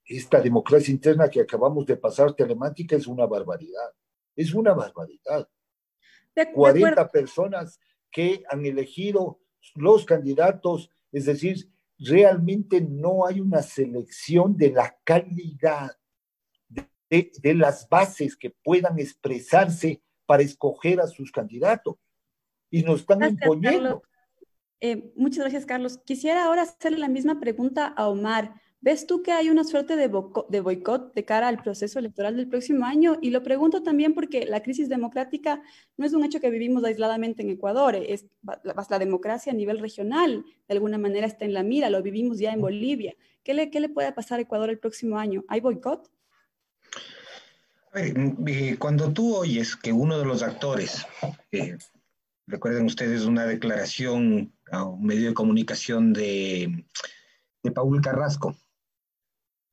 esta 0.04 0.40
democracia 0.40 0.92
interna 0.92 1.30
que 1.30 1.40
acabamos 1.40 1.86
de 1.86 1.96
pasar 1.96 2.34
telemática 2.34 2.96
es 2.96 3.06
una 3.06 3.26
barbaridad, 3.26 3.92
es 4.34 4.54
una 4.54 4.74
barbaridad. 4.74 5.48
40 6.54 7.08
personas 7.08 7.78
que 8.10 8.42
han 8.48 8.64
elegido 8.64 9.40
los 9.74 10.04
candidatos, 10.04 10.90
es 11.12 11.26
decir, 11.26 11.70
realmente 11.98 12.80
no 12.80 13.26
hay 13.26 13.40
una 13.40 13.62
selección 13.62 14.56
de 14.56 14.70
la 14.70 14.98
calidad 15.04 15.90
de, 16.68 17.30
de 17.40 17.54
las 17.54 17.88
bases 17.88 18.36
que 18.36 18.50
puedan 18.50 18.98
expresarse 18.98 20.02
para 20.30 20.44
escoger 20.44 21.00
a 21.00 21.08
sus 21.08 21.32
candidatos. 21.32 21.96
Y 22.70 22.84
nos 22.84 23.00
están 23.00 23.20
imponiendo. 23.24 24.00
Eh, 24.80 25.12
muchas 25.16 25.40
gracias, 25.40 25.66
Carlos. 25.66 25.98
Quisiera 26.06 26.44
ahora 26.44 26.62
hacerle 26.62 26.98
la 26.98 27.08
misma 27.08 27.40
pregunta 27.40 27.88
a 27.88 28.06
Omar. 28.06 28.54
¿Ves 28.80 29.08
tú 29.08 29.24
que 29.24 29.32
hay 29.32 29.50
una 29.50 29.64
suerte 29.64 29.96
de, 29.96 30.08
de 30.48 30.60
boicot 30.60 31.12
de 31.14 31.24
cara 31.24 31.48
al 31.48 31.60
proceso 31.60 31.98
electoral 31.98 32.36
del 32.36 32.46
próximo 32.46 32.86
año? 32.86 33.18
Y 33.20 33.30
lo 33.30 33.42
pregunto 33.42 33.82
también 33.82 34.14
porque 34.14 34.46
la 34.46 34.62
crisis 34.62 34.88
democrática 34.88 35.62
no 35.96 36.06
es 36.06 36.12
un 36.12 36.22
hecho 36.22 36.40
que 36.40 36.48
vivimos 36.48 36.84
aisladamente 36.84 37.42
en 37.42 37.50
Ecuador, 37.50 37.96
es 37.96 38.24
la, 38.44 38.86
la 38.88 38.98
democracia 39.00 39.52
a 39.52 39.56
nivel 39.56 39.80
regional, 39.80 40.44
de 40.68 40.74
alguna 40.74 40.96
manera 40.96 41.26
está 41.26 41.44
en 41.44 41.54
la 41.54 41.64
mira, 41.64 41.90
lo 41.90 42.00
vivimos 42.04 42.38
ya 42.38 42.52
en 42.52 42.60
Bolivia. 42.60 43.16
¿Qué 43.42 43.52
le, 43.52 43.68
qué 43.68 43.80
le 43.80 43.88
puede 43.88 44.12
pasar 44.12 44.38
a 44.38 44.42
Ecuador 44.42 44.70
el 44.70 44.78
próximo 44.78 45.18
año? 45.18 45.42
¿Hay 45.48 45.60
boicot? 45.60 46.08
Eh, 47.92 48.76
cuando 48.78 49.12
tú 49.12 49.34
oyes 49.34 49.74
que 49.74 49.92
uno 49.92 50.18
de 50.18 50.24
los 50.24 50.42
actores, 50.42 51.06
eh, 51.50 51.76
recuerden 52.46 52.86
ustedes 52.86 53.24
una 53.24 53.46
declaración 53.46 54.52
a 54.70 54.84
un 54.84 55.04
medio 55.04 55.28
de 55.28 55.34
comunicación 55.34 56.12
de, 56.12 56.86
de 57.64 57.70
Paul 57.72 58.00
Carrasco 58.00 58.56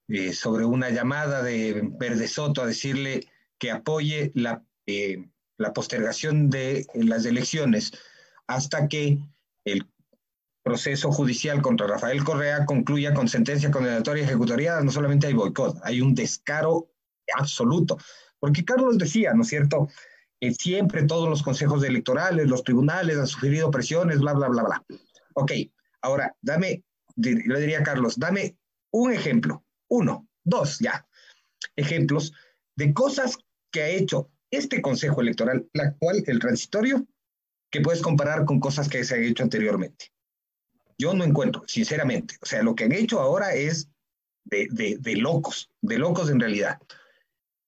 eh, 0.07 0.33
sobre 0.33 0.65
una 0.65 0.89
llamada 0.89 1.43
de 1.43 1.89
Verde 1.99 2.27
Soto 2.27 2.63
a 2.63 2.65
decirle 2.65 3.27
que 3.59 3.69
apoye 3.69 4.31
la, 4.33 4.65
la 5.57 5.73
postergación 5.73 6.49
de 6.49 6.87
las 6.95 7.25
elecciones 7.25 7.91
hasta 8.47 8.87
que 8.87 9.19
el 9.63 9.87
proceso 10.63 11.11
judicial 11.11 11.61
contra 11.61 11.87
Rafael 11.87 12.23
Correa 12.23 12.65
concluya 12.65 13.13
con 13.13 13.27
sentencia 13.27 13.69
condenatoria 13.69 14.23
ejecutoriada, 14.23 14.81
no 14.81 14.91
solamente 14.91 15.27
hay 15.27 15.33
boicot, 15.33 15.79
hay 15.83 16.01
un 16.01 16.15
descaro 16.15 16.89
absoluto. 17.35 17.97
Porque 18.39 18.63
Carlos 18.63 18.97
decía, 18.97 19.33
¿no 19.33 19.41
es 19.41 19.47
cierto? 19.47 19.87
que 20.39 20.53
siempre 20.53 21.03
todos 21.03 21.29
los 21.29 21.43
consejos 21.43 21.83
electorales, 21.83 22.47
los 22.47 22.63
tribunales 22.63 23.17
han 23.17 23.27
sufrido 23.27 23.71
presiones, 23.71 24.19
bla, 24.19 24.33
bla, 24.33 24.47
bla, 24.49 24.63
bla. 24.63 24.85
Ok, 25.33 25.51
ahora 26.01 26.35
dame, 26.41 26.83
le 27.15 27.59
diría 27.59 27.79
a 27.79 27.83
Carlos, 27.83 28.17
dame 28.17 28.57
un 28.91 29.11
ejemplo, 29.11 29.65
uno, 29.89 30.27
dos, 30.43 30.79
ya, 30.79 31.07
ejemplos 31.75 32.33
de 32.75 32.93
cosas 32.93 33.37
que 33.71 33.81
ha 33.81 33.89
hecho 33.89 34.29
este 34.51 34.81
consejo 34.81 35.21
electoral, 35.21 35.67
la 35.73 35.83
actual, 35.83 36.23
el 36.25 36.39
transitorio, 36.39 37.05
que 37.69 37.81
puedes 37.81 38.01
comparar 38.01 38.45
con 38.45 38.59
cosas 38.59 38.87
que 38.87 39.03
se 39.03 39.15
han 39.15 39.23
hecho 39.23 39.43
anteriormente. 39.43 40.11
Yo 40.97 41.13
no 41.13 41.23
encuentro, 41.23 41.63
sinceramente. 41.67 42.37
O 42.41 42.45
sea, 42.45 42.63
lo 42.63 42.75
que 42.75 42.85
han 42.85 42.93
hecho 42.93 43.19
ahora 43.19 43.53
es 43.53 43.89
de, 44.45 44.67
de, 44.71 44.97
de 44.99 45.15
locos, 45.17 45.69
de 45.81 45.97
locos 45.97 46.29
en 46.29 46.39
realidad. 46.39 46.79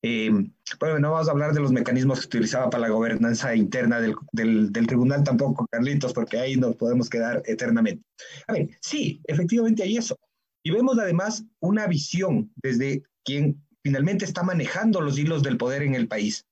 Eh, 0.01 0.31
bueno, 0.79 0.99
no 0.99 1.11
vamos 1.11 1.27
a 1.27 1.31
hablar 1.31 1.53
de 1.53 1.59
los 1.59 1.71
mecanismos 1.71 2.21
que 2.21 2.27
utilizaba 2.27 2.69
para 2.69 2.83
la 2.83 2.89
gobernanza 2.89 3.53
interna 3.53 3.99
del, 3.99 4.71
tribunal 4.71 5.23
tampoco, 5.23 5.67
Carlitos, 5.69 6.13
porque 6.13 6.39
ahí 6.39 6.55
nos 6.55 6.75
podemos 6.77 7.09
quedar 7.09 7.43
eternamente. 7.45 8.03
A 8.47 8.53
ver, 8.53 8.69
sí, 8.81 9.21
efectivamente 9.25 9.83
hay 9.83 9.97
eso. 9.97 10.17
Y 10.63 10.71
vemos 10.71 10.97
además 10.97 11.43
una 11.59 11.87
visión 11.87 12.51
desde 12.55 13.03
quien 13.25 13.61
finalmente 13.83 14.25
está 14.25 14.43
manejando 14.43 15.01
los 15.01 15.17
hilos 15.17 15.43
del 15.43 15.57
poder 15.57 15.83
en 15.83 15.95
el 15.95 16.07
país, 16.07 16.45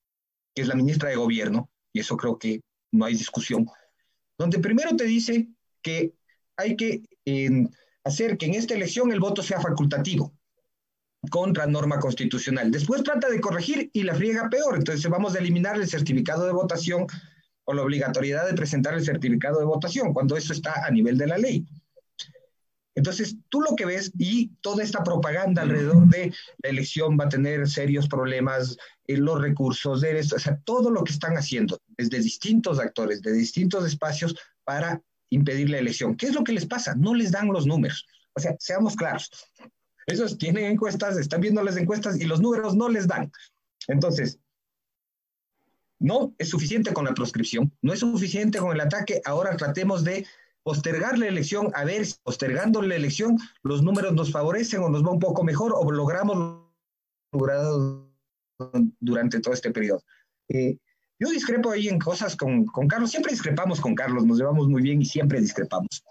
que 0.53 0.63
es 0.63 0.67
la 0.67 0.75
ministra 0.75 1.09
de 1.09 1.15
Gobierno, 1.15 1.69
y 1.93 1.99
eso 1.99 2.17
creo 2.17 2.37
que 2.37 2.61
no 2.91 3.05
hay 3.05 3.13
discusión, 3.13 3.67
donde 4.37 4.59
primero 4.59 4.95
te 4.95 5.05
dice 5.05 5.47
que 5.81 6.13
hay 6.57 6.75
que 6.75 7.03
eh, 7.25 7.67
hacer 8.03 8.37
que 8.37 8.47
en 8.47 8.55
esta 8.55 8.73
elección 8.73 9.11
el 9.11 9.19
voto 9.19 9.43
sea 9.43 9.61
facultativo 9.61 10.36
contra 11.29 11.67
norma 11.67 11.99
constitucional. 11.99 12.71
Después 12.71 13.03
trata 13.03 13.29
de 13.29 13.41
corregir 13.41 13.89
y 13.93 14.03
la 14.03 14.15
friega 14.15 14.49
peor. 14.49 14.77
Entonces 14.77 15.09
vamos 15.09 15.35
a 15.35 15.39
eliminar 15.39 15.75
el 15.75 15.87
certificado 15.87 16.45
de 16.45 16.53
votación 16.53 17.07
o 17.65 17.73
la 17.73 17.81
obligatoriedad 17.81 18.47
de 18.47 18.53
presentar 18.53 18.93
el 18.93 19.03
certificado 19.03 19.59
de 19.59 19.65
votación, 19.65 20.13
cuando 20.13 20.37
eso 20.37 20.53
está 20.53 20.85
a 20.85 20.91
nivel 20.91 21.17
de 21.17 21.27
la 21.27 21.37
ley. 21.37 21.65
Entonces, 22.95 23.35
tú 23.49 23.61
lo 23.61 23.75
que 23.75 23.85
ves 23.85 24.11
y 24.17 24.47
toda 24.61 24.83
esta 24.83 25.03
propaganda 25.03 25.61
alrededor 25.61 26.07
de 26.07 26.33
la 26.63 26.69
elección 26.69 27.15
va 27.19 27.25
a 27.25 27.29
tener 27.29 27.67
serios 27.67 28.07
problemas, 28.07 28.75
en 29.07 29.23
los 29.23 29.41
recursos, 29.41 30.01
de 30.01 30.19
esto, 30.19 30.35
o 30.35 30.39
sea, 30.39 30.59
todo 30.65 30.89
lo 30.91 31.03
que 31.03 31.13
están 31.13 31.37
haciendo 31.37 31.79
desde 31.97 32.19
distintos 32.19 32.79
actores, 32.79 33.21
de 33.21 33.33
distintos 33.33 33.85
espacios 33.85 34.35
para 34.63 35.01
impedir 35.29 35.69
la 35.69 35.79
elección. 35.79 36.15
¿Qué 36.15 36.27
es 36.27 36.33
lo 36.33 36.43
que 36.43 36.53
les 36.53 36.65
pasa? 36.65 36.93
No 36.95 37.13
les 37.13 37.31
dan 37.31 37.47
los 37.47 37.65
números. 37.65 38.05
O 38.33 38.39
sea, 38.39 38.55
seamos 38.59 38.95
claros. 38.95 39.29
Esos 40.07 40.37
tienen 40.37 40.65
encuestas, 40.65 41.17
están 41.17 41.41
viendo 41.41 41.61
las 41.61 41.77
encuestas 41.77 42.19
y 42.19 42.23
los 42.23 42.41
números 42.41 42.75
no 42.75 42.87
les 42.87 43.07
dan. 43.07 43.29
Entonces, 43.87 44.39
no 45.99 46.33
es 46.37 46.49
suficiente 46.49 46.93
con 46.93 47.05
la 47.05 47.13
proscripción, 47.13 47.71
no 47.81 47.91
es 47.91 47.99
suficiente 47.99 48.59
con 48.59 48.71
el 48.71 48.79
ataque. 48.79 49.21
Ahora 49.25 49.57
tratemos 49.57 50.03
de 50.05 50.25
postergar 50.63 51.17
la 51.17 51.27
elección, 51.27 51.71
a 51.75 51.83
ver 51.83 52.05
si 52.05 52.15
postergando 52.23 52.81
la 52.81 52.95
elección 52.95 53.37
los 53.63 53.83
números 53.83 54.13
nos 54.13 54.31
favorecen 54.31 54.81
o 54.81 54.89
nos 54.89 55.03
va 55.03 55.11
un 55.11 55.19
poco 55.19 55.43
mejor 55.43 55.73
o 55.75 55.91
logramos 55.91 56.63
logrado 57.33 58.09
durante 58.99 59.39
todo 59.41 59.53
este 59.53 59.71
periodo. 59.71 60.03
Eh, 60.49 60.77
yo 61.19 61.29
discrepo 61.29 61.71
ahí 61.71 61.89
en 61.89 61.99
cosas 61.99 62.35
con, 62.35 62.65
con, 62.65 62.87
Carlos, 62.87 63.11
siempre 63.11 63.31
discrepamos 63.31 63.81
con 63.81 63.95
Carlos, 63.95 64.25
nos 64.25 64.37
llevamos 64.37 64.67
muy 64.67 64.81
bien 64.81 65.01
y 65.01 65.05
siempre 65.05 65.41
discrepamos. 65.41 66.03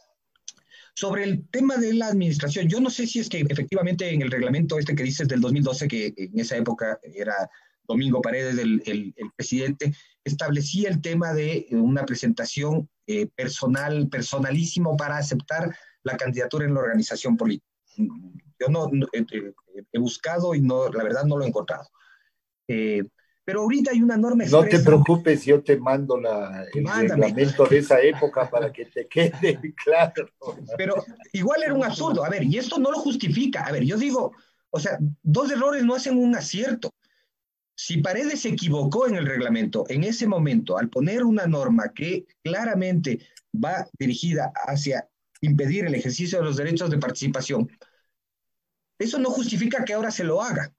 Sobre 0.98 1.24
el 1.24 1.46
tema 1.50 1.76
de 1.76 1.92
la 1.92 2.06
administración, 2.06 2.68
yo 2.68 2.80
no 2.80 2.88
sé 2.88 3.06
si 3.06 3.18
es 3.18 3.28
que 3.28 3.44
efectivamente 3.46 4.08
en 4.14 4.22
el 4.22 4.30
reglamento 4.30 4.78
este 4.78 4.94
que 4.94 5.02
dices 5.02 5.28
del 5.28 5.42
2012, 5.42 5.88
que 5.88 6.14
en 6.16 6.40
esa 6.40 6.56
época 6.56 6.98
era 7.02 7.34
Domingo 7.86 8.22
Paredes, 8.22 8.56
el, 8.56 9.14
presidente, 9.36 9.94
establecía 10.24 10.88
el 10.88 11.02
tema 11.02 11.34
de 11.34 11.66
una 11.72 12.06
presentación 12.06 12.88
eh, 13.06 13.26
personal, 13.26 14.08
personalísimo 14.08 14.96
para 14.96 15.18
aceptar 15.18 15.76
la 16.02 16.16
candidatura 16.16 16.64
en 16.64 16.72
la 16.72 16.80
organización 16.80 17.36
política. 17.36 17.68
Yo 17.98 18.68
no, 18.70 18.86
eh, 19.12 19.26
eh, 19.32 19.52
he 19.92 19.98
buscado 19.98 20.54
y 20.54 20.62
no, 20.62 20.88
la 20.88 21.04
verdad 21.04 21.24
no 21.24 21.36
lo 21.36 21.44
he 21.44 21.48
encontrado. 21.48 21.90
Pero 23.46 23.60
ahorita 23.60 23.92
hay 23.92 24.02
una 24.02 24.16
norma 24.16 24.44
No 24.46 24.64
te 24.64 24.80
preocupes, 24.80 25.44
yo 25.44 25.62
te 25.62 25.76
mando 25.76 26.20
la, 26.20 26.66
el 26.74 26.84
reglamento 26.84 27.64
de 27.66 27.78
esa 27.78 28.00
época 28.00 28.50
para 28.50 28.72
que 28.72 28.86
te 28.86 29.06
quede 29.06 29.60
claro. 29.84 30.28
Pero 30.76 30.96
igual 31.32 31.62
era 31.62 31.72
un 31.72 31.84
absurdo. 31.84 32.24
A 32.24 32.28
ver, 32.28 32.42
y 32.42 32.58
esto 32.58 32.76
no 32.76 32.90
lo 32.90 32.98
justifica. 32.98 33.62
A 33.62 33.70
ver, 33.70 33.84
yo 33.84 33.96
digo, 33.96 34.32
o 34.70 34.80
sea, 34.80 34.98
dos 35.22 35.52
errores 35.52 35.84
no 35.84 35.94
hacen 35.94 36.18
un 36.18 36.34
acierto. 36.34 36.90
Si 37.76 37.98
Paredes 37.98 38.40
se 38.40 38.48
equivocó 38.48 39.06
en 39.06 39.14
el 39.14 39.26
reglamento 39.26 39.84
en 39.88 40.02
ese 40.02 40.26
momento 40.26 40.76
al 40.76 40.88
poner 40.88 41.22
una 41.22 41.46
norma 41.46 41.92
que 41.94 42.26
claramente 42.42 43.20
va 43.54 43.86
dirigida 43.96 44.52
hacia 44.66 45.08
impedir 45.40 45.84
el 45.84 45.94
ejercicio 45.94 46.38
de 46.38 46.44
los 46.46 46.56
derechos 46.56 46.90
de 46.90 46.98
participación, 46.98 47.70
eso 48.98 49.20
no 49.20 49.30
justifica 49.30 49.84
que 49.84 49.94
ahora 49.94 50.10
se 50.10 50.24
lo 50.24 50.42
haga. 50.42 50.74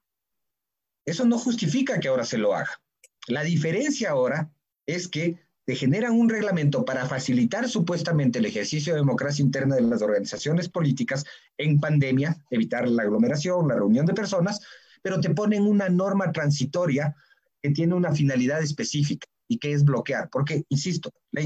Eso 1.07 1.25
no 1.25 1.39
justifica 1.39 2.01
que 2.01 2.09
ahora 2.09 2.25
se 2.25 2.37
lo 2.37 2.53
haga. 2.53 2.81
La 3.27 3.41
diferencia 3.41 4.09
ahora 4.09 4.51
es 4.85 5.07
que 5.07 5.39
te 5.65 5.75
generan 5.75 6.11
un 6.11 6.29
reglamento 6.29 6.83
para 6.83 7.05
facilitar 7.05 7.69
supuestamente 7.69 8.39
el 8.39 8.45
ejercicio 8.45 8.93
de 8.93 8.99
democracia 8.99 9.41
interna 9.41 9.75
de 9.75 9.83
las 9.83 10.01
organizaciones 10.01 10.67
políticas 10.67 11.23
en 11.57 11.79
pandemia, 11.79 12.37
evitar 12.49 12.89
la 12.89 13.03
aglomeración, 13.03 13.69
la 13.69 13.75
reunión 13.75 14.05
de 14.05 14.13
personas, 14.13 14.59
pero 15.01 15.21
te 15.21 15.29
ponen 15.29 15.63
una 15.63 15.87
norma 15.87 16.33
transitoria 16.33 17.15
que 17.61 17.71
tiene 17.71 17.95
una 17.95 18.13
finalidad 18.13 18.61
específica 18.61 19.27
y 19.47 19.59
que 19.59 19.71
es 19.71 19.85
bloquear, 19.85 20.29
porque, 20.29 20.65
insisto, 20.67 21.09
la, 21.31 21.41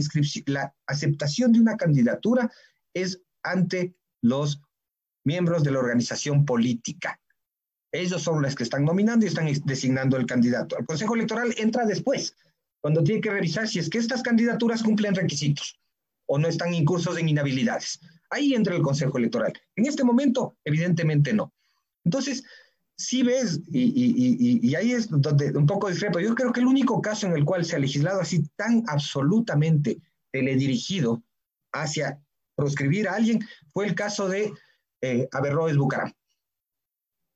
la 0.48 0.76
aceptación 0.88 1.52
de 1.52 1.60
una 1.60 1.78
candidatura 1.78 2.52
es 2.96 3.22
ante 3.44 3.96
los 4.22 4.60
miembros 5.24 5.64
de 5.64 5.72
la 5.72 5.80
organización 5.80 6.46
política. 6.46 7.21
Ellos 7.92 8.22
son 8.22 8.42
los 8.42 8.56
que 8.56 8.64
están 8.64 8.86
nominando 8.86 9.26
y 9.26 9.30
están 9.30 9.48
designando 9.66 10.18
el 10.18 10.26
candidato. 10.26 10.78
El 10.78 10.86
Consejo 10.86 11.16
Electoral 11.16 11.54
entra 11.58 11.86
después, 11.86 12.36
cuando 12.80 13.04
tiene 13.04 13.22
que 13.22 13.32
revisar 13.32 13.68
si 13.68 13.80
es 13.80 13.90
que 13.90 13.98
estas 13.98 14.22
candidaturas 14.24 14.82
cumplen 14.82 15.16
requisitos 15.16 15.80
o 16.26 16.38
no 16.38 16.48
están 16.48 16.74
incursos 16.74 17.18
en 17.18 17.30
inhabilidades. 17.30 18.00
Ahí 18.30 18.54
entra 18.54 18.76
el 18.76 18.82
Consejo 18.82 19.18
Electoral. 19.18 19.54
En 19.76 19.86
este 19.86 20.04
momento, 20.04 20.56
evidentemente 20.64 21.34
no. 21.34 21.54
Entonces, 22.06 22.44
sí 22.96 23.24
ves, 23.24 23.60
y, 23.72 24.74
ahí 24.76 24.94
es 24.94 25.10
donde 25.10 25.52
un 25.58 25.66
poco 25.66 25.90
discrepo, 25.90 26.20
yo 26.20 26.34
creo 26.36 26.54
que 26.54 26.62
el 26.62 26.68
único 26.68 27.02
caso 27.02 27.28
en 27.28 27.34
el 27.34 27.44
cual 27.44 27.66
se 27.66 27.76
ha 27.76 27.80
legislado 27.80 28.22
así 28.22 28.44
tan 28.56 28.84
absolutamente 28.88 30.00
teledirigido 30.32 31.22
hacia 31.74 32.20
proscribir 32.56 33.08
a 33.08 33.16
alguien 33.16 33.46
fue 33.74 33.88
el 33.88 33.96
caso 33.96 34.30
de 34.30 34.54
eh, 35.02 35.28
Averroes 35.32 35.78
Bucaram. 35.78 36.14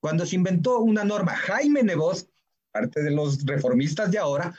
Cuando 0.05 0.23
se 0.27 0.35
inventó 0.35 0.81
una 0.81 1.03
norma, 1.03 1.33
Jaime 1.33 1.81
Nebot, 1.81 2.29
parte 2.71 3.01
de 3.01 3.09
los 3.09 3.43
reformistas 3.43 4.11
de 4.11 4.19
ahora, 4.19 4.53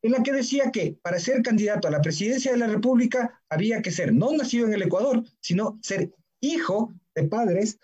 en 0.00 0.12
la 0.12 0.22
que 0.22 0.30
decía 0.30 0.70
que 0.70 0.96
para 1.02 1.18
ser 1.18 1.42
candidato 1.42 1.88
a 1.88 1.90
la 1.90 2.00
presidencia 2.00 2.52
de 2.52 2.58
la 2.58 2.68
República 2.68 3.42
había 3.48 3.82
que 3.82 3.90
ser 3.90 4.14
no 4.14 4.30
nacido 4.30 4.68
en 4.68 4.74
el 4.74 4.82
Ecuador, 4.82 5.24
sino 5.40 5.76
ser 5.82 6.14
hijo 6.40 6.94
de 7.16 7.24
padres 7.24 7.80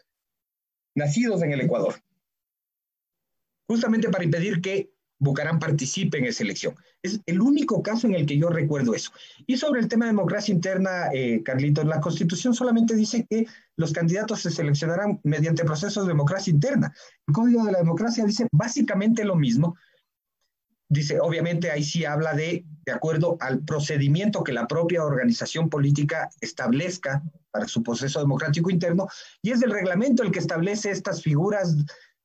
nacidos 0.95 1.43
en 1.43 1.51
el 1.51 1.63
Ecuador. 1.63 1.97
Justamente 3.67 4.11
para 4.11 4.23
impedir 4.23 4.61
que 4.61 4.93
Bucarán 5.21 5.59
participe 5.59 6.19
en 6.19 6.27
esa 6.27 6.45
elección. 6.45 6.75
Es 7.03 7.21
el 7.27 7.41
único 7.41 7.83
caso 7.83 8.07
en 8.07 8.15
el 8.15 8.27
que 8.27 8.39
yo 8.39 8.49
recuerdo 8.49 8.95
eso. 8.95 9.11
Y 9.47 9.57
sobre 9.57 9.81
el 9.81 9.89
tema 9.89 10.05
de 10.05 10.13
democracia 10.13 10.55
interna, 10.55 11.09
eh, 11.13 11.43
Carlitos, 11.43 11.85
la 11.85 12.01
Constitución 12.01 12.55
solamente 12.55 12.95
dice 12.95 13.27
que 13.29 13.47
los 13.77 13.93
candidatos 13.93 14.41
se 14.41 14.51
seleccionarán 14.51 15.21
mediante 15.25 15.65
procesos 15.65 16.05
de 16.05 16.13
democracia 16.13 16.53
interna. 16.53 16.93
El 17.27 17.35
Código 17.35 17.65
de 17.65 17.73
la 17.73 17.79
Democracia 17.79 18.25
dice 18.25 18.47
básicamente 18.53 19.25
lo 19.25 19.35
mismo. 19.35 19.77
Dice, 20.91 21.21
obviamente 21.21 21.71
ahí 21.71 21.85
sí 21.85 22.05
habla 22.05 22.33
de, 22.33 22.65
de 22.87 22.93
acuerdo 22.93 23.37
al 23.41 23.63
procedimiento 23.65 24.43
que 24.43 24.53
la 24.53 24.67
propia 24.67 25.05
organización 25.05 25.69
política 25.69 26.31
establezca 26.41 27.23
para 27.51 27.67
su 27.67 27.83
proceso 27.83 28.21
democrático 28.21 28.71
interno, 28.71 29.09
y 29.43 29.51
es 29.51 29.63
el 29.63 29.71
reglamento 29.71 30.23
el 30.23 30.31
que 30.31 30.39
establece 30.39 30.91
estas 30.91 31.23
figuras 31.23 31.77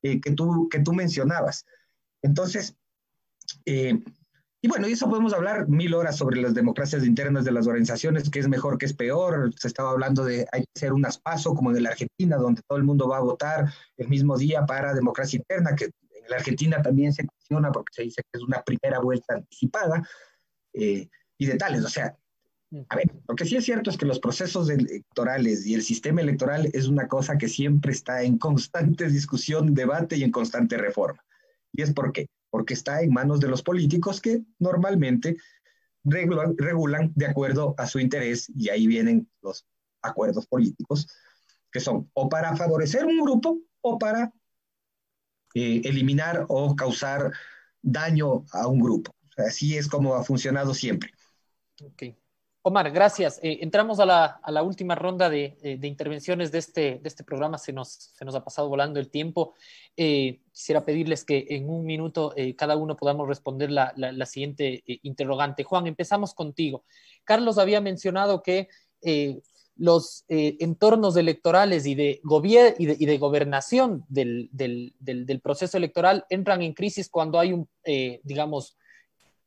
eh, 0.03 0.21
que, 0.21 0.31
tú, 0.31 0.69
que 0.69 0.79
tú 0.79 0.93
mencionabas. 0.93 1.65
Entonces, 2.21 2.75
eh, 3.65 4.01
y 4.65 4.69
bueno, 4.69 4.87
y 4.87 4.93
eso 4.93 5.09
podemos 5.09 5.33
hablar 5.33 5.67
mil 5.67 5.93
horas 5.93 6.15
sobre 6.15 6.41
las 6.41 6.53
democracias 6.53 7.05
internas 7.05 7.43
de 7.43 7.51
las 7.51 7.67
organizaciones, 7.67 8.29
que 8.29 8.39
es 8.39 8.47
mejor, 8.47 8.77
que 8.77 8.85
es 8.85 8.93
peor. 8.93 9.53
Se 9.59 9.67
estaba 9.67 9.91
hablando 9.91 10.23
de 10.23 10.47
hay 10.53 10.61
que 10.61 10.71
hacer 10.77 10.93
un 10.93 11.05
aspaso 11.05 11.53
como 11.53 11.71
en 11.71 11.83
la 11.83 11.89
Argentina, 11.89 12.37
donde 12.37 12.61
todo 12.65 12.77
el 12.77 12.85
mundo 12.85 13.09
va 13.09 13.17
a 13.17 13.21
votar 13.21 13.73
el 13.97 14.07
mismo 14.07 14.37
día 14.37 14.65
para 14.65 14.93
democracia 14.93 15.35
interna, 15.35 15.75
que 15.75 15.85
en 15.85 16.29
la 16.29 16.37
Argentina 16.37 16.81
también 16.81 17.11
se 17.11 17.25
cuestiona 17.25 17.73
porque 17.73 17.91
se 17.91 18.03
dice 18.03 18.21
que 18.21 18.39
es 18.39 18.41
una 18.41 18.63
primera 18.63 18.99
vuelta 18.99 19.33
anticipada 19.33 20.07
eh, 20.71 21.09
y 21.37 21.45
de 21.45 21.57
tales. 21.57 21.83
O 21.83 21.89
sea, 21.89 22.17
a 22.87 22.95
ver, 22.95 23.11
lo 23.27 23.35
que 23.35 23.43
sí 23.43 23.57
es 23.57 23.65
cierto 23.65 23.89
es 23.89 23.97
que 23.97 24.05
los 24.05 24.19
procesos 24.19 24.69
electorales 24.69 25.65
y 25.65 25.73
el 25.73 25.83
sistema 25.83 26.21
electoral 26.21 26.69
es 26.71 26.87
una 26.87 27.09
cosa 27.09 27.37
que 27.37 27.49
siempre 27.49 27.91
está 27.91 28.23
en 28.23 28.37
constante 28.37 29.09
discusión, 29.09 29.73
debate 29.73 30.15
y 30.15 30.23
en 30.23 30.31
constante 30.31 30.77
reforma. 30.77 31.21
¿Y 31.73 31.81
es 31.81 31.91
por 31.91 32.13
qué? 32.13 32.27
Porque 32.53 32.75
está 32.75 33.01
en 33.01 33.11
manos 33.11 33.39
de 33.39 33.47
los 33.47 33.63
políticos 33.63 34.21
que 34.21 34.43
normalmente 34.59 35.37
regulan, 36.03 36.55
regulan 36.55 37.11
de 37.15 37.25
acuerdo 37.25 37.73
a 37.79 37.87
su 37.87 37.99
interés 37.99 38.47
y 38.55 38.69
ahí 38.69 38.85
vienen 38.85 39.27
los 39.41 39.65
acuerdos 40.03 40.45
políticos 40.45 41.07
que 41.71 41.79
son 41.79 42.11
o 42.13 42.29
para 42.29 42.55
favorecer 42.55 43.05
un 43.05 43.19
grupo 43.21 43.59
o 43.81 43.97
para 43.97 44.31
eh, 45.55 45.81
eliminar 45.83 46.45
o 46.47 46.75
causar 46.75 47.31
daño 47.81 48.45
a 48.51 48.67
un 48.67 48.79
grupo. 48.79 49.15
así 49.37 49.75
es 49.75 49.87
como 49.87 50.13
ha 50.13 50.23
funcionado 50.23 50.75
siempre. 50.75 51.09
Omar, 52.65 52.91
gracias. 52.91 53.41
Eh, 53.43 53.59
entramos 53.59 53.99
a 53.99 54.05
la, 54.05 54.63
última 54.63 54.95
ronda 54.95 55.29
de, 55.29 55.57
intervenciones 55.83 56.49
de 56.49 56.59
este, 56.59 56.81
de 57.03 57.09
este 57.09 57.25
programa. 57.25 57.57
Se 57.57 57.73
nos, 57.73 58.13
ha 58.21 58.43
pasado 58.43 58.69
volando 58.69 59.01
el 59.01 59.09
tiempo. 59.09 59.53
Eh, 59.97 60.39
quisiera 60.53 60.85
pedirles 60.85 61.25
que 61.25 61.45
en 61.49 61.69
un 61.69 61.85
minuto 61.85 62.31
eh, 62.37 62.55
cada 62.55 62.77
uno 62.77 62.95
podamos 62.95 63.27
responder 63.27 63.69
la, 63.69 64.25
siguiente 64.25 64.81
interrogante. 65.03 65.65
Juan, 65.65 65.87
empezamos 65.87 66.33
contigo. 66.33 66.85
Carlos 67.25 67.57
había 67.57 67.81
mencionado 67.81 68.41
que 68.41 68.69
los 69.75 70.23
entornos 70.29 71.17
electorales 71.17 71.85
y 71.85 71.95
de, 71.95 72.21
y 72.23 73.03
y 73.03 73.05
de 73.05 73.17
gobernación 73.17 74.05
del, 74.07 74.49
del, 74.53 75.41
proceso 75.41 75.75
electoral 75.75 76.25
entran 76.29 76.61
en 76.61 76.73
crisis 76.73 77.09
cuando 77.09 77.39
hay 77.39 77.51
un, 77.51 77.67
digamos, 78.23 78.77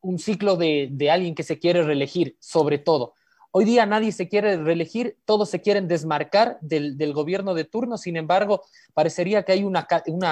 un 0.07 0.19
ciclo 0.19 0.55
de, 0.55 1.09
alguien 1.11 1.35
que 1.35 1.43
se 1.43 1.59
quiere 1.59 1.83
reelegir, 1.83 2.35
sobre 2.39 2.77
todo. 2.77 3.13
Hoy 3.51 3.65
día 3.65 3.85
nadie 3.85 4.11
se 4.11 4.27
quiere 4.27 4.57
reelegir, 4.57 5.17
todos 5.25 5.49
se 5.49 5.61
quieren 5.61 5.87
desmarcar 5.87 6.57
del, 6.61 7.13
gobierno 7.13 7.53
de 7.53 7.63
turno, 7.63 7.97
sin 7.97 8.17
embargo, 8.17 8.61
parecería 8.93 9.43
que 9.43 9.53
hay 9.53 9.63
una, 9.63 9.87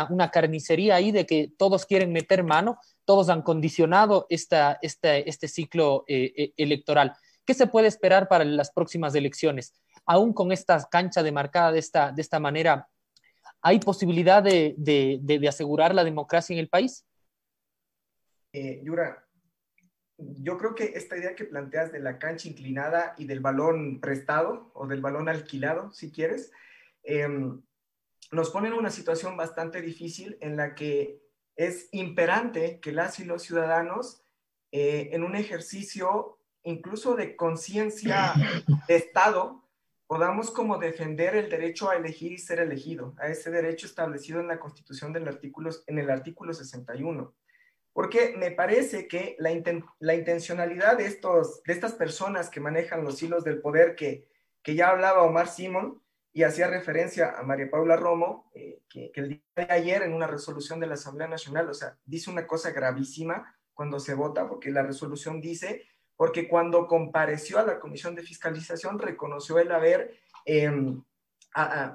una, 0.10 0.32
carnicería 0.32 0.96
ahí 0.96 1.12
de 1.12 1.26
que 1.26 1.52
todos 1.58 1.86
quieren 1.86 2.12
meter 2.12 2.44
mano, 2.44 2.78
todos 3.06 3.30
han 3.30 3.42
condicionado 3.42 4.28
esta, 4.30 4.78
este 4.82 5.48
ciclo 5.48 6.04
eh, 6.08 6.34
eh, 6.36 6.54
electoral. 6.58 7.14
¿Qué 7.46 7.54
se 7.54 7.68
puede 7.68 7.88
esperar 7.88 8.28
para 8.28 8.44
las 8.44 8.72
próximas 8.72 9.16
elecciones? 9.16 9.74
aún 10.06 10.34
con 10.34 10.52
esta 10.52 10.88
cancha 10.90 11.24
demarcada 11.24 11.72
de 11.72 11.80
esta, 11.80 12.12
de 12.12 12.22
esta 12.22 12.40
manera, 12.40 12.88
¿hay 13.62 13.80
posibilidad 13.80 14.44
de, 14.44 15.46
asegurar 15.48 15.94
la 15.94 16.04
democracia 16.04 16.54
en 16.54 16.60
el 16.60 16.70
país? 16.70 17.06
Eh, 18.54 18.82
Yura, 18.84 19.25
yo 20.18 20.58
creo 20.58 20.76
que 20.76 20.94
esta 20.96 21.18
idea 21.18 21.36
que 21.36 21.46
planteas 21.46 21.92
de 21.92 22.00
la 22.00 22.20
cancha 22.20 22.48
inclinada 22.48 23.16
y 23.18 23.26
del 23.26 23.40
balón 23.40 24.00
prestado 24.00 24.72
o 24.74 24.88
del 24.88 25.02
balón 25.02 25.28
alquilado, 25.30 25.92
si 25.92 26.12
quieres, 26.12 26.52
eh, 27.04 27.28
nos 28.32 28.50
pone 28.50 28.70
en 28.70 28.74
una 28.74 28.90
situación 28.90 29.38
bastante 29.38 29.82
difícil 29.82 30.38
en 30.42 30.56
la 30.56 30.76
que 30.76 31.22
es 31.56 31.90
imperante 31.92 32.80
que 32.82 32.92
las 32.92 33.20
y 33.20 33.26
los 33.26 33.44
ciudadanos, 33.44 34.24
eh, 34.72 35.10
en 35.14 35.24
un 35.24 35.36
ejercicio 35.36 36.40
incluso 36.64 37.16
de 37.16 37.36
conciencia 37.36 38.34
de 38.88 38.96
Estado, 38.96 39.64
podamos 40.08 40.52
como 40.52 40.78
defender 40.78 41.36
el 41.36 41.50
derecho 41.50 41.90
a 41.90 41.96
elegir 41.96 42.32
y 42.32 42.38
ser 42.38 42.60
elegido, 42.60 43.16
a 43.20 43.28
ese 43.28 43.52
derecho 43.52 43.86
establecido 43.86 44.40
en 44.40 44.48
la 44.48 44.60
Constitución 44.60 45.14
del 45.14 45.28
artículo, 45.28 45.70
en 45.88 46.00
el 46.00 46.10
artículo 46.10 46.54
61. 46.54 47.34
Porque 47.96 48.36
me 48.38 48.52
parece 48.52 49.08
que 49.08 49.38
la, 49.40 49.54
intencionalidad 49.54 50.98
de, 50.98 51.06
estos, 51.06 51.64
de 51.64 51.72
estas 51.72 51.94
personas 51.94 52.50
que 52.50 52.60
manejan 52.60 53.06
los 53.06 53.24
hilos 53.24 53.46
del 53.46 53.62
poder, 53.62 53.96
que, 53.96 54.28
que 54.62 54.76
ya 54.76 54.90
hablaba 54.90 55.24
Omar 55.24 55.48
Simón, 55.48 56.02
y 56.34 56.44
hacía 56.44 56.68
referencia 56.68 57.40
a 57.40 57.44
María 57.44 57.72
Paula 57.72 57.96
Romo, 57.96 58.52
eh, 58.54 58.82
que, 58.90 59.12
el 59.16 59.30
día 59.30 59.42
de 59.56 59.74
ayer 59.74 60.02
en 60.02 60.14
una 60.14 60.28
resolución 60.28 60.82
de 60.82 60.88
la 60.88 60.96
Asamblea 60.96 61.30
Nacional, 61.30 61.70
o 61.70 61.74
sea, 61.74 61.98
dice 62.04 62.30
una 62.30 62.46
cosa 62.46 62.72
gravísima 62.72 63.56
cuando 63.74 64.02
se 64.02 64.14
vota, 64.14 64.46
porque 64.46 64.72
la 64.72 64.84
resolución 64.84 65.40
dice, 65.40 65.88
porque 66.18 66.50
cuando 66.50 66.88
compareció 66.88 67.60
a 67.60 67.66
la 67.66 67.80
Comisión 67.80 68.14
de 68.14 68.24
Fiscalización 68.24 69.00
reconoció 69.00 69.58
el 69.58 69.72
haber 69.72 70.20
a, 71.54 71.94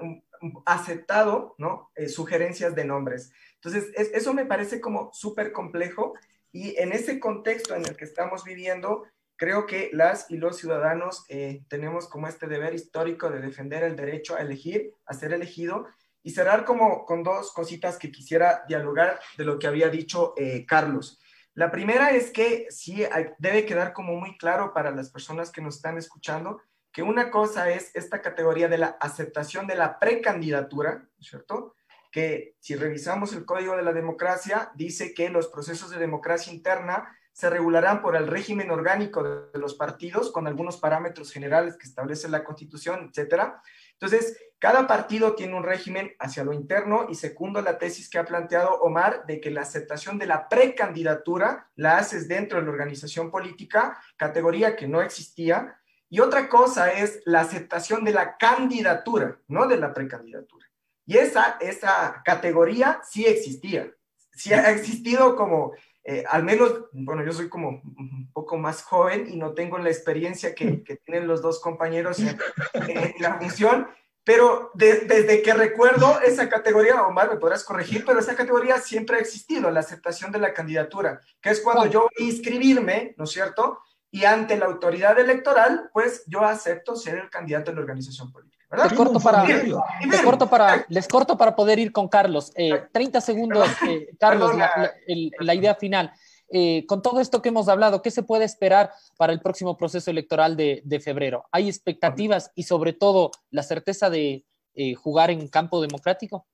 aceptado 0.64 1.54
¿no? 1.58 1.90
Eh, 1.94 2.08
sugerencias 2.08 2.74
de 2.74 2.86
nombres. 2.86 3.34
Entonces, 3.62 3.92
es, 3.94 4.10
eso 4.12 4.32
me 4.34 4.46
parece 4.46 4.80
como 4.80 5.10
súper 5.12 5.52
complejo 5.52 6.14
y 6.52 6.76
en 6.78 6.92
ese 6.92 7.20
contexto 7.20 7.74
en 7.74 7.84
el 7.84 7.96
que 7.96 8.04
estamos 8.04 8.44
viviendo, 8.44 9.04
creo 9.36 9.66
que 9.66 9.90
las 9.92 10.30
y 10.30 10.36
los 10.36 10.56
ciudadanos 10.56 11.24
eh, 11.28 11.62
tenemos 11.68 12.08
como 12.08 12.26
este 12.26 12.46
deber 12.46 12.74
histórico 12.74 13.30
de 13.30 13.40
defender 13.40 13.82
el 13.82 13.96
derecho 13.96 14.34
a 14.34 14.40
elegir, 14.40 14.94
a 15.06 15.14
ser 15.14 15.32
elegido, 15.32 15.86
y 16.22 16.30
cerrar 16.30 16.64
como 16.64 17.06
con 17.06 17.22
dos 17.22 17.52
cositas 17.52 17.96
que 17.96 18.12
quisiera 18.12 18.64
dialogar 18.68 19.20
de 19.38 19.44
lo 19.44 19.58
que 19.58 19.66
había 19.66 19.88
dicho 19.88 20.34
eh, 20.36 20.66
Carlos. 20.66 21.18
La 21.54 21.70
primera 21.70 22.10
es 22.10 22.30
que 22.30 22.66
sí 22.70 23.04
debe 23.38 23.64
quedar 23.64 23.92
como 23.92 24.14
muy 24.16 24.36
claro 24.36 24.72
para 24.72 24.90
las 24.90 25.10
personas 25.10 25.50
que 25.50 25.62
nos 25.62 25.76
están 25.76 25.98
escuchando 25.98 26.60
que 26.92 27.02
una 27.02 27.30
cosa 27.30 27.70
es 27.70 27.94
esta 27.94 28.20
categoría 28.20 28.68
de 28.68 28.78
la 28.78 28.96
aceptación 29.00 29.66
de 29.66 29.76
la 29.76 29.98
precandidatura, 29.98 31.08
¿cierto? 31.20 31.74
Que 32.10 32.56
si 32.60 32.74
revisamos 32.74 33.32
el 33.32 33.44
Código 33.44 33.76
de 33.76 33.82
la 33.82 33.92
Democracia, 33.92 34.70
dice 34.74 35.14
que 35.14 35.28
los 35.28 35.48
procesos 35.48 35.90
de 35.90 35.98
democracia 35.98 36.52
interna 36.52 37.16
se 37.32 37.48
regularán 37.48 38.02
por 38.02 38.16
el 38.16 38.26
régimen 38.26 38.70
orgánico 38.70 39.22
de 39.22 39.58
los 39.58 39.74
partidos 39.74 40.30
con 40.30 40.46
algunos 40.46 40.76
parámetros 40.76 41.32
generales 41.32 41.76
que 41.76 41.86
establece 41.86 42.28
la 42.28 42.44
Constitución, 42.44 43.08
etcétera. 43.08 43.62
Entonces, 43.92 44.36
cada 44.58 44.86
partido 44.86 45.34
tiene 45.34 45.54
un 45.54 45.62
régimen 45.62 46.14
hacia 46.18 46.44
lo 46.44 46.52
interno 46.52 47.06
y 47.08 47.14
segundo 47.14 47.62
la 47.62 47.78
tesis 47.78 48.10
que 48.10 48.18
ha 48.18 48.26
planteado 48.26 48.80
Omar 48.80 49.24
de 49.26 49.40
que 49.40 49.50
la 49.50 49.62
aceptación 49.62 50.18
de 50.18 50.26
la 50.26 50.50
precandidatura 50.50 51.70
la 51.76 51.96
haces 51.96 52.28
dentro 52.28 52.58
de 52.58 52.66
la 52.66 52.72
organización 52.72 53.30
política, 53.30 53.98
categoría 54.18 54.76
que 54.76 54.86
no 54.86 55.00
existía, 55.00 55.80
y 56.10 56.20
otra 56.20 56.48
cosa 56.48 56.92
es 56.92 57.22
la 57.24 57.40
aceptación 57.40 58.04
de 58.04 58.12
la 58.12 58.36
candidatura, 58.36 59.38
no 59.48 59.66
de 59.66 59.78
la 59.78 59.94
precandidatura. 59.94 60.59
Y 61.06 61.16
esa, 61.16 61.56
esa 61.60 62.22
categoría 62.24 63.00
sí 63.08 63.26
existía, 63.26 63.90
sí 64.32 64.52
ha 64.52 64.70
existido 64.70 65.34
como 65.36 65.72
eh, 66.02 66.24
al 66.28 66.44
menos, 66.44 66.86
bueno, 66.92 67.24
yo 67.24 67.32
soy 67.32 67.48
como 67.48 67.68
un 67.68 68.30
poco 68.32 68.56
más 68.56 68.82
joven 68.82 69.26
y 69.28 69.36
no 69.36 69.52
tengo 69.52 69.78
la 69.78 69.90
experiencia 69.90 70.54
que, 70.54 70.82
que 70.82 70.96
tienen 70.96 71.28
los 71.28 71.42
dos 71.42 71.60
compañeros 71.60 72.18
en, 72.18 72.38
en 72.74 73.14
la 73.18 73.38
función, 73.38 73.86
pero 74.24 74.70
de, 74.74 75.00
desde 75.00 75.42
que 75.42 75.52
recuerdo 75.54 76.20
esa 76.20 76.48
categoría, 76.48 77.02
Omar, 77.02 77.30
me 77.30 77.36
podrás 77.36 77.64
corregir, 77.64 78.04
pero 78.04 78.18
esa 78.18 78.34
categoría 78.34 78.78
siempre 78.78 79.16
ha 79.16 79.20
existido, 79.20 79.70
la 79.70 79.80
aceptación 79.80 80.32
de 80.32 80.38
la 80.38 80.54
candidatura, 80.54 81.20
que 81.40 81.50
es 81.50 81.60
cuando 81.60 81.86
yo 81.86 82.08
inscribirme, 82.18 83.14
¿no 83.18 83.24
es 83.24 83.30
cierto? 83.30 83.80
Y 84.10 84.24
ante 84.24 84.56
la 84.56 84.66
autoridad 84.66 85.18
electoral, 85.18 85.90
pues 85.92 86.24
yo 86.26 86.44
acepto 86.44 86.96
ser 86.96 87.18
el 87.18 87.30
candidato 87.30 87.70
de 87.70 87.76
la 87.76 87.82
organización 87.82 88.32
política. 88.32 88.59
¿Verdad? 88.70 88.88
Te 88.88 88.96
corto 88.96 89.20
para, 89.20 89.46
te 89.46 90.22
corto 90.24 90.48
para, 90.48 90.86
les 90.88 91.08
corto 91.08 91.36
para 91.36 91.56
poder 91.56 91.78
ir 91.78 91.92
con 91.92 92.08
Carlos. 92.08 92.52
Eh, 92.56 92.82
30 92.92 93.20
segundos, 93.20 93.68
eh, 93.88 94.08
Carlos, 94.18 94.56
la, 94.56 94.70
la, 94.76 94.92
el, 95.06 95.30
la, 95.40 95.54
idea 95.54 95.74
final. 95.74 96.12
Eh, 96.52 96.84
con 96.86 97.00
todo 97.00 97.20
esto 97.20 97.40
que 97.40 97.50
hemos 97.50 97.68
hablado, 97.68 98.02
¿qué 98.02 98.10
se 98.10 98.24
puede 98.24 98.44
esperar 98.44 98.90
para 99.16 99.32
el 99.32 99.40
próximo 99.40 99.76
proceso 99.76 100.10
electoral 100.10 100.56
de, 100.56 100.82
de 100.84 101.00
febrero? 101.00 101.44
¿Hay 101.52 101.68
expectativas 101.68 102.50
y 102.56 102.64
sobre 102.64 102.92
todo 102.92 103.30
la 103.50 103.62
certeza 103.62 104.10
de 104.10 104.44
eh, 104.74 104.94
jugar 104.94 105.30
en 105.30 105.46
campo 105.48 105.80
democrático? 105.80 106.46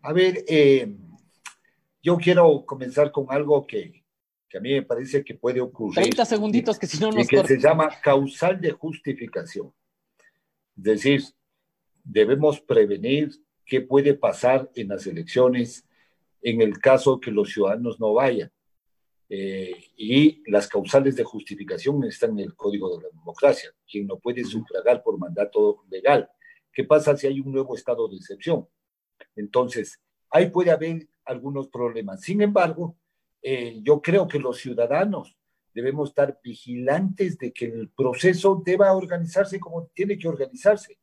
A 0.00 0.12
ver, 0.12 0.44
eh, 0.48 0.94
yo 2.02 2.16
quiero 2.16 2.64
comenzar 2.64 3.12
con 3.12 3.26
algo 3.28 3.66
que, 3.66 4.04
que, 4.48 4.58
a 4.58 4.60
mí 4.60 4.72
me 4.72 4.82
parece 4.82 5.22
que 5.22 5.34
puede 5.34 5.60
ocurrir. 5.60 5.94
30 5.94 6.24
segunditos 6.24 6.78
que 6.78 6.86
si 6.86 6.98
no 6.98 7.10
nos 7.10 7.28
que 7.28 7.36
corta. 7.36 7.48
se 7.48 7.60
llama 7.60 7.90
causal 8.02 8.58
de 8.58 8.72
justificación. 8.72 9.72
Es 10.76 10.82
decir, 10.82 11.22
debemos 12.02 12.60
prevenir 12.60 13.30
qué 13.64 13.80
puede 13.80 14.14
pasar 14.14 14.70
en 14.74 14.88
las 14.88 15.06
elecciones 15.06 15.86
en 16.42 16.60
el 16.60 16.78
caso 16.78 17.20
que 17.20 17.30
los 17.30 17.50
ciudadanos 17.52 17.98
no 17.98 18.12
vayan. 18.12 18.50
Eh, 19.30 19.86
y 19.96 20.42
las 20.50 20.68
causales 20.68 21.16
de 21.16 21.24
justificación 21.24 22.04
están 22.04 22.32
en 22.32 22.40
el 22.40 22.54
Código 22.54 22.94
de 22.94 23.04
la 23.04 23.08
Democracia, 23.08 23.70
quien 23.90 24.06
no 24.06 24.18
puede 24.18 24.44
sufragar 24.44 25.02
por 25.02 25.18
mandato 25.18 25.84
legal. 25.90 26.28
¿Qué 26.72 26.84
pasa 26.84 27.16
si 27.16 27.26
hay 27.26 27.40
un 27.40 27.52
nuevo 27.52 27.74
estado 27.74 28.06
de 28.08 28.16
excepción? 28.16 28.68
Entonces, 29.34 30.00
ahí 30.30 30.50
puede 30.50 30.70
haber 30.70 31.08
algunos 31.24 31.68
problemas. 31.68 32.20
Sin 32.20 32.42
embargo, 32.42 32.96
eh, 33.40 33.80
yo 33.82 34.02
creo 34.02 34.28
que 34.28 34.38
los 34.38 34.58
ciudadanos 34.58 35.36
debemos 35.74 36.10
estar 36.10 36.38
vigilantes 36.42 37.36
de 37.36 37.52
que 37.52 37.66
el 37.66 37.90
proceso 37.90 38.62
deba 38.64 38.92
organizarse 38.92 39.58
como 39.58 39.88
tiene 39.88 40.16
que 40.16 40.28
organizarse. 40.28 40.98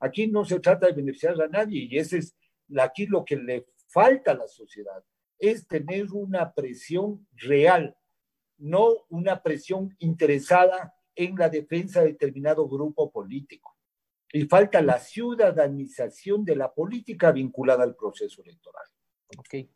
Aquí 0.00 0.26
no 0.26 0.44
se 0.44 0.60
trata 0.60 0.86
de 0.86 0.92
beneficiar 0.92 1.40
a 1.40 1.48
nadie 1.48 1.86
y 1.90 1.96
ese 1.96 2.18
es 2.18 2.36
aquí 2.76 3.06
lo 3.06 3.24
que 3.24 3.36
le 3.36 3.66
falta 3.86 4.32
a 4.32 4.36
la 4.36 4.48
sociedad, 4.48 5.02
es 5.38 5.66
tener 5.66 6.12
una 6.12 6.52
presión 6.52 7.26
real, 7.32 7.96
no 8.58 9.06
una 9.08 9.42
presión 9.42 9.94
interesada 9.98 10.94
en 11.14 11.36
la 11.36 11.48
defensa 11.48 12.00
de 12.00 12.08
determinado 12.08 12.68
grupo 12.68 13.10
político. 13.10 13.76
Y 14.32 14.42
falta 14.44 14.82
la 14.82 14.98
ciudadanización 14.98 16.44
de 16.44 16.56
la 16.56 16.74
política 16.74 17.32
vinculada 17.32 17.84
al 17.84 17.94
proceso 17.94 18.42
electoral. 18.42 18.84
Ok. 19.38 19.68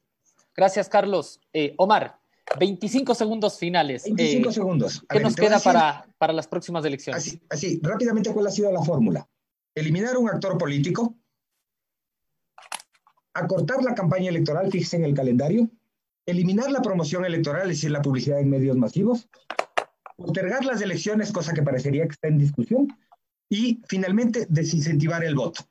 Gracias, 0.54 0.88
Carlos. 0.88 1.40
Eh, 1.52 1.74
Omar, 1.78 2.19
25 2.58 3.14
segundos 3.14 3.58
finales. 3.58 4.04
25 4.04 4.48
eh, 4.48 4.52
segundos. 4.52 5.04
A 5.08 5.12
¿Qué 5.12 5.18
ver, 5.18 5.22
nos 5.22 5.36
queda 5.36 5.54
decir, 5.54 5.72
para, 5.72 6.06
para 6.18 6.32
las 6.32 6.48
próximas 6.48 6.84
elecciones? 6.84 7.22
Así, 7.22 7.40
así, 7.48 7.80
rápidamente, 7.82 8.32
¿cuál 8.32 8.46
ha 8.46 8.50
sido 8.50 8.72
la 8.72 8.82
fórmula? 8.82 9.28
Eliminar 9.74 10.16
un 10.16 10.28
actor 10.28 10.58
político, 10.58 11.16
acortar 13.34 13.82
la 13.82 13.94
campaña 13.94 14.30
electoral, 14.30 14.70
fíjense 14.70 14.96
en 14.96 15.04
el 15.04 15.14
calendario, 15.14 15.70
eliminar 16.26 16.70
la 16.70 16.82
promoción 16.82 17.24
electoral, 17.24 17.70
es 17.70 17.78
decir, 17.78 17.90
la 17.90 18.02
publicidad 18.02 18.40
en 18.40 18.50
medios 18.50 18.76
masivos, 18.76 19.28
postergar 20.16 20.64
las 20.64 20.82
elecciones, 20.82 21.32
cosa 21.32 21.54
que 21.54 21.62
parecería 21.62 22.04
que 22.04 22.12
está 22.12 22.28
en 22.28 22.38
discusión, 22.38 22.88
y 23.48 23.80
finalmente 23.86 24.46
desincentivar 24.48 25.24
el 25.24 25.34
voto. 25.34 25.62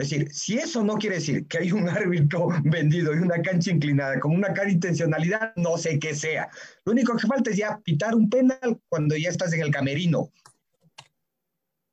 Es 0.00 0.08
decir, 0.08 0.32
si 0.32 0.56
eso 0.56 0.82
no 0.82 0.94
quiere 0.94 1.16
decir 1.16 1.46
que 1.46 1.58
hay 1.58 1.72
un 1.72 1.86
árbitro 1.86 2.48
vendido 2.64 3.14
y 3.14 3.18
una 3.18 3.42
cancha 3.42 3.70
inclinada 3.70 4.18
con 4.18 4.34
una 4.34 4.52
cara 4.54 4.70
intencionalidad, 4.70 5.52
no 5.56 5.76
sé 5.76 5.98
qué 5.98 6.14
sea. 6.14 6.48
Lo 6.86 6.92
único 6.92 7.14
que 7.16 7.26
falta 7.26 7.50
es 7.50 7.58
ya 7.58 7.78
pitar 7.84 8.14
un 8.14 8.30
penal 8.30 8.80
cuando 8.88 9.14
ya 9.14 9.28
estás 9.28 9.52
en 9.52 9.60
el 9.60 9.70
camerino. 9.70 10.32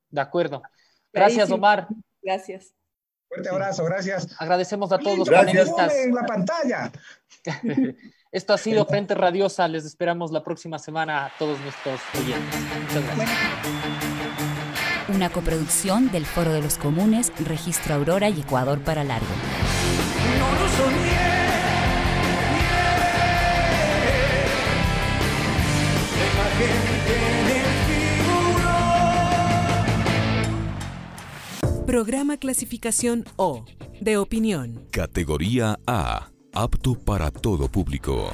De 0.09 0.21
acuerdo. 0.21 0.61
Gracias, 1.11 1.51
Omar. 1.51 1.89
Gracias. 2.21 2.73
Fuerte 3.27 3.49
abrazo, 3.49 3.83
gracias. 3.83 4.33
Agradecemos 4.39 4.89
a 4.93 4.99
todos 4.99 5.17
los 5.17 5.29
panelistas. 5.29 5.93
en 5.97 6.15
la 6.15 6.25
pantalla. 6.25 6.91
Esto 8.31 8.53
ha 8.53 8.57
sido 8.57 8.85
Frente 8.85 9.15
Radiosa. 9.15 9.67
Les 9.67 9.83
esperamos 9.83 10.31
la 10.31 10.43
próxima 10.43 10.79
semana 10.79 11.25
a 11.25 11.31
todos 11.37 11.59
nuestros 11.59 11.99
oyentes. 12.15 12.61
Muchas 12.83 13.17
gracias. 13.17 14.56
Una 15.17 15.31
coproducción 15.31 16.11
del 16.11 16.27
Foro 16.27 16.53
de 16.53 16.61
los 16.61 16.77
Comunes, 16.77 17.33
Registro 17.39 17.95
Aurora 17.95 18.29
y 18.29 18.41
Ecuador 18.41 18.79
para 18.81 19.03
Largo. 19.03 19.25
No 20.37 20.51
lo 20.51 20.69
soñé. 20.77 21.17
Programa 31.87 32.37
clasificación 32.37 33.25
O, 33.37 33.65
de 33.99 34.17
opinión. 34.17 34.85
Categoría 34.91 35.79
A, 35.87 36.29
apto 36.53 36.93
para 36.93 37.31
todo 37.31 37.69
público. 37.69 38.31